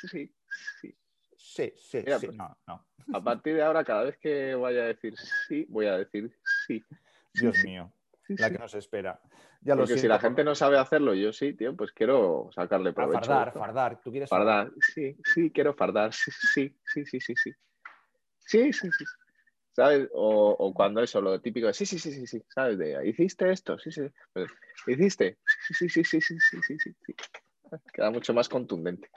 Sí, 0.00 0.32
sí. 0.80 0.96
Sí, 1.36 1.72
sí, 1.76 2.02
sí. 2.02 2.26
Pues, 2.26 2.36
no, 2.36 2.56
no. 2.66 2.86
A 3.12 3.20
partir 3.20 3.54
de 3.56 3.62
ahora, 3.62 3.82
cada 3.84 4.04
vez 4.04 4.16
que 4.18 4.54
vaya 4.54 4.82
a 4.82 4.86
decir 4.86 5.16
sí, 5.16 5.66
voy 5.68 5.86
a 5.86 5.96
decir 5.98 6.38
sí. 6.66 6.84
Dios 7.32 7.64
mío, 7.64 7.92
la 8.28 8.50
que 8.50 8.58
nos 8.58 8.74
espera. 8.74 9.20
Ya 9.60 9.74
Porque 9.74 9.96
si 9.96 10.06
la 10.06 10.20
gente 10.20 10.44
no 10.44 10.54
sabe 10.54 10.78
hacerlo, 10.78 11.14
yo 11.14 11.32
sí, 11.32 11.54
tío, 11.54 11.74
pues 11.74 11.92
quiero 11.92 12.50
sacarle 12.54 12.92
provecho. 12.92 13.26
fardar, 13.26 13.52
fardar. 13.52 14.00
¿Tú 14.00 14.10
quieres 14.10 14.30
fardar? 14.30 14.70
Sí, 14.80 15.16
sí, 15.24 15.50
quiero 15.50 15.74
fardar. 15.74 16.12
Sí, 16.12 16.30
sí, 16.84 17.04
sí, 17.04 17.20
sí, 17.20 17.34
sí. 17.34 17.52
Sí, 18.38 18.72
sí, 18.72 18.90
sí. 18.92 19.04
¿Sabes? 19.78 20.08
O, 20.12 20.56
o, 20.58 20.74
cuando 20.74 21.00
eso, 21.00 21.20
lo 21.20 21.40
típico 21.40 21.68
de 21.68 21.72
sí, 21.72 21.86
sí, 21.86 22.00
sí, 22.00 22.10
sí, 22.10 22.26
sí, 22.26 22.42
¿sabes? 22.52 22.78
De, 22.78 22.98
¿hiciste 23.08 23.48
esto? 23.52 23.78
Sí, 23.78 23.92
sí. 23.92 24.02
Pues, 24.32 24.50
¿Hiciste? 24.88 25.38
Sí, 25.68 25.88
sí, 25.88 25.88
sí, 25.88 26.02
sí, 26.02 26.20
sí, 26.20 26.36
sí, 26.40 26.78
sí, 26.80 26.92
sí. 27.06 27.14
Queda 27.92 28.10
mucho 28.10 28.34
más 28.34 28.48
contundente. 28.48 29.08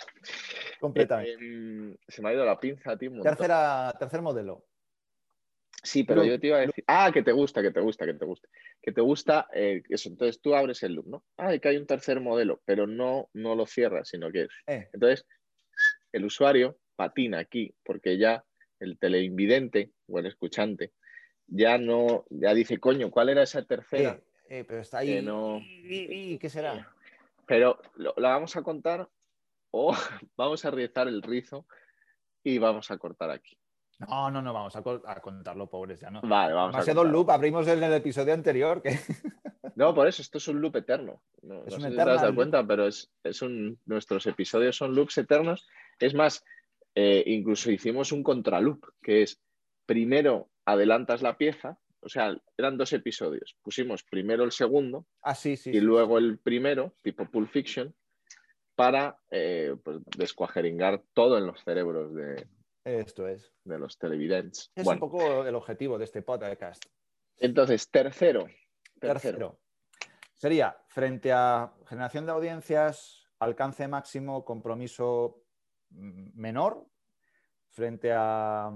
Completamente. 0.79 1.33
Eh, 1.41 1.97
se 2.07 2.21
me 2.21 2.29
ha 2.29 2.33
ido 2.33 2.45
la 2.45 2.59
pinza, 2.59 2.95
tío. 2.95 3.11
Tercera, 3.23 3.91
tercer 3.97 4.21
modelo. 4.21 4.63
Sí, 5.81 6.03
pero 6.03 6.23
yo 6.23 6.39
te 6.39 6.45
iba 6.45 6.57
a 6.57 6.59
decir. 6.59 6.83
Ah, 6.85 7.09
que 7.11 7.23
te 7.23 7.31
gusta, 7.31 7.63
que 7.63 7.71
te 7.71 7.79
gusta, 7.79 8.05
que 8.05 8.13
te 8.13 8.25
gusta. 8.25 8.47
Que 8.83 8.91
te 8.91 9.01
gusta 9.01 9.47
eh, 9.55 9.81
eso. 9.89 10.09
Entonces 10.09 10.39
tú 10.41 10.53
abres 10.53 10.83
el 10.83 10.93
loop, 10.93 11.07
¿no? 11.07 11.25
Ah, 11.37 11.57
que 11.57 11.69
hay 11.69 11.77
un 11.77 11.87
tercer 11.87 12.19
modelo, 12.19 12.61
pero 12.65 12.85
no, 12.85 13.31
no 13.33 13.55
lo 13.55 13.65
cierras, 13.65 14.09
sino 14.09 14.31
que. 14.31 14.47
Eh. 14.67 14.89
Entonces, 14.93 15.25
el 16.11 16.23
usuario 16.23 16.77
patina 16.95 17.39
aquí, 17.39 17.73
porque 17.83 18.19
ya 18.19 18.45
el 18.81 18.97
teleinvidente 18.97 19.91
o 20.07 20.19
el 20.19 20.25
escuchante 20.25 20.91
ya 21.51 21.77
no, 21.77 22.25
ya 22.29 22.53
dice, 22.53 22.79
coño, 22.79 23.11
¿cuál 23.11 23.29
era 23.29 23.43
esa 23.43 23.61
tercera? 23.63 24.19
pero 24.47 24.79
está 24.79 24.99
ahí. 24.99 25.25
¿Y, 25.83 26.37
qué 26.37 26.49
será? 26.49 26.89
Pero 27.45 27.81
la 27.95 28.29
vamos 28.29 28.55
a 28.55 28.63
contar 28.63 29.07
o 29.71 29.93
vamos 30.37 30.65
a 30.65 30.71
rizar 30.71 31.07
el 31.07 31.21
rizo 31.21 31.65
y 32.43 32.57
vamos 32.57 32.89
a 32.89 32.97
cortar 32.97 33.31
aquí. 33.31 33.57
No, 33.99 34.31
no, 34.31 34.41
no, 34.41 34.51
vamos 34.51 34.75
a, 34.75 34.81
contarlo, 35.21 35.69
pobres 35.69 35.99
ya, 35.99 36.09
¿no? 36.09 36.21
Vale, 36.21 36.53
vamos 36.53 36.75
a 36.75 36.81
sido 36.81 37.01
un 37.01 37.11
loop, 37.11 37.29
abrimos 37.29 37.67
en 37.67 37.83
el 37.83 37.93
episodio 37.93 38.33
anterior. 38.33 38.81
Que... 38.81 38.97
no, 39.75 39.93
por 39.93 40.07
eso, 40.07 40.23
esto 40.23 40.39
es 40.39 40.47
un 40.47 40.59
loop 40.59 40.77
eterno. 40.77 41.21
No, 41.43 41.63
es 41.65 41.73
no 41.73 41.81
sé 41.81 41.89
si 41.91 41.95
te 41.95 42.03
dado 42.03 42.33
cuenta, 42.33 42.65
pero 42.65 42.87
es, 42.87 43.11
es, 43.23 43.41
un, 43.43 43.77
nuestros 43.85 44.25
episodios 44.25 44.75
son 44.75 44.95
loops 44.95 45.19
eternos. 45.19 45.67
Es 45.99 46.15
más, 46.15 46.43
eh, 46.95 47.23
incluso 47.27 47.71
hicimos 47.71 48.11
un 48.11 48.23
contraloop, 48.23 48.85
que 49.01 49.23
es 49.23 49.41
primero 49.85 50.49
adelantas 50.65 51.21
la 51.21 51.37
pieza, 51.37 51.79
o 52.01 52.09
sea, 52.09 52.35
eran 52.57 52.77
dos 52.77 52.93
episodios. 52.93 53.55
Pusimos 53.61 54.03
primero 54.03 54.43
el 54.43 54.51
segundo 54.51 55.05
ah, 55.21 55.35
sí, 55.35 55.55
sí, 55.55 55.71
y 55.71 55.79
luego 55.79 56.17
el 56.17 56.39
primero, 56.39 56.95
tipo 57.03 57.25
Pulp 57.25 57.49
Fiction, 57.49 57.93
para 58.75 59.19
eh, 59.29 59.75
pues, 59.83 59.99
descuajeringar 60.17 61.03
todo 61.13 61.37
en 61.37 61.45
los 61.45 61.63
cerebros 61.63 62.13
de, 62.15 62.47
Esto 62.83 63.27
es. 63.27 63.53
de 63.63 63.77
los 63.77 63.97
televidentes. 63.97 64.71
Es 64.75 64.87
un 64.87 64.99
poco 64.99 65.45
el 65.45 65.55
objetivo 65.55 65.97
de 65.97 66.05
este 66.05 66.21
podcast. 66.21 66.83
Entonces, 67.37 67.89
tercero. 67.89 68.47
Tercero. 68.99 69.59
Sería 70.35 70.75
frente 70.87 71.31
a 71.31 71.73
generación 71.87 72.25
de 72.25 72.31
audiencias, 72.31 73.27
alcance 73.39 73.87
máximo, 73.87 74.43
compromiso 74.45 75.43
menor, 75.91 76.85
frente 77.69 78.11
a 78.13 78.71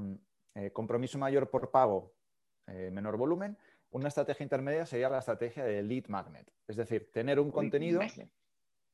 eh, 0.54 0.72
compromiso 0.72 1.18
mayor 1.18 1.50
por 1.50 1.72
pago, 1.72 2.14
eh, 2.68 2.90
menor 2.92 3.18
volumen, 3.18 3.58
una 3.92 4.08
estrategia 4.10 4.44
intermedia 4.44 4.86
sería 4.86 5.10
la 5.10 5.20
estrategia 5.20 5.64
de 5.64 5.82
lead 5.84 6.08
magnet. 6.08 6.52
Es 6.68 6.76
decir, 6.76 7.12
tener 7.12 7.40
un 7.40 7.52
contenido, 7.52 8.02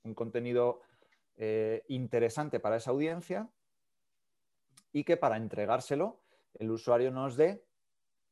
un 0.03 0.13
contenido 0.13 0.81
eh, 1.37 1.83
interesante 1.87 2.59
para 2.59 2.75
esa 2.75 2.91
audiencia 2.91 3.49
y 4.91 5.03
que 5.03 5.17
para 5.17 5.37
entregárselo 5.37 6.21
el 6.53 6.69
usuario 6.69 7.11
nos 7.11 7.35
dé 7.35 7.63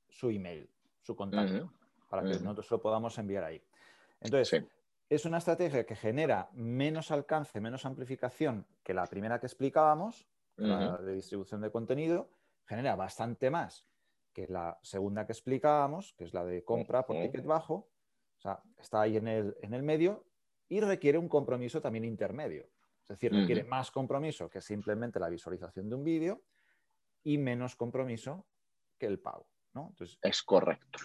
su 0.10 0.30
email, 0.30 0.70
su 1.02 1.16
contacto, 1.16 1.72
para 2.10 2.24
que 2.24 2.40
nosotros 2.40 2.70
lo 2.72 2.82
podamos 2.82 3.18
enviar 3.18 3.46
ahí. 3.46 3.64
Entonces, 4.20 4.66
es 5.10 5.26
una 5.26 5.39
estrategia 5.39 5.86
que 5.86 5.95
genera 5.95 6.49
menos 6.53 7.12
alcance, 7.12 7.60
menos 7.60 7.86
amplificación 7.86 8.68
que 8.84 8.93
la 8.93 9.07
primera 9.07 9.39
que 9.39 9.47
explicábamos, 9.47 10.28
la 10.55 10.97
de 10.97 11.16
distribución 11.16 11.62
de 11.62 11.72
contenido, 11.72 12.30
genera 12.66 12.95
bastante 12.95 13.49
más 13.49 13.88
que 14.34 14.47
la 14.47 14.78
segunda 14.84 15.26
que 15.26 15.32
explicábamos, 15.32 16.14
que 16.14 16.26
es 16.26 16.34
la 16.34 16.45
de 16.45 16.64
compra 16.64 17.05
por 17.05 17.16
ticket 17.16 17.45
bajo, 17.45 17.89
O 18.38 18.41
sea, 18.41 18.62
está 18.78 19.01
ahí 19.01 19.18
en 19.18 19.28
el, 19.28 19.57
en 19.62 19.74
el 19.74 19.84
medio 19.84 20.26
y 20.68 20.80
requiere 20.82 21.18
un 21.18 21.28
compromiso 21.28 21.82
también 21.82 22.05
intermedio. 22.05 22.70
Es 23.01 23.07
decir, 23.07 23.34
requiere 23.34 23.64
más 23.64 23.89
compromiso 23.89 24.49
que 24.49 24.62
simplemente 24.62 25.20
la 25.20 25.30
visualización 25.30 25.89
de 25.89 25.95
un 25.95 26.03
vídeo 26.03 26.43
y 27.24 27.39
menos 27.39 27.76
compromiso 27.76 28.45
que 28.99 29.07
el 29.07 29.20
pago. 29.20 29.47
¿no? 29.74 29.88
Entonces, 29.89 30.20
Es 30.22 30.43
correcto. 30.43 30.99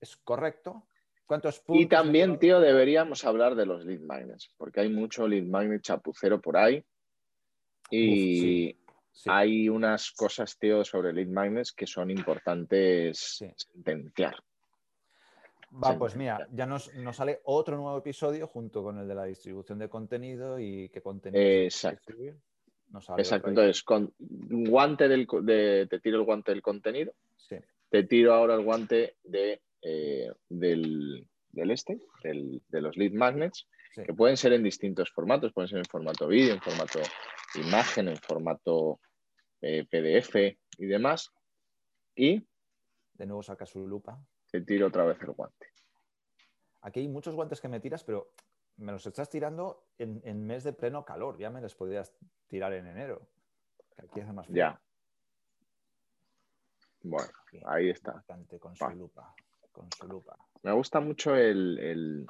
¿es 0.00 0.16
correcto? 0.16 0.88
¿Cuántos 1.26 1.60
puntos? 1.60 1.82
Y 1.82 1.86
también, 1.86 2.38
tío, 2.38 2.60
deberíamos 2.60 3.24
hablar 3.24 3.54
de 3.54 3.66
los 3.66 3.84
lead 3.84 4.00
magnets, 4.00 4.50
porque 4.56 4.80
hay 4.80 4.90
mucho 4.90 5.26
lead 5.26 5.44
magnet 5.44 5.82
chapucero 5.82 6.40
por 6.40 6.56
ahí. 6.56 6.84
Y 7.90 8.76
Sí, 9.12 9.30
hay 9.30 9.68
unas 9.68 10.10
cosas, 10.10 10.58
tío, 10.58 10.84
sobre 10.84 11.12
lead 11.12 11.28
magnets 11.28 11.72
que 11.72 11.86
son 11.86 12.10
importantes 12.10 13.18
Sí. 13.38 13.48
sentenciar. 13.56 14.34
Va, 15.72 15.96
pues 15.98 16.14
mira, 16.16 16.46
ya. 16.52 16.66
nos, 16.66 16.92
nos 16.94 17.16
sale 17.16 17.40
otro 17.44 17.76
nuevo 17.76 17.98
episodio 17.98 18.46
junto 18.46 18.82
con 18.82 18.98
el 18.98 19.08
de 19.08 19.14
la 19.14 19.24
distribución 19.24 19.78
de 19.78 19.88
contenido 19.88 20.58
y 20.58 20.88
qué 20.88 21.00
contenido 21.00 21.42
Exacto. 21.42 22.12
Nos 22.90 23.04
sale 23.06 23.22
Exacto. 23.22 23.48
Entonces, 23.48 23.82
con 23.82 24.12
guante 24.18 25.08
del, 25.08 25.26
de- 25.42 25.86
te 25.88 25.98
tiro 26.00 26.18
el 26.18 26.24
guante 26.24 26.52
del 26.52 26.62
contenido, 26.62 27.12
Sí, 27.36 27.56
te 27.88 28.04
tiro 28.04 28.34
ahora 28.34 28.54
el 28.54 28.64
guante 28.64 29.16
de, 29.24 29.60
eh, 29.84 30.30
del, 30.48 31.28
del 31.50 31.70
este, 31.70 32.00
del- 32.22 32.62
de 32.68 32.80
los 32.80 32.96
lead 32.96 33.12
magnets, 33.12 33.68
sí. 33.94 34.02
que 34.02 34.12
pueden 34.14 34.36
ser 34.36 34.52
en 34.54 34.62
distintos 34.62 35.10
formatos, 35.12 35.52
pueden 35.52 35.68
ser 35.68 35.78
en 35.78 35.84
formato 35.84 36.26
vídeo, 36.26 36.54
en 36.54 36.60
formato 36.60 36.98
imagen, 37.54 38.08
en 38.08 38.16
formato 38.16 39.00
eh, 39.60 39.84
PDF 39.90 40.34
y 40.78 40.86
demás. 40.86 41.30
Y 42.16 42.46
De 43.14 43.26
nuevo 43.26 43.42
saca 43.42 43.66
su 43.66 43.86
lupa. 43.86 44.18
te 44.50 44.60
tiro 44.62 44.86
otra 44.88 45.04
vez 45.04 45.20
el 45.22 45.30
guante. 45.32 45.66
Aquí 46.82 47.00
hay 47.00 47.08
muchos 47.08 47.34
guantes 47.34 47.60
que 47.60 47.68
me 47.68 47.80
tiras, 47.80 48.04
pero 48.04 48.30
me 48.76 48.92
los 48.92 49.06
estás 49.06 49.30
tirando 49.30 49.86
en, 49.98 50.20
en 50.24 50.44
mes 50.46 50.64
de 50.64 50.72
pleno 50.72 51.04
calor. 51.04 51.38
Ya 51.38 51.48
me 51.50 51.60
los 51.60 51.74
podrías 51.74 52.12
tirar 52.48 52.72
en 52.72 52.86
enero. 52.86 53.26
aquí 53.96 54.20
hace 54.20 54.32
más 54.32 54.46
frío. 54.46 54.56
Ya. 54.56 54.80
Bueno, 57.02 57.28
ahí 57.66 57.90
está. 57.90 58.24
con 58.60 58.74
su 58.76 58.90
lupa. 58.90 59.34
Con 59.74 59.90
su 59.92 60.06
lupa. 60.06 60.36
Me 60.62 60.72
gusta 60.72 61.00
mucho 61.00 61.34
el, 61.34 61.78
el- 61.80 62.26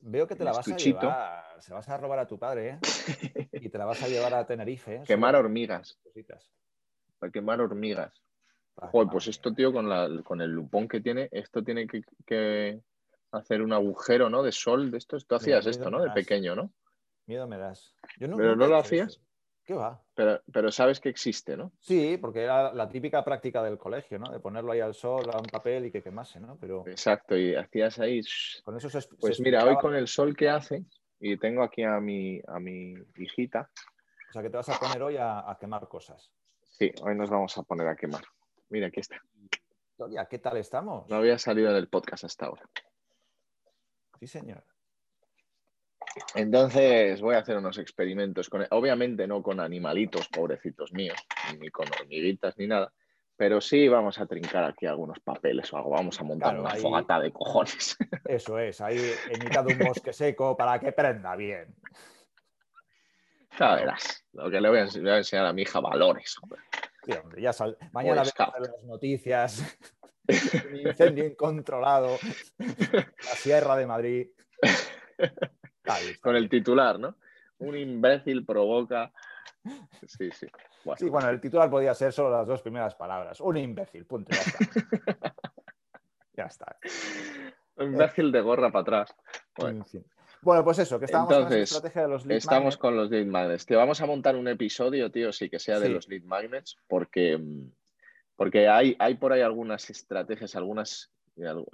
Veo 0.00 0.26
que 0.26 0.34
te 0.34 0.44
la 0.44 0.52
vas 0.52 0.66
a 0.66 0.76
llevar. 0.76 1.44
Se 1.60 1.72
vas 1.74 1.88
a 1.88 1.96
robar 1.98 2.18
a 2.20 2.26
tu 2.26 2.38
padre, 2.38 2.70
¿eh? 2.70 2.78
Y 3.52 3.68
te 3.68 3.76
la 3.78 3.84
vas 3.84 4.02
a 4.02 4.08
llevar 4.08 4.32
a 4.34 4.46
Tenerife. 4.46 4.96
¿eh? 4.96 5.02
quemar 5.06 5.36
hormigas. 5.36 5.98
cositas. 6.02 6.50
Para 7.18 7.30
quemar 7.30 7.60
hormigas. 7.60 8.12
Para 8.74 8.90
Joder, 8.90 9.04
quemar 9.04 9.12
pues 9.12 9.28
esto, 9.28 9.50
hormigas. 9.50 9.56
tío, 9.56 9.72
con, 9.74 9.88
la- 9.90 10.22
con 10.22 10.40
el 10.40 10.50
lupón 10.50 10.88
que 10.88 11.00
tiene, 11.02 11.28
esto 11.32 11.62
tiene 11.62 11.86
que, 11.86 12.00
que 12.26 12.80
hacer 13.32 13.60
un 13.60 13.72
agujero, 13.74 14.30
¿no? 14.30 14.42
De 14.42 14.52
sol, 14.52 14.90
de 14.90 14.96
esto. 14.98 15.18
Tú 15.18 15.34
hacías 15.34 15.66
esto, 15.66 15.90
¿no? 15.90 16.00
De 16.02 16.10
pequeño, 16.10 16.56
¿no? 16.56 16.72
Miedo 17.26 17.46
me 17.46 17.58
das. 17.58 17.94
Yo 18.18 18.34
Pero 18.36 18.56
no 18.56 18.66
lo 18.68 18.76
hacías. 18.78 19.12
eso. 19.12 19.20
¿Qué 19.66 19.74
va? 19.74 20.00
Pero, 20.14 20.40
pero 20.52 20.70
sabes 20.70 21.00
que 21.00 21.08
existe, 21.08 21.56
¿no? 21.56 21.72
Sí, 21.80 22.16
porque 22.18 22.44
era 22.44 22.72
la 22.72 22.88
típica 22.88 23.24
práctica 23.24 23.64
del 23.64 23.76
colegio, 23.78 24.16
¿no? 24.16 24.30
De 24.30 24.38
ponerlo 24.38 24.70
ahí 24.70 24.78
al 24.80 24.94
sol, 24.94 25.28
a 25.32 25.38
un 25.38 25.46
papel 25.50 25.86
y 25.86 25.90
que 25.90 26.02
quemase, 26.02 26.38
¿no? 26.38 26.56
Pero 26.56 26.84
Exacto, 26.86 27.36
y 27.36 27.54
hacías 27.56 27.98
ahí. 27.98 28.20
con 28.62 28.76
eso 28.76 28.88
se 28.88 28.98
es- 28.98 29.08
Pues 29.20 29.36
se 29.38 29.42
mira, 29.42 29.64
hoy 29.64 29.76
con 29.76 29.96
el 29.96 30.06
sol 30.06 30.36
que 30.36 30.48
hace, 30.48 30.84
y 31.18 31.36
tengo 31.36 31.64
aquí 31.64 31.82
a 31.82 31.98
mi, 31.98 32.40
a 32.46 32.60
mi 32.60 32.94
hijita, 33.16 33.68
O 34.28 34.32
sea, 34.32 34.42
que 34.42 34.50
te 34.50 34.56
vas 34.56 34.68
a 34.68 34.78
poner 34.78 35.02
hoy 35.02 35.16
a, 35.16 35.50
a 35.50 35.58
quemar 35.58 35.88
cosas. 35.88 36.30
sí, 36.62 36.92
hoy 37.02 37.16
nos 37.16 37.28
vamos 37.28 37.58
a 37.58 37.62
poner 37.64 37.88
a 37.88 37.96
quemar. 37.96 38.22
Mira, 38.68 38.86
aquí 38.86 39.00
está. 39.00 39.16
Victoria, 39.34 40.26
¿qué 40.26 40.38
tal 40.38 40.58
estamos? 40.58 41.08
No 41.08 41.16
había 41.16 41.38
salido 41.38 41.70
en 41.70 41.76
el 41.76 41.88
podcast 41.88 42.22
hasta 42.24 42.46
ahora. 42.46 42.62
Sí, 44.20 44.26
señor. 44.28 44.62
Entonces 46.34 47.20
voy 47.20 47.34
a 47.34 47.38
hacer 47.38 47.56
unos 47.56 47.78
experimentos 47.78 48.48
con, 48.48 48.66
obviamente 48.70 49.26
no 49.26 49.42
con 49.42 49.60
animalitos, 49.60 50.28
pobrecitos 50.28 50.92
míos, 50.92 51.16
ni 51.58 51.70
con 51.70 51.86
hormiguitas 52.00 52.56
ni 52.58 52.66
nada, 52.66 52.92
pero 53.36 53.60
sí 53.60 53.88
vamos 53.88 54.18
a 54.18 54.26
trincar 54.26 54.64
aquí 54.64 54.86
algunos 54.86 55.20
papeles 55.20 55.72
o 55.72 55.76
algo, 55.76 55.90
vamos 55.90 56.18
a 56.20 56.24
montar 56.24 56.50
Claro, 56.50 56.62
una 56.62 56.72
ahí- 56.72 56.82
fogata 56.82 57.20
de 57.20 57.32
cojones. 57.32 57.96
Eso 58.24 58.58
es, 58.58 58.80
ahí 58.80 58.98
en 59.30 59.40
mitad 59.40 59.64
de 59.64 59.70
un 59.70 59.78
bosque 59.78 60.12
seco 60.12 60.56
para 60.56 60.78
que 60.80 60.92
prenda 60.92 61.36
bien. 61.36 61.74
Ya 63.58 63.74
verás, 63.76 64.24
lo 64.32 64.50
que 64.50 64.60
le 64.60 64.68
voy 64.68 64.78
a, 64.80 64.84
voy 64.84 65.10
enseñar 65.10 65.46
a 65.46 65.52
mi 65.52 65.62
hija 65.62 65.80
valores. 65.80 66.36
Sí, 67.04 67.12
hombre, 67.12 67.40
ya 67.40 67.52
sal- 67.52 67.78
Mañana 67.92 68.22
en 68.22 68.62
las 68.62 68.84
noticias 68.84 69.78
un 70.68 70.76
incendio 70.76 71.24
incontrolado 71.24 72.18
en 72.58 72.76
la 72.78 73.34
Sierra 73.36 73.76
de 73.76 73.86
Madrid. 73.86 74.28
Con 76.20 76.36
el 76.36 76.48
titular, 76.48 76.98
¿no? 76.98 77.16
Un 77.58 77.76
imbécil 77.76 78.44
provoca. 78.44 79.12
Sí, 80.06 80.30
sí. 80.30 80.46
Bueno, 80.84 80.98
Sí, 80.98 81.08
bueno, 81.08 81.28
el 81.30 81.40
titular 81.40 81.68
podía 81.70 81.94
ser 81.94 82.12
solo 82.12 82.30
las 82.30 82.46
dos 82.46 82.62
primeras 82.62 82.94
palabras. 82.94 83.40
Un 83.40 83.56
imbécil, 83.56 84.04
punto. 84.06 84.30
Ya 84.32 84.40
está. 84.42 84.58
ya 86.36 86.44
está. 86.44 86.76
un 87.76 87.92
imbécil 87.92 88.30
de 88.30 88.40
gorra 88.40 88.70
para 88.70 88.82
atrás. 88.82 89.16
Bueno, 89.56 89.78
En 89.80 89.86
fin. 89.86 90.04
Bueno, 90.42 90.62
pues 90.62 90.78
eso, 90.78 90.98
que 90.98 91.06
estábamos 91.06 91.32
con 91.32 91.42
Entonces, 91.42 91.62
esa 91.70 91.76
estrategia 91.78 92.02
de 92.02 92.08
los 92.08 92.24
lead 92.26 92.36
Estamos 92.38 92.60
magnets. 92.60 92.76
con 92.76 92.96
los 92.96 93.10
lead 93.10 93.26
magnets. 93.26 93.66
Te 93.66 93.74
vamos 93.74 94.00
a 94.00 94.06
montar 94.06 94.36
un 94.36 94.46
episodio, 94.46 95.10
tío, 95.10 95.32
sí 95.32 95.48
que 95.50 95.58
sea 95.58 95.80
de 95.80 95.86
Sí. 95.88 95.92
los 95.92 96.08
lead 96.08 96.22
magnets, 96.22 96.76
porque, 96.86 97.36
mm, 97.36 97.72
porque 98.36 98.68
hay, 98.68 98.94
hay 99.00 99.14
por 99.16 99.32
ahí 99.32 99.40
algunas 99.40 99.90
estrategias, 99.90 100.54
algunas, 100.54 101.10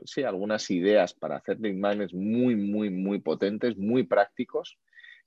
sí, 0.04 0.22
algunas 0.22 0.70
ideas 0.70 1.14
para 1.14 1.36
hacer 1.36 1.60
lead 1.60 1.74
magnets 1.74 2.14
muy, 2.14 2.56
muy, 2.56 2.90
muy 2.90 3.20
potentes, 3.20 3.76
muy 3.76 4.04
prácticos, 4.04 4.78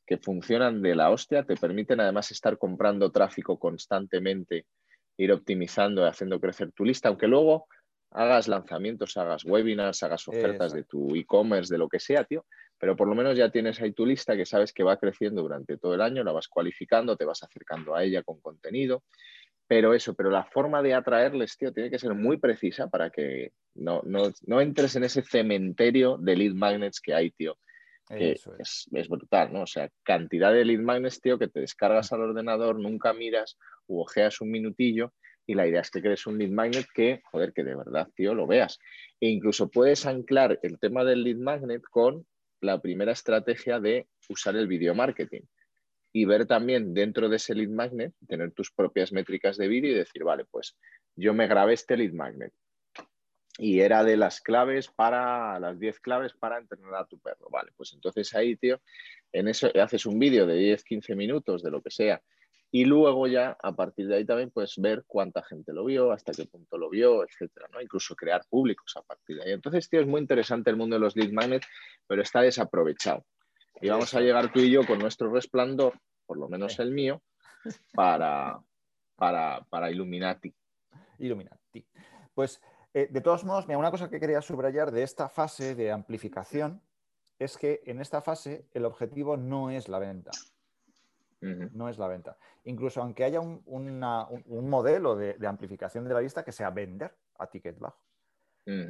que 0.06 0.18
funcionan 0.18 0.82
de 0.82 0.96
la 0.96 1.10
hostia, 1.10 1.44
te 1.44 1.56
permiten 1.56 2.00
además 2.00 2.32
estar 2.32 2.58
comprando 2.58 3.12
tráfico 3.12 3.58
constantemente, 3.58 4.66
ir 5.18 5.32
optimizando 5.32 6.04
y 6.04 6.10
haciendo 6.10 6.40
crecer 6.40 6.72
tu 6.72 6.86
lista, 6.86 7.10
aunque 7.10 7.28
luego 7.28 7.68
hagas 8.12 8.48
lanzamientos, 8.48 9.18
hagas 9.18 9.44
webinars, 9.44 10.04
hagas 10.04 10.28
ofertas 10.28 10.74
de 10.74 10.84
tu 10.84 11.16
e-commerce, 11.16 11.74
de 11.74 11.78
lo 11.78 11.90
que 11.90 12.00
sea, 12.00 12.24
tío, 12.24 12.46
pero 12.78 12.96
por 12.96 13.08
lo 13.08 13.16
menos 13.16 13.38
ya 13.38 13.50
tienes 13.50 13.82
ahí 13.82 13.94
tu 13.94 14.06
lista 14.06 14.38
que 14.38 14.46
sabes 14.46 14.72
que 14.72 14.84
va 14.84 14.98
creciendo 14.98 15.42
durante 15.42 15.78
todo 15.78 15.96
el 15.96 16.02
año, 16.02 16.24
la 16.24 16.32
vas 16.32 16.48
cualificando, 16.48 17.18
te 17.18 17.26
vas 17.26 17.44
acercando 17.44 17.96
a 17.96 18.04
ella 18.04 18.24
con 18.24 18.40
contenido, 18.40 19.04
pero 19.68 19.94
eso, 19.94 20.14
pero 20.14 20.30
la 20.30 20.44
forma 20.44 20.82
de 20.82 20.94
atraerles, 20.94 21.58
tío, 21.58 21.74
tiene 21.74 21.90
que 21.90 22.00
ser 22.00 22.14
muy 22.14 22.38
precisa 22.38 22.88
para 22.88 23.10
que 23.10 23.52
no, 23.74 24.02
no, 24.06 24.32
no 24.46 24.62
entres 24.62 24.96
en 24.96 25.04
ese 25.04 25.24
cementerio 25.24 26.18
de 26.18 26.36
lead 26.36 26.54
magnets 26.54 27.02
que 27.02 27.14
hay, 27.14 27.32
tío, 27.32 27.58
que 28.08 28.34
es. 28.34 28.48
es, 28.60 28.88
es 28.92 29.10
brutal, 29.10 29.52
¿no? 29.52 29.64
O 29.64 29.68
sea, 29.68 29.90
cantidad 30.04 30.54
de 30.54 30.66
lead 30.66 30.80
magnets, 30.80 31.20
tío, 31.20 31.40
que 31.40 31.48
te 31.48 31.62
descargas 31.62 32.14
al 32.14 32.22
ordenador, 32.22 32.80
nunca 32.80 33.14
miras 33.14 33.58
u 33.88 34.02
ojeas 34.02 34.40
un 34.42 34.52
minutillo 34.52 35.14
y 35.48 35.56
la 35.56 35.68
idea 35.68 35.82
es 35.82 35.92
que 35.92 36.02
crees 36.02 36.26
un 36.28 36.38
lead 36.38 36.52
magnet 36.52 36.86
que, 36.94 37.22
joder, 37.32 37.54
que 37.54 37.64
de 37.64 37.76
verdad, 37.76 38.08
tío, 38.16 38.34
lo 38.34 38.48
veas. 38.48 38.80
E 39.20 39.30
incluso 39.30 39.70
puedes 39.70 40.06
anclar 40.06 40.60
el 40.64 40.80
tema 40.80 41.04
del 41.04 41.24
lead 41.24 41.38
magnet 41.38 41.84
con 41.90 42.26
la 42.62 42.82
primera 42.82 43.12
estrategia 43.12 43.80
de 43.80 44.08
usar 44.30 44.56
el 44.56 44.68
video 44.68 44.96
marketing 44.96 45.42
y 46.16 46.24
ver 46.24 46.46
también 46.48 46.94
dentro 46.94 47.28
de 47.28 47.36
ese 47.36 47.54
lead 47.54 47.68
magnet, 47.68 48.14
tener 48.26 48.54
tus 48.54 48.72
propias 48.72 49.12
métricas 49.12 49.58
de 49.58 49.68
vídeo 49.68 49.92
y 49.92 49.96
decir, 49.96 50.24
vale, 50.24 50.46
pues 50.46 50.78
yo 51.14 51.34
me 51.34 51.46
grabé 51.46 51.74
este 51.74 51.98
lead 51.98 52.14
magnet 52.14 52.54
y 53.58 53.82
era 53.82 54.02
de 54.06 54.16
las 54.16 54.40
claves 54.40 54.88
para, 54.88 55.60
las 55.60 55.78
10 55.78 56.00
claves 56.00 56.32
para 56.32 56.58
entrenar 56.58 56.96
a 56.96 57.06
tu 57.06 57.20
perro. 57.20 57.50
Vale, 57.50 57.74
pues 57.76 57.92
entonces 57.92 58.34
ahí, 58.34 58.56
tío, 58.56 58.80
en 59.34 59.50
eso 59.50 59.70
haces 59.78 60.06
un 60.06 60.18
vídeo 60.18 60.48
de 60.48 60.56
10, 60.56 60.86
15 60.86 61.16
minutos, 61.18 61.62
de 61.62 61.72
lo 61.72 61.82
que 61.82 61.92
sea, 61.92 62.22
y 62.72 62.86
luego 62.86 63.28
ya 63.28 63.58
a 63.62 63.76
partir 63.76 64.08
de 64.08 64.16
ahí 64.16 64.26
también 64.26 64.52
puedes 64.52 64.76
ver 64.78 65.04
cuánta 65.08 65.44
gente 65.44 65.74
lo 65.74 65.84
vio, 65.84 66.14
hasta 66.14 66.32
qué 66.32 66.46
punto 66.46 66.78
lo 66.78 66.90
vio, 66.90 67.26
etcétera, 67.26 67.68
¿no? 67.74 67.82
Incluso 67.82 68.16
crear 68.16 68.42
públicos 68.50 68.96
a 68.96 69.02
partir 69.02 69.36
de 69.36 69.44
ahí. 69.44 69.52
Entonces, 69.52 69.90
tío, 69.90 70.00
es 70.00 70.08
muy 70.08 70.22
interesante 70.22 70.70
el 70.70 70.78
mundo 70.78 70.96
de 70.96 71.02
los 71.02 71.14
lead 71.18 71.34
magnets, 71.34 71.68
pero 72.08 72.22
está 72.22 72.40
desaprovechado. 72.40 73.26
Y 73.82 73.90
vamos 73.90 74.14
a 74.14 74.22
llegar 74.22 74.52
tú 74.52 74.60
y 74.60 74.72
yo 74.72 74.86
con 74.86 75.00
nuestro 75.00 75.30
resplandor, 75.32 75.94
por 76.26 76.38
lo 76.38 76.48
menos 76.50 76.80
el 76.80 76.92
mío, 76.92 77.22
para, 77.94 78.60
para, 79.16 79.66
para 79.70 79.92
Illuminati. 79.92 80.54
Illuminati. 81.20 81.86
Pues, 82.34 82.62
eh, 82.94 83.08
de 83.12 83.22
todos 83.22 83.44
modos, 83.44 83.68
mira, 83.68 83.78
una 83.78 83.92
cosa 83.92 84.10
que 84.10 84.20
quería 84.20 84.42
subrayar 84.42 84.92
de 84.92 85.04
esta 85.04 85.30
fase 85.30 85.76
de 85.76 85.92
amplificación 85.92 86.82
es 87.40 87.58
que 87.58 87.82
en 87.86 88.00
esta 88.00 88.22
fase 88.22 88.66
el 88.74 88.86
objetivo 88.86 89.36
no 89.38 89.70
es 89.70 89.88
la 89.90 90.00
venta. 90.00 90.32
No 91.42 91.90
es 91.90 92.00
la 92.00 92.08
venta. 92.08 92.38
Incluso 92.64 93.02
aunque 93.02 93.24
haya 93.24 93.40
un, 93.40 93.62
una- 93.66 94.26
un- 94.30 94.44
un 94.48 94.70
modelo 94.70 95.16
de, 95.16 95.34
de 95.34 95.46
amplificación 95.48 96.04
de 96.08 96.14
la 96.14 96.22
lista 96.22 96.44
que 96.44 96.52
sea 96.52 96.72
vender 96.72 97.14
a 97.38 97.48
ticket 97.48 97.78
bajo. 97.78 98.02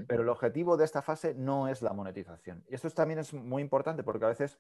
Pero 0.07 0.23
el 0.23 0.29
objetivo 0.29 0.77
de 0.77 0.85
esta 0.85 1.01
fase 1.01 1.33
no 1.33 1.67
es 1.67 1.81
la 1.81 1.91
monetización. 1.91 2.63
Y 2.69 2.75
esto 2.75 2.87
es- 2.87 2.93
también 2.93 3.19
es 3.19 3.33
muy 3.33 3.61
importante 3.61 4.03
porque 4.03 4.23
a 4.23 4.29
veces 4.29 4.57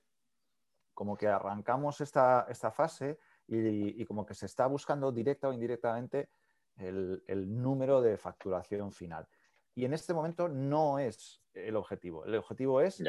como 0.95 1.15
que 1.15 1.27
arrancamos 1.27 2.01
esta, 2.01 2.47
esta 2.49 2.71
fase 2.71 3.19
y, 3.47 4.01
y 4.01 4.05
como 4.05 4.25
que 4.25 4.33
se 4.33 4.47
está 4.47 4.65
buscando 4.65 5.11
directa 5.11 5.49
o 5.49 5.53
indirectamente 5.53 6.29
el, 6.77 7.23
el 7.27 7.61
número 7.61 8.01
de 8.01 8.17
facturación 8.17 8.91
final. 8.91 9.27
Y 9.75 9.85
en 9.85 9.93
este 9.93 10.13
momento 10.13 10.47
no 10.47 10.97
es 10.97 11.43
el 11.53 11.75
objetivo. 11.75 12.25
El 12.25 12.35
objetivo 12.35 12.81
es 12.81 13.03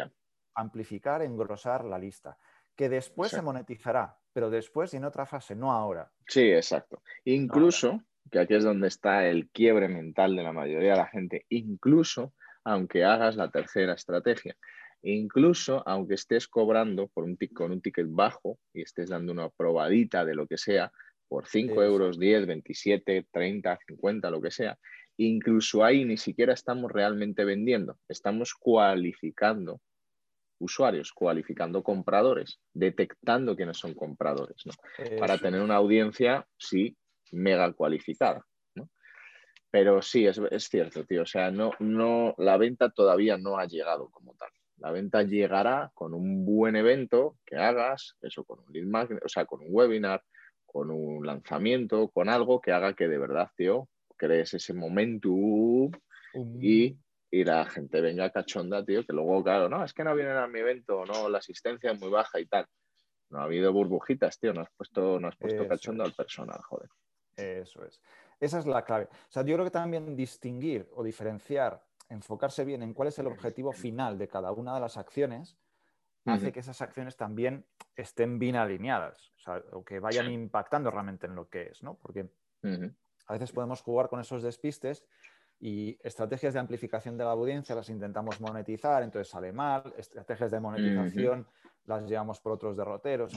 amplificar, 0.55 1.23
engrosar 1.23 1.85
la 1.85 1.99
lista, 1.99 2.37
que 2.75 2.89
después 2.89 3.31
se 3.31 3.41
monetizará, 3.41 4.19
pero 4.33 4.51
después 4.51 4.93
y 4.93 4.97
en 4.97 5.05
otra 5.05 5.27
fase, 5.27 5.55
no 5.55 5.73
ahora. 5.73 6.11
Sí, 6.27 6.51
exacto. 6.51 7.03
Incluso, 7.25 8.03
que 8.31 8.41
aquí 8.41 8.55
es 8.55 8.65
donde 8.65 8.89
está 8.89 9.27
el 9.27 9.49
quiebre 9.51 9.89
mental 9.89 10.35
de 10.35 10.43
la 10.43 10.53
mayoría 10.53 10.93
de 10.93 10.99
la 10.99 11.07
gente, 11.07 11.47
incluso 11.49 12.35
aunque 12.65 13.05
hagas 13.05 13.37
la 13.37 13.49
tercera 13.49 13.93
estrategia, 13.95 14.57
incluso 15.15 15.83
aunque 15.87 16.15
estés 16.15 16.49
cobrando 16.49 17.09
por 17.09 17.25
un 17.25 17.37
con 17.55 17.73
un 17.73 17.81
ticket 17.81 18.07
bajo 18.09 18.59
y 18.73 18.83
estés 18.83 19.11
dando 19.11 19.33
una 19.33 19.49
probadita 19.51 20.25
de 20.25 20.35
lo 20.35 20.47
que 20.47 20.59
sea, 20.59 20.91
por 21.29 21.47
5 21.47 21.83
euros, 21.83 22.19
10, 22.19 22.47
27, 22.47 23.27
30, 23.31 23.79
50, 23.87 24.31
lo 24.31 24.41
que 24.41 24.51
sea, 24.51 24.79
incluso 25.17 25.85
ahí 25.85 26.05
ni 26.05 26.17
siquiera 26.17 26.53
estamos 26.53 26.93
realmente 26.93 27.45
vendiendo, 27.45 27.99
estamos 28.09 28.55
cualificando 28.55 29.81
usuarios, 30.59 31.13
cualificando 31.13 31.83
compradores, 31.83 32.61
detectando 32.73 33.57
quiénes 33.57 33.77
son 33.77 33.95
compradores, 33.95 34.65
¿no? 34.65 34.73
Para 35.19 35.39
tener 35.39 35.61
una 35.61 35.77
audiencia, 35.77 36.47
sí, 36.57 36.97
mega 37.33 37.73
cualificada. 37.73 38.45
¿no? 38.75 38.89
Pero 39.71 40.01
sí, 40.01 40.27
es, 40.27 40.41
es, 40.51 40.65
cierto, 40.65 41.05
tío. 41.05 41.23
O 41.23 41.27
sea, 41.27 41.51
no, 41.51 41.73
no, 41.79 42.35
la 42.39 42.57
venta 42.57 42.91
todavía 42.91 43.37
no 43.37 43.59
ha 43.59 43.67
llegado 43.67 44.09
como 44.11 44.35
tal. 44.35 44.51
La 44.79 44.91
venta 44.91 45.23
llegará 45.23 45.91
con 45.95 46.13
un 46.13 46.45
buen 46.45 46.77
evento 46.77 47.39
que 47.45 47.57
hagas, 47.57 48.17
eso 48.21 48.45
con 48.45 48.61
un 48.61 48.73
lead 48.73 48.87
magnet, 48.87 49.25
o 49.25 49.29
sea, 49.29 49.47
con 49.47 49.61
un 49.61 49.69
webinar, 49.71 50.23
con 50.65 50.91
un 50.91 51.27
lanzamiento, 51.27 52.09
con 52.09 52.29
algo 52.29 52.61
que 52.61 52.73
haga 52.73 52.95
que 52.95 53.09
de 53.09 53.19
verdad, 53.19 53.51
tío, 53.57 53.89
crees 54.17 54.55
ese 54.55 54.75
momentum 54.75 55.91
y, 56.61 56.97
y, 57.31 57.45
la 57.45 57.65
gente 57.65 58.03
venga 58.03 58.31
cachonda, 58.31 58.85
tío, 58.85 59.05
que 59.07 59.15
luego, 59.15 59.43
claro, 59.43 59.71
no, 59.71 59.83
es 59.83 59.95
que 59.95 60.05
no 60.05 60.15
vienen 60.15 60.37
a 60.37 60.47
mi 60.47 60.61
evento, 60.61 61.07
no, 61.07 61.31
la 61.31 61.39
asistencia 61.39 61.93
es 61.93 62.01
muy 62.01 62.11
baja 62.11 62.39
y 62.39 62.47
tal. 62.47 62.67
No 63.31 63.41
ha 63.41 63.45
habido 63.45 63.73
burbujitas, 63.73 64.39
tío, 64.39 64.53
no 64.53 64.61
has 64.61 64.71
puesto, 64.77 65.19
no 65.19 65.29
has 65.29 65.37
puesto 65.37 65.67
cachondo 65.67 66.05
al 66.05 66.13
personal, 66.13 66.61
joder. 66.63 66.89
Eso 67.37 67.85
es. 67.85 68.01
Esa 68.39 68.59
es 68.59 68.67
la 68.67 68.85
clave. 68.85 69.09
O 69.11 69.31
sea, 69.31 69.43
yo 69.45 69.55
creo 69.55 69.65
que 69.65 69.71
también 69.71 70.15
distinguir 70.15 70.89
o 70.93 71.03
diferenciar, 71.03 71.83
enfocarse 72.09 72.65
bien 72.65 72.83
en 72.83 72.95
cuál 72.95 73.09
es 73.09 73.19
el 73.19 73.27
objetivo 73.27 73.73
final 73.73 74.19
de 74.19 74.29
cada 74.29 74.53
una 74.53 74.75
de 74.75 74.81
las 74.81 74.97
acciones, 74.97 75.57
hace 76.25 76.53
que 76.53 76.61
esas 76.61 76.83
acciones 76.83 77.17
también 77.17 77.65
estén 77.95 78.39
bien 78.39 78.57
alineadas, 78.57 79.33
o, 79.37 79.39
sea, 79.39 79.63
o 79.73 79.85
que 79.85 80.01
vayan 80.01 80.31
impactando 80.31 80.91
realmente 80.91 81.27
en 81.27 81.37
lo 81.37 81.49
que 81.49 81.69
es, 81.69 81.83
¿no? 81.83 81.95
Porque 81.95 82.29
a 83.27 83.33
veces 83.33 83.53
podemos 83.53 83.81
jugar 83.81 84.09
con 84.09 84.21
esos 84.21 84.43
despistes 84.43 85.05
y 85.61 85.97
estrategias 86.03 86.55
de 86.55 86.61
amplificación 86.61 87.17
de 87.17 87.25
la 87.25 87.31
audiencia 87.31 87.75
las 87.75 87.89
intentamos 87.89 88.41
monetizar, 88.41 89.03
entonces 89.03 89.31
sale 89.31 89.53
mal, 89.53 89.95
estrategias 89.97 90.51
de 90.51 90.61
monetización 90.61 91.47
las 91.87 92.05
llevamos 92.09 92.41
por 92.41 92.53
otros 92.53 92.77
derroteros. 92.77 93.33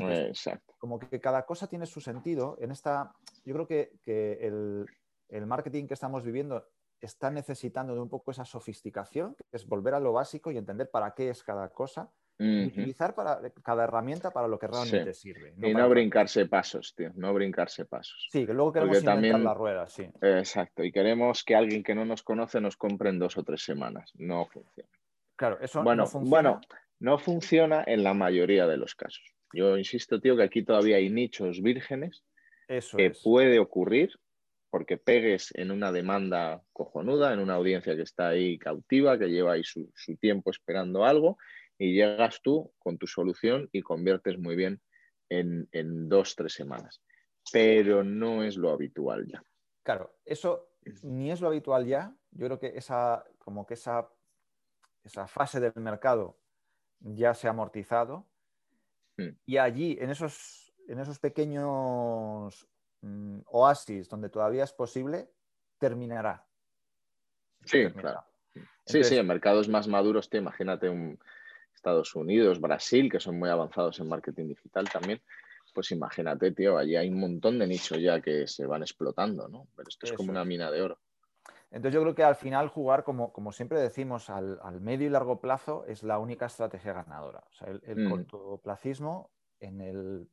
Como 0.78 1.00
que 1.00 1.20
cada 1.20 1.46
cosa 1.46 1.68
tiene 1.68 1.86
su 1.86 2.02
sentido. 2.02 2.58
En 2.60 2.72
esta, 2.72 3.14
yo 3.46 3.54
creo 3.54 3.68
que, 3.68 4.38
el, 4.42 4.86
el, 5.30 5.46
marketing 5.46 5.86
que 5.86 5.94
estamos 5.94 6.24
viviendo 6.24 6.68
está 7.06 7.32
necesitando 7.32 7.94
de 7.94 8.02
un 8.02 8.10
poco 8.10 8.32
esa 8.32 8.46
sofisticación, 8.46 9.36
que 9.36 9.58
es 9.58 9.68
volver 9.68 9.94
a 9.94 10.00
lo 10.00 10.14
básico 10.14 10.52
y 10.52 10.58
entender 10.58 10.90
para 10.90 11.14
qué 11.14 11.30
es 11.30 11.44
cada 11.44 11.70
cosa 11.70 12.12
utilizar 12.40 13.16
para, 13.16 13.42
cada 13.64 13.84
herramienta 13.84 14.32
para 14.32 14.48
lo 14.48 14.58
que 14.58 14.68
realmente 14.68 15.14
sirve. 15.14 15.54
y 15.62 15.74
no 15.74 15.90
brincarse 15.90 16.46
pasos, 16.46 16.96
tío, 16.96 17.12
no 17.16 17.34
brincarse 17.34 17.86
pasos. 17.86 18.28
Sí, 18.32 18.46
que 18.46 18.54
luego 18.54 18.72
queremos 18.72 18.98
inventar 18.98 19.16
también... 19.16 19.44
la 19.44 19.54
rueda, 19.54 19.88
sí. 19.88 20.10
Exacto, 20.22 20.84
y 20.84 20.92
queremos 20.92 21.44
que 21.44 21.56
alguien 21.56 21.84
que 21.84 21.94
no 21.94 22.06
nos 22.06 22.24
conoce 22.24 22.62
nos 22.62 22.78
compre 22.78 23.10
en 23.10 23.20
dos 23.20 23.38
o 23.38 23.44
tres 23.44 23.64
semanas. 23.64 24.14
No 24.16 24.46
funciona. 24.46 24.90
Claro, 25.36 25.58
eso 25.60 25.84
bueno, 25.84 26.04
no 26.04 26.08
funciona. 26.08 26.30
Bueno, 26.30 26.62
no 27.00 27.18
funciona 27.18 27.84
en 27.86 28.04
la 28.04 28.14
mayoría 28.14 28.68
de 28.68 28.78
los 28.78 28.96
casos. 28.96 29.36
Yo 29.52 29.78
insisto, 29.78 30.22
tío, 30.22 30.38
que 30.38 30.44
aquí 30.44 30.64
todavía 30.64 30.98
hay 30.98 31.10
nichos 31.10 31.62
vírgenes 31.62 32.24
eso 32.68 32.98
que 32.98 33.12
puede 33.12 33.60
ocurrir 33.60 34.12
porque 34.70 34.98
pegues 34.98 35.52
en 35.56 35.72
una 35.72 35.92
demanda 35.92 36.62
cojonuda, 36.74 37.34
en 37.34 37.40
una 37.40 37.56
audiencia 37.56 37.96
que 37.96 38.04
está 38.04 38.30
ahí 38.30 38.58
cautiva, 38.58 39.18
que 39.18 39.28
lleva 39.30 39.54
ahí 39.54 39.64
su, 39.64 39.92
su 39.96 40.16
tiempo 40.18 40.52
esperando 40.52 41.06
algo 41.06 41.38
y 41.78 41.94
llegas 41.94 42.42
tú 42.42 42.72
con 42.78 42.98
tu 42.98 43.08
solución 43.08 43.70
y 43.72 43.82
conviertes 43.82 44.38
muy 44.38 44.56
bien 44.56 44.82
en, 45.30 45.68
en 45.72 46.10
dos, 46.10 46.36
tres 46.36 46.54
semanas. 46.54 47.02
Pero 47.52 48.04
no 48.04 48.44
es 48.44 48.58
lo 48.58 48.70
habitual 48.70 49.26
ya. 49.28 49.42
Claro, 49.84 50.18
eso 50.26 50.70
ni 51.04 51.32
es 51.32 51.42
lo 51.42 51.48
habitual 51.48 51.86
ya. 51.86 52.16
Yo 52.32 52.46
creo 52.46 52.60
que 52.60 52.74
esa, 52.76 53.24
como 53.38 53.66
que 53.66 53.74
esa, 53.74 54.10
esa 55.04 55.28
fase 55.28 55.60
del 55.60 55.74
mercado 55.78 56.38
ya 57.00 57.34
se 57.34 57.48
ha 57.48 57.52
amortizado. 57.52 58.28
Hmm. 59.18 59.32
Y 59.46 59.58
allí, 59.58 59.98
en 60.00 60.10
esos, 60.10 60.74
en 60.88 61.00
esos 61.00 61.20
pequeños 61.20 62.68
mm, 63.02 63.40
oasis 63.48 64.10
donde 64.10 64.30
todavía 64.30 64.64
es 64.64 64.74
posible, 64.74 65.30
terminará. 65.78 66.46
Sí, 67.66 67.90
claro. 67.92 68.24
sí, 68.86 69.04
sí, 69.04 69.18
en 69.18 69.28
mercados 69.28 69.68
más 69.68 69.88
maduros, 69.88 70.30
te 70.30 70.38
imagínate 70.38 70.90
un, 70.90 71.20
Estados 71.80 72.14
Unidos, 72.16 72.60
Brasil, 72.60 73.10
que 73.10 73.20
son 73.20 73.40
muy 73.40 73.50
avanzados 73.50 74.00
en 74.00 74.10
marketing 74.10 74.50
digital 74.50 74.90
también, 74.90 75.22
pues 75.74 75.92
imagínate, 75.92 76.52
tío, 76.52 76.78
allí 76.78 76.96
hay 76.96 77.10
un 77.10 77.20
montón 77.20 77.58
de 77.58 77.68
nichos 77.68 78.00
ya 78.00 78.20
que 78.22 78.48
se 78.48 78.66
van 78.66 78.82
explotando, 78.82 79.48
¿no? 79.48 79.68
Pero 79.76 79.88
esto 79.88 80.08
es 80.08 80.14
como 80.14 80.32
una 80.32 80.44
mina 80.44 80.70
de 80.72 80.82
oro. 80.82 81.00
Entonces 81.72 81.94
yo 81.94 82.02
creo 82.02 82.16
que 82.16 82.24
al 82.24 82.36
final 82.36 82.68
jugar, 82.68 83.04
como, 83.04 83.32
como 83.32 83.52
siempre 83.52 83.80
decimos, 83.80 84.30
al, 84.30 84.60
medio 84.82 85.08
y 85.08 85.12
largo 85.12 85.40
plazo 85.40 85.86
es 85.86 86.04
la 86.04 86.18
única 86.18 86.48
estrategia 86.48 86.94
ganadora. 86.94 87.44
O 87.50 87.54
sea, 87.54 87.68
el, 87.68 87.96
Mm. 87.96 88.10
cortoplacismo 88.10 89.32
en 89.60 89.82
el 89.82 90.28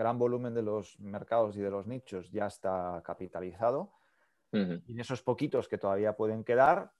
gran 0.00 0.18
volumen 0.18 0.54
de 0.54 0.62
los 0.62 0.98
mercados 0.98 1.56
y 1.58 1.60
de 1.60 1.70
los 1.70 1.86
nichos 1.86 2.30
ya 2.30 2.46
está 2.46 3.02
capitalizado. 3.04 3.92
Y 4.52 4.92
en 4.92 5.00
esos 5.00 5.22
poquitos 5.22 5.68
que 5.68 5.78
todavía 5.78 6.16
pueden 6.16 6.42
quedar, 6.42 6.90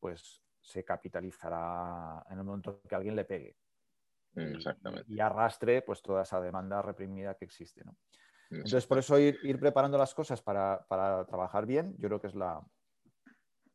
pues 0.00 0.42
se 0.60 0.84
capitalizará 0.84 2.24
en 2.30 2.38
el 2.38 2.44
momento 2.44 2.80
que 2.88 2.94
alguien 2.96 3.14
le 3.14 3.24
pegue. 3.24 3.56
Exactamente. 4.34 5.04
Y 5.12 5.20
arrastre 5.20 5.82
pues 5.82 6.02
toda 6.02 6.22
esa 6.22 6.40
demanda 6.40 6.82
reprimida 6.82 7.34
que 7.34 7.44
existe. 7.44 7.84
¿no? 7.84 7.96
Entonces, 8.50 8.86
por 8.86 8.98
eso 8.98 9.18
ir, 9.18 9.38
ir 9.42 9.60
preparando 9.60 9.98
las 9.98 10.14
cosas 10.14 10.42
para, 10.42 10.84
para 10.88 11.24
trabajar 11.26 11.66
bien, 11.66 11.94
yo 11.98 12.08
creo 12.08 12.20
que 12.20 12.28
es 12.28 12.34
la, 12.34 12.60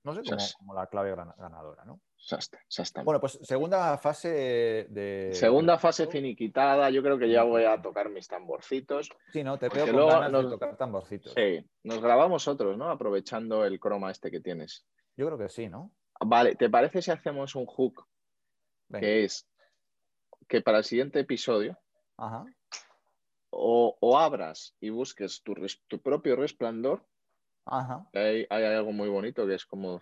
no 0.04 0.14
sé, 0.14 0.22
como, 0.24 0.44
como 0.58 0.74
la 0.74 0.88
clave 0.88 1.16
ganadora. 1.16 1.86
¿no? 1.86 2.02
Bueno, 3.04 3.20
pues 3.20 3.40
segunda 3.44 3.98
fase 3.98 4.88
de... 4.90 5.30
Segunda 5.34 5.78
fase 5.78 6.08
finiquitada, 6.08 6.90
yo 6.90 7.04
creo 7.04 7.18
que 7.20 7.30
ya 7.30 7.44
voy 7.44 7.66
a 7.66 7.82
tocar 7.82 8.10
mis 8.10 8.28
tamborcitos. 8.28 9.10
Sí, 9.32 9.44
¿no? 9.44 9.60
Te 9.60 9.70
veo 9.70 9.86
con 9.86 9.96
luego 9.96 10.10
ganas 10.10 10.32
de 10.32 10.42
nos- 10.44 10.52
tocar 10.52 10.76
tamborcitos. 10.78 11.34
Sí, 11.34 11.64
nos 11.84 12.02
grabamos 12.02 12.48
otros, 12.48 12.78
¿no? 12.78 12.90
Aprovechando 12.90 13.64
el 13.66 13.80
croma 13.80 14.10
este 14.12 14.32
que 14.32 14.40
tienes. 14.42 14.86
Yo 15.16 15.28
creo 15.28 15.38
que 15.38 15.50
sí, 15.50 15.70
¿no? 15.70 15.92
Vale, 16.20 16.56
¿te 16.56 16.70
parece 16.70 17.02
si 17.02 17.12
hacemos 17.12 17.56
un 17.56 17.66
hook 17.68 18.08
Venga. 18.88 19.02
que 19.06 19.24
es 19.26 19.48
que 20.48 20.62
para 20.62 20.80
el 20.80 20.84
siguiente 20.84 21.20
episodio 21.20 21.78
Ajá. 22.18 22.46
o, 23.52 23.98
o 24.00 24.18
abras 24.18 24.76
y 24.80 24.90
busques 24.90 25.42
tu, 25.44 25.54
tu 25.88 26.02
propio 26.02 26.36
resplandor? 26.36 27.06
Ajá. 27.66 28.08
Hay, 28.14 28.46
hay 28.50 28.64
algo 28.64 28.92
muy 28.92 29.10
bonito 29.10 29.46
que 29.46 29.56
es 29.56 29.66
como 29.66 30.02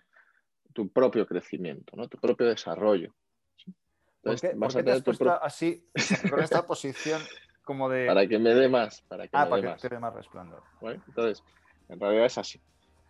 tu 0.74 0.90
propio 0.90 1.26
crecimiento, 1.26 1.96
¿no? 1.96 2.08
Tu 2.08 2.18
propio 2.18 2.46
desarrollo. 2.46 3.14
¿sí? 3.56 3.72
¿Por 3.72 4.34
Entonces, 4.34 4.50
qué, 4.50 4.56
vas 4.58 4.74
por 4.74 4.80
a 4.80 4.84
te 4.84 4.84
tener 4.84 4.98
has 4.98 5.04
tu 5.04 5.12
pro- 5.24 5.42
así, 5.42 5.88
con 6.30 6.40
esta 6.42 6.66
posición 6.66 7.22
como 7.64 7.88
de... 7.88 8.06
para 8.06 8.26
que 8.26 8.38
me 8.38 8.52
dé 8.54 8.68
más, 8.68 9.00
para 9.08 9.26
que 9.26 9.36
Ah, 9.36 9.44
me 9.44 9.50
para 9.50 9.56
dé 9.56 9.62
que 9.62 9.72
más. 9.72 9.82
te 9.82 9.88
dé 9.88 9.98
más 9.98 10.14
resplandor. 10.14 10.62
¿vale? 10.80 11.00
Entonces, 11.06 11.42
en 11.88 11.98
realidad 12.00 12.26
es 12.26 12.38
así. 12.38 12.60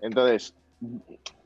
Entonces, 0.00 0.54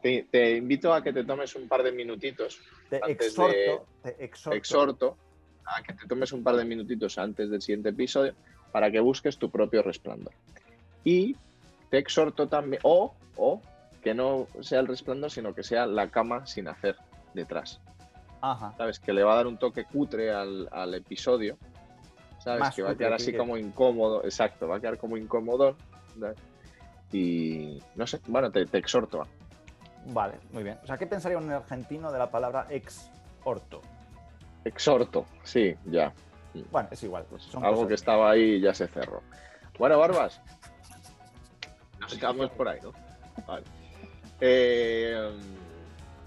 te, 0.02 0.28
te 0.30 0.56
invito 0.56 0.92
a 0.92 1.02
que 1.02 1.12
te 1.12 1.24
tomes 1.24 1.54
un 1.54 1.68
par 1.68 1.82
de 1.82 1.92
minutitos, 1.92 2.60
Te 2.90 2.96
Antes 2.96 3.28
exhorto, 3.28 3.86
de- 4.02 4.10
te 4.16 4.24
exhorto, 4.24 4.56
exhorto 4.56 5.18
a 5.66 5.82
que 5.82 5.92
te 5.94 6.06
tomes 6.06 6.32
un 6.32 6.42
par 6.42 6.56
de 6.56 6.64
minutitos 6.64 7.16
antes 7.18 7.48
del 7.50 7.62
siguiente 7.62 7.90
episodio 7.90 8.34
para 8.72 8.90
que 8.90 9.00
busques 9.00 9.38
tu 9.38 9.50
propio 9.50 9.82
resplandor. 9.82 10.34
Y 11.04 11.36
te 11.90 11.98
exhorto 11.98 12.48
también, 12.48 12.80
o, 12.84 13.14
o 13.36 13.62
que 14.08 14.14
no 14.14 14.46
sea 14.62 14.80
el 14.80 14.86
resplandor, 14.86 15.30
sino 15.30 15.54
que 15.54 15.62
sea 15.62 15.84
la 15.86 16.08
cama 16.08 16.46
sin 16.46 16.66
hacer 16.68 16.96
detrás. 17.34 17.78
Ajá. 18.40 18.72
¿Sabes? 18.78 18.98
Que 19.00 19.12
le 19.12 19.22
va 19.22 19.34
a 19.34 19.36
dar 19.36 19.46
un 19.46 19.58
toque 19.58 19.84
cutre 19.84 20.32
al, 20.32 20.66
al 20.72 20.94
episodio. 20.94 21.58
¿Sabes? 22.38 22.60
Más 22.60 22.74
que 22.74 22.82
va 22.82 22.90
a 22.92 22.94
quedar 22.96 23.12
así 23.12 23.36
como 23.36 23.58
incómodo. 23.58 24.24
Exacto, 24.24 24.66
va 24.66 24.76
a 24.76 24.80
quedar 24.80 24.96
como 24.96 25.18
incómodo. 25.18 25.76
¿sabes? 26.18 26.38
Y 27.12 27.82
no 27.96 28.06
sé, 28.06 28.20
bueno, 28.28 28.50
te, 28.50 28.64
te 28.64 28.78
exhorto. 28.78 29.26
Vale, 30.06 30.36
muy 30.52 30.62
bien. 30.62 30.78
O 30.82 30.86
sea, 30.86 30.96
¿qué 30.96 31.06
pensaría 31.06 31.36
un 31.36 31.50
argentino 31.50 32.10
de 32.10 32.18
la 32.18 32.30
palabra 32.30 32.66
exhorto? 32.70 33.82
Exhorto, 34.64 35.26
sí, 35.42 35.74
ya. 35.84 36.14
Bueno, 36.70 36.88
es 36.90 37.02
igual. 37.02 37.26
pues 37.28 37.42
son 37.42 37.62
Algo 37.62 37.76
cosas- 37.76 37.88
que 37.88 37.94
estaba 37.94 38.30
ahí 38.30 38.54
y 38.54 38.60
ya 38.60 38.72
se 38.72 38.86
cerró. 38.88 39.22
Bueno, 39.78 39.98
Barbas. 39.98 40.40
Nos 42.00 42.14
quedamos 42.14 42.50
por 42.52 42.68
ahí, 42.68 42.78
¿no? 42.82 42.92
Vale. 43.46 43.64
Eh, 44.40 45.30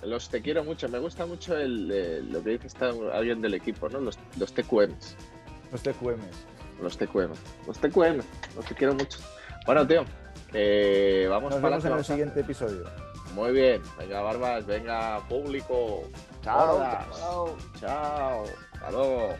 Los 0.03 0.29
te 0.29 0.41
quiero 0.41 0.63
mucho. 0.63 0.89
Me 0.89 0.99
gusta 0.99 1.25
mucho 1.25 1.55
el, 1.57 1.89
eh, 1.91 2.21
lo 2.23 2.43
que 2.43 2.51
dice 2.51 2.67
está 2.67 2.91
alguien 3.13 3.41
del 3.41 3.53
equipo, 3.53 3.87
¿no? 3.89 3.99
Los, 3.99 4.17
los 4.37 4.53
TQMs. 4.53 5.15
Los 5.71 5.83
TQMs. 5.83 6.45
Los 6.81 6.97
TQM. 6.97 7.31
Los 7.67 7.77
TQM. 7.77 8.21
Los 8.55 8.65
te 8.65 8.75
quiero 8.75 8.93
mucho. 8.95 9.19
Bueno, 9.65 9.85
tío. 9.85 10.03
eh, 10.53 11.27
vamos 11.29 11.51
Nos 11.51 11.61
para 11.61 11.77
vemos 11.77 11.85
en 11.85 11.97
el 11.99 12.03
siguiente 12.05 12.39
episodio. 12.41 12.83
Muy 13.35 13.51
bien. 13.51 13.81
Venga, 13.97 14.21
Barbas. 14.21 14.65
Venga, 14.65 15.21
público. 15.29 16.03
Chao. 16.43 16.79
Chao. 16.79 17.57
Chao. 17.79 18.43
Hasta 18.73 18.91
luego. 18.91 19.35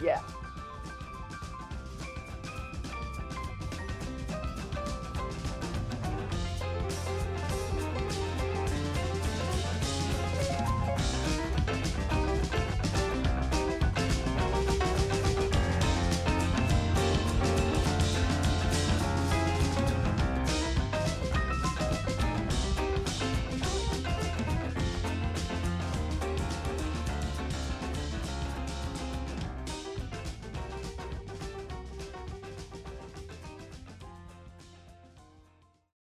Yeah. 0.00 0.22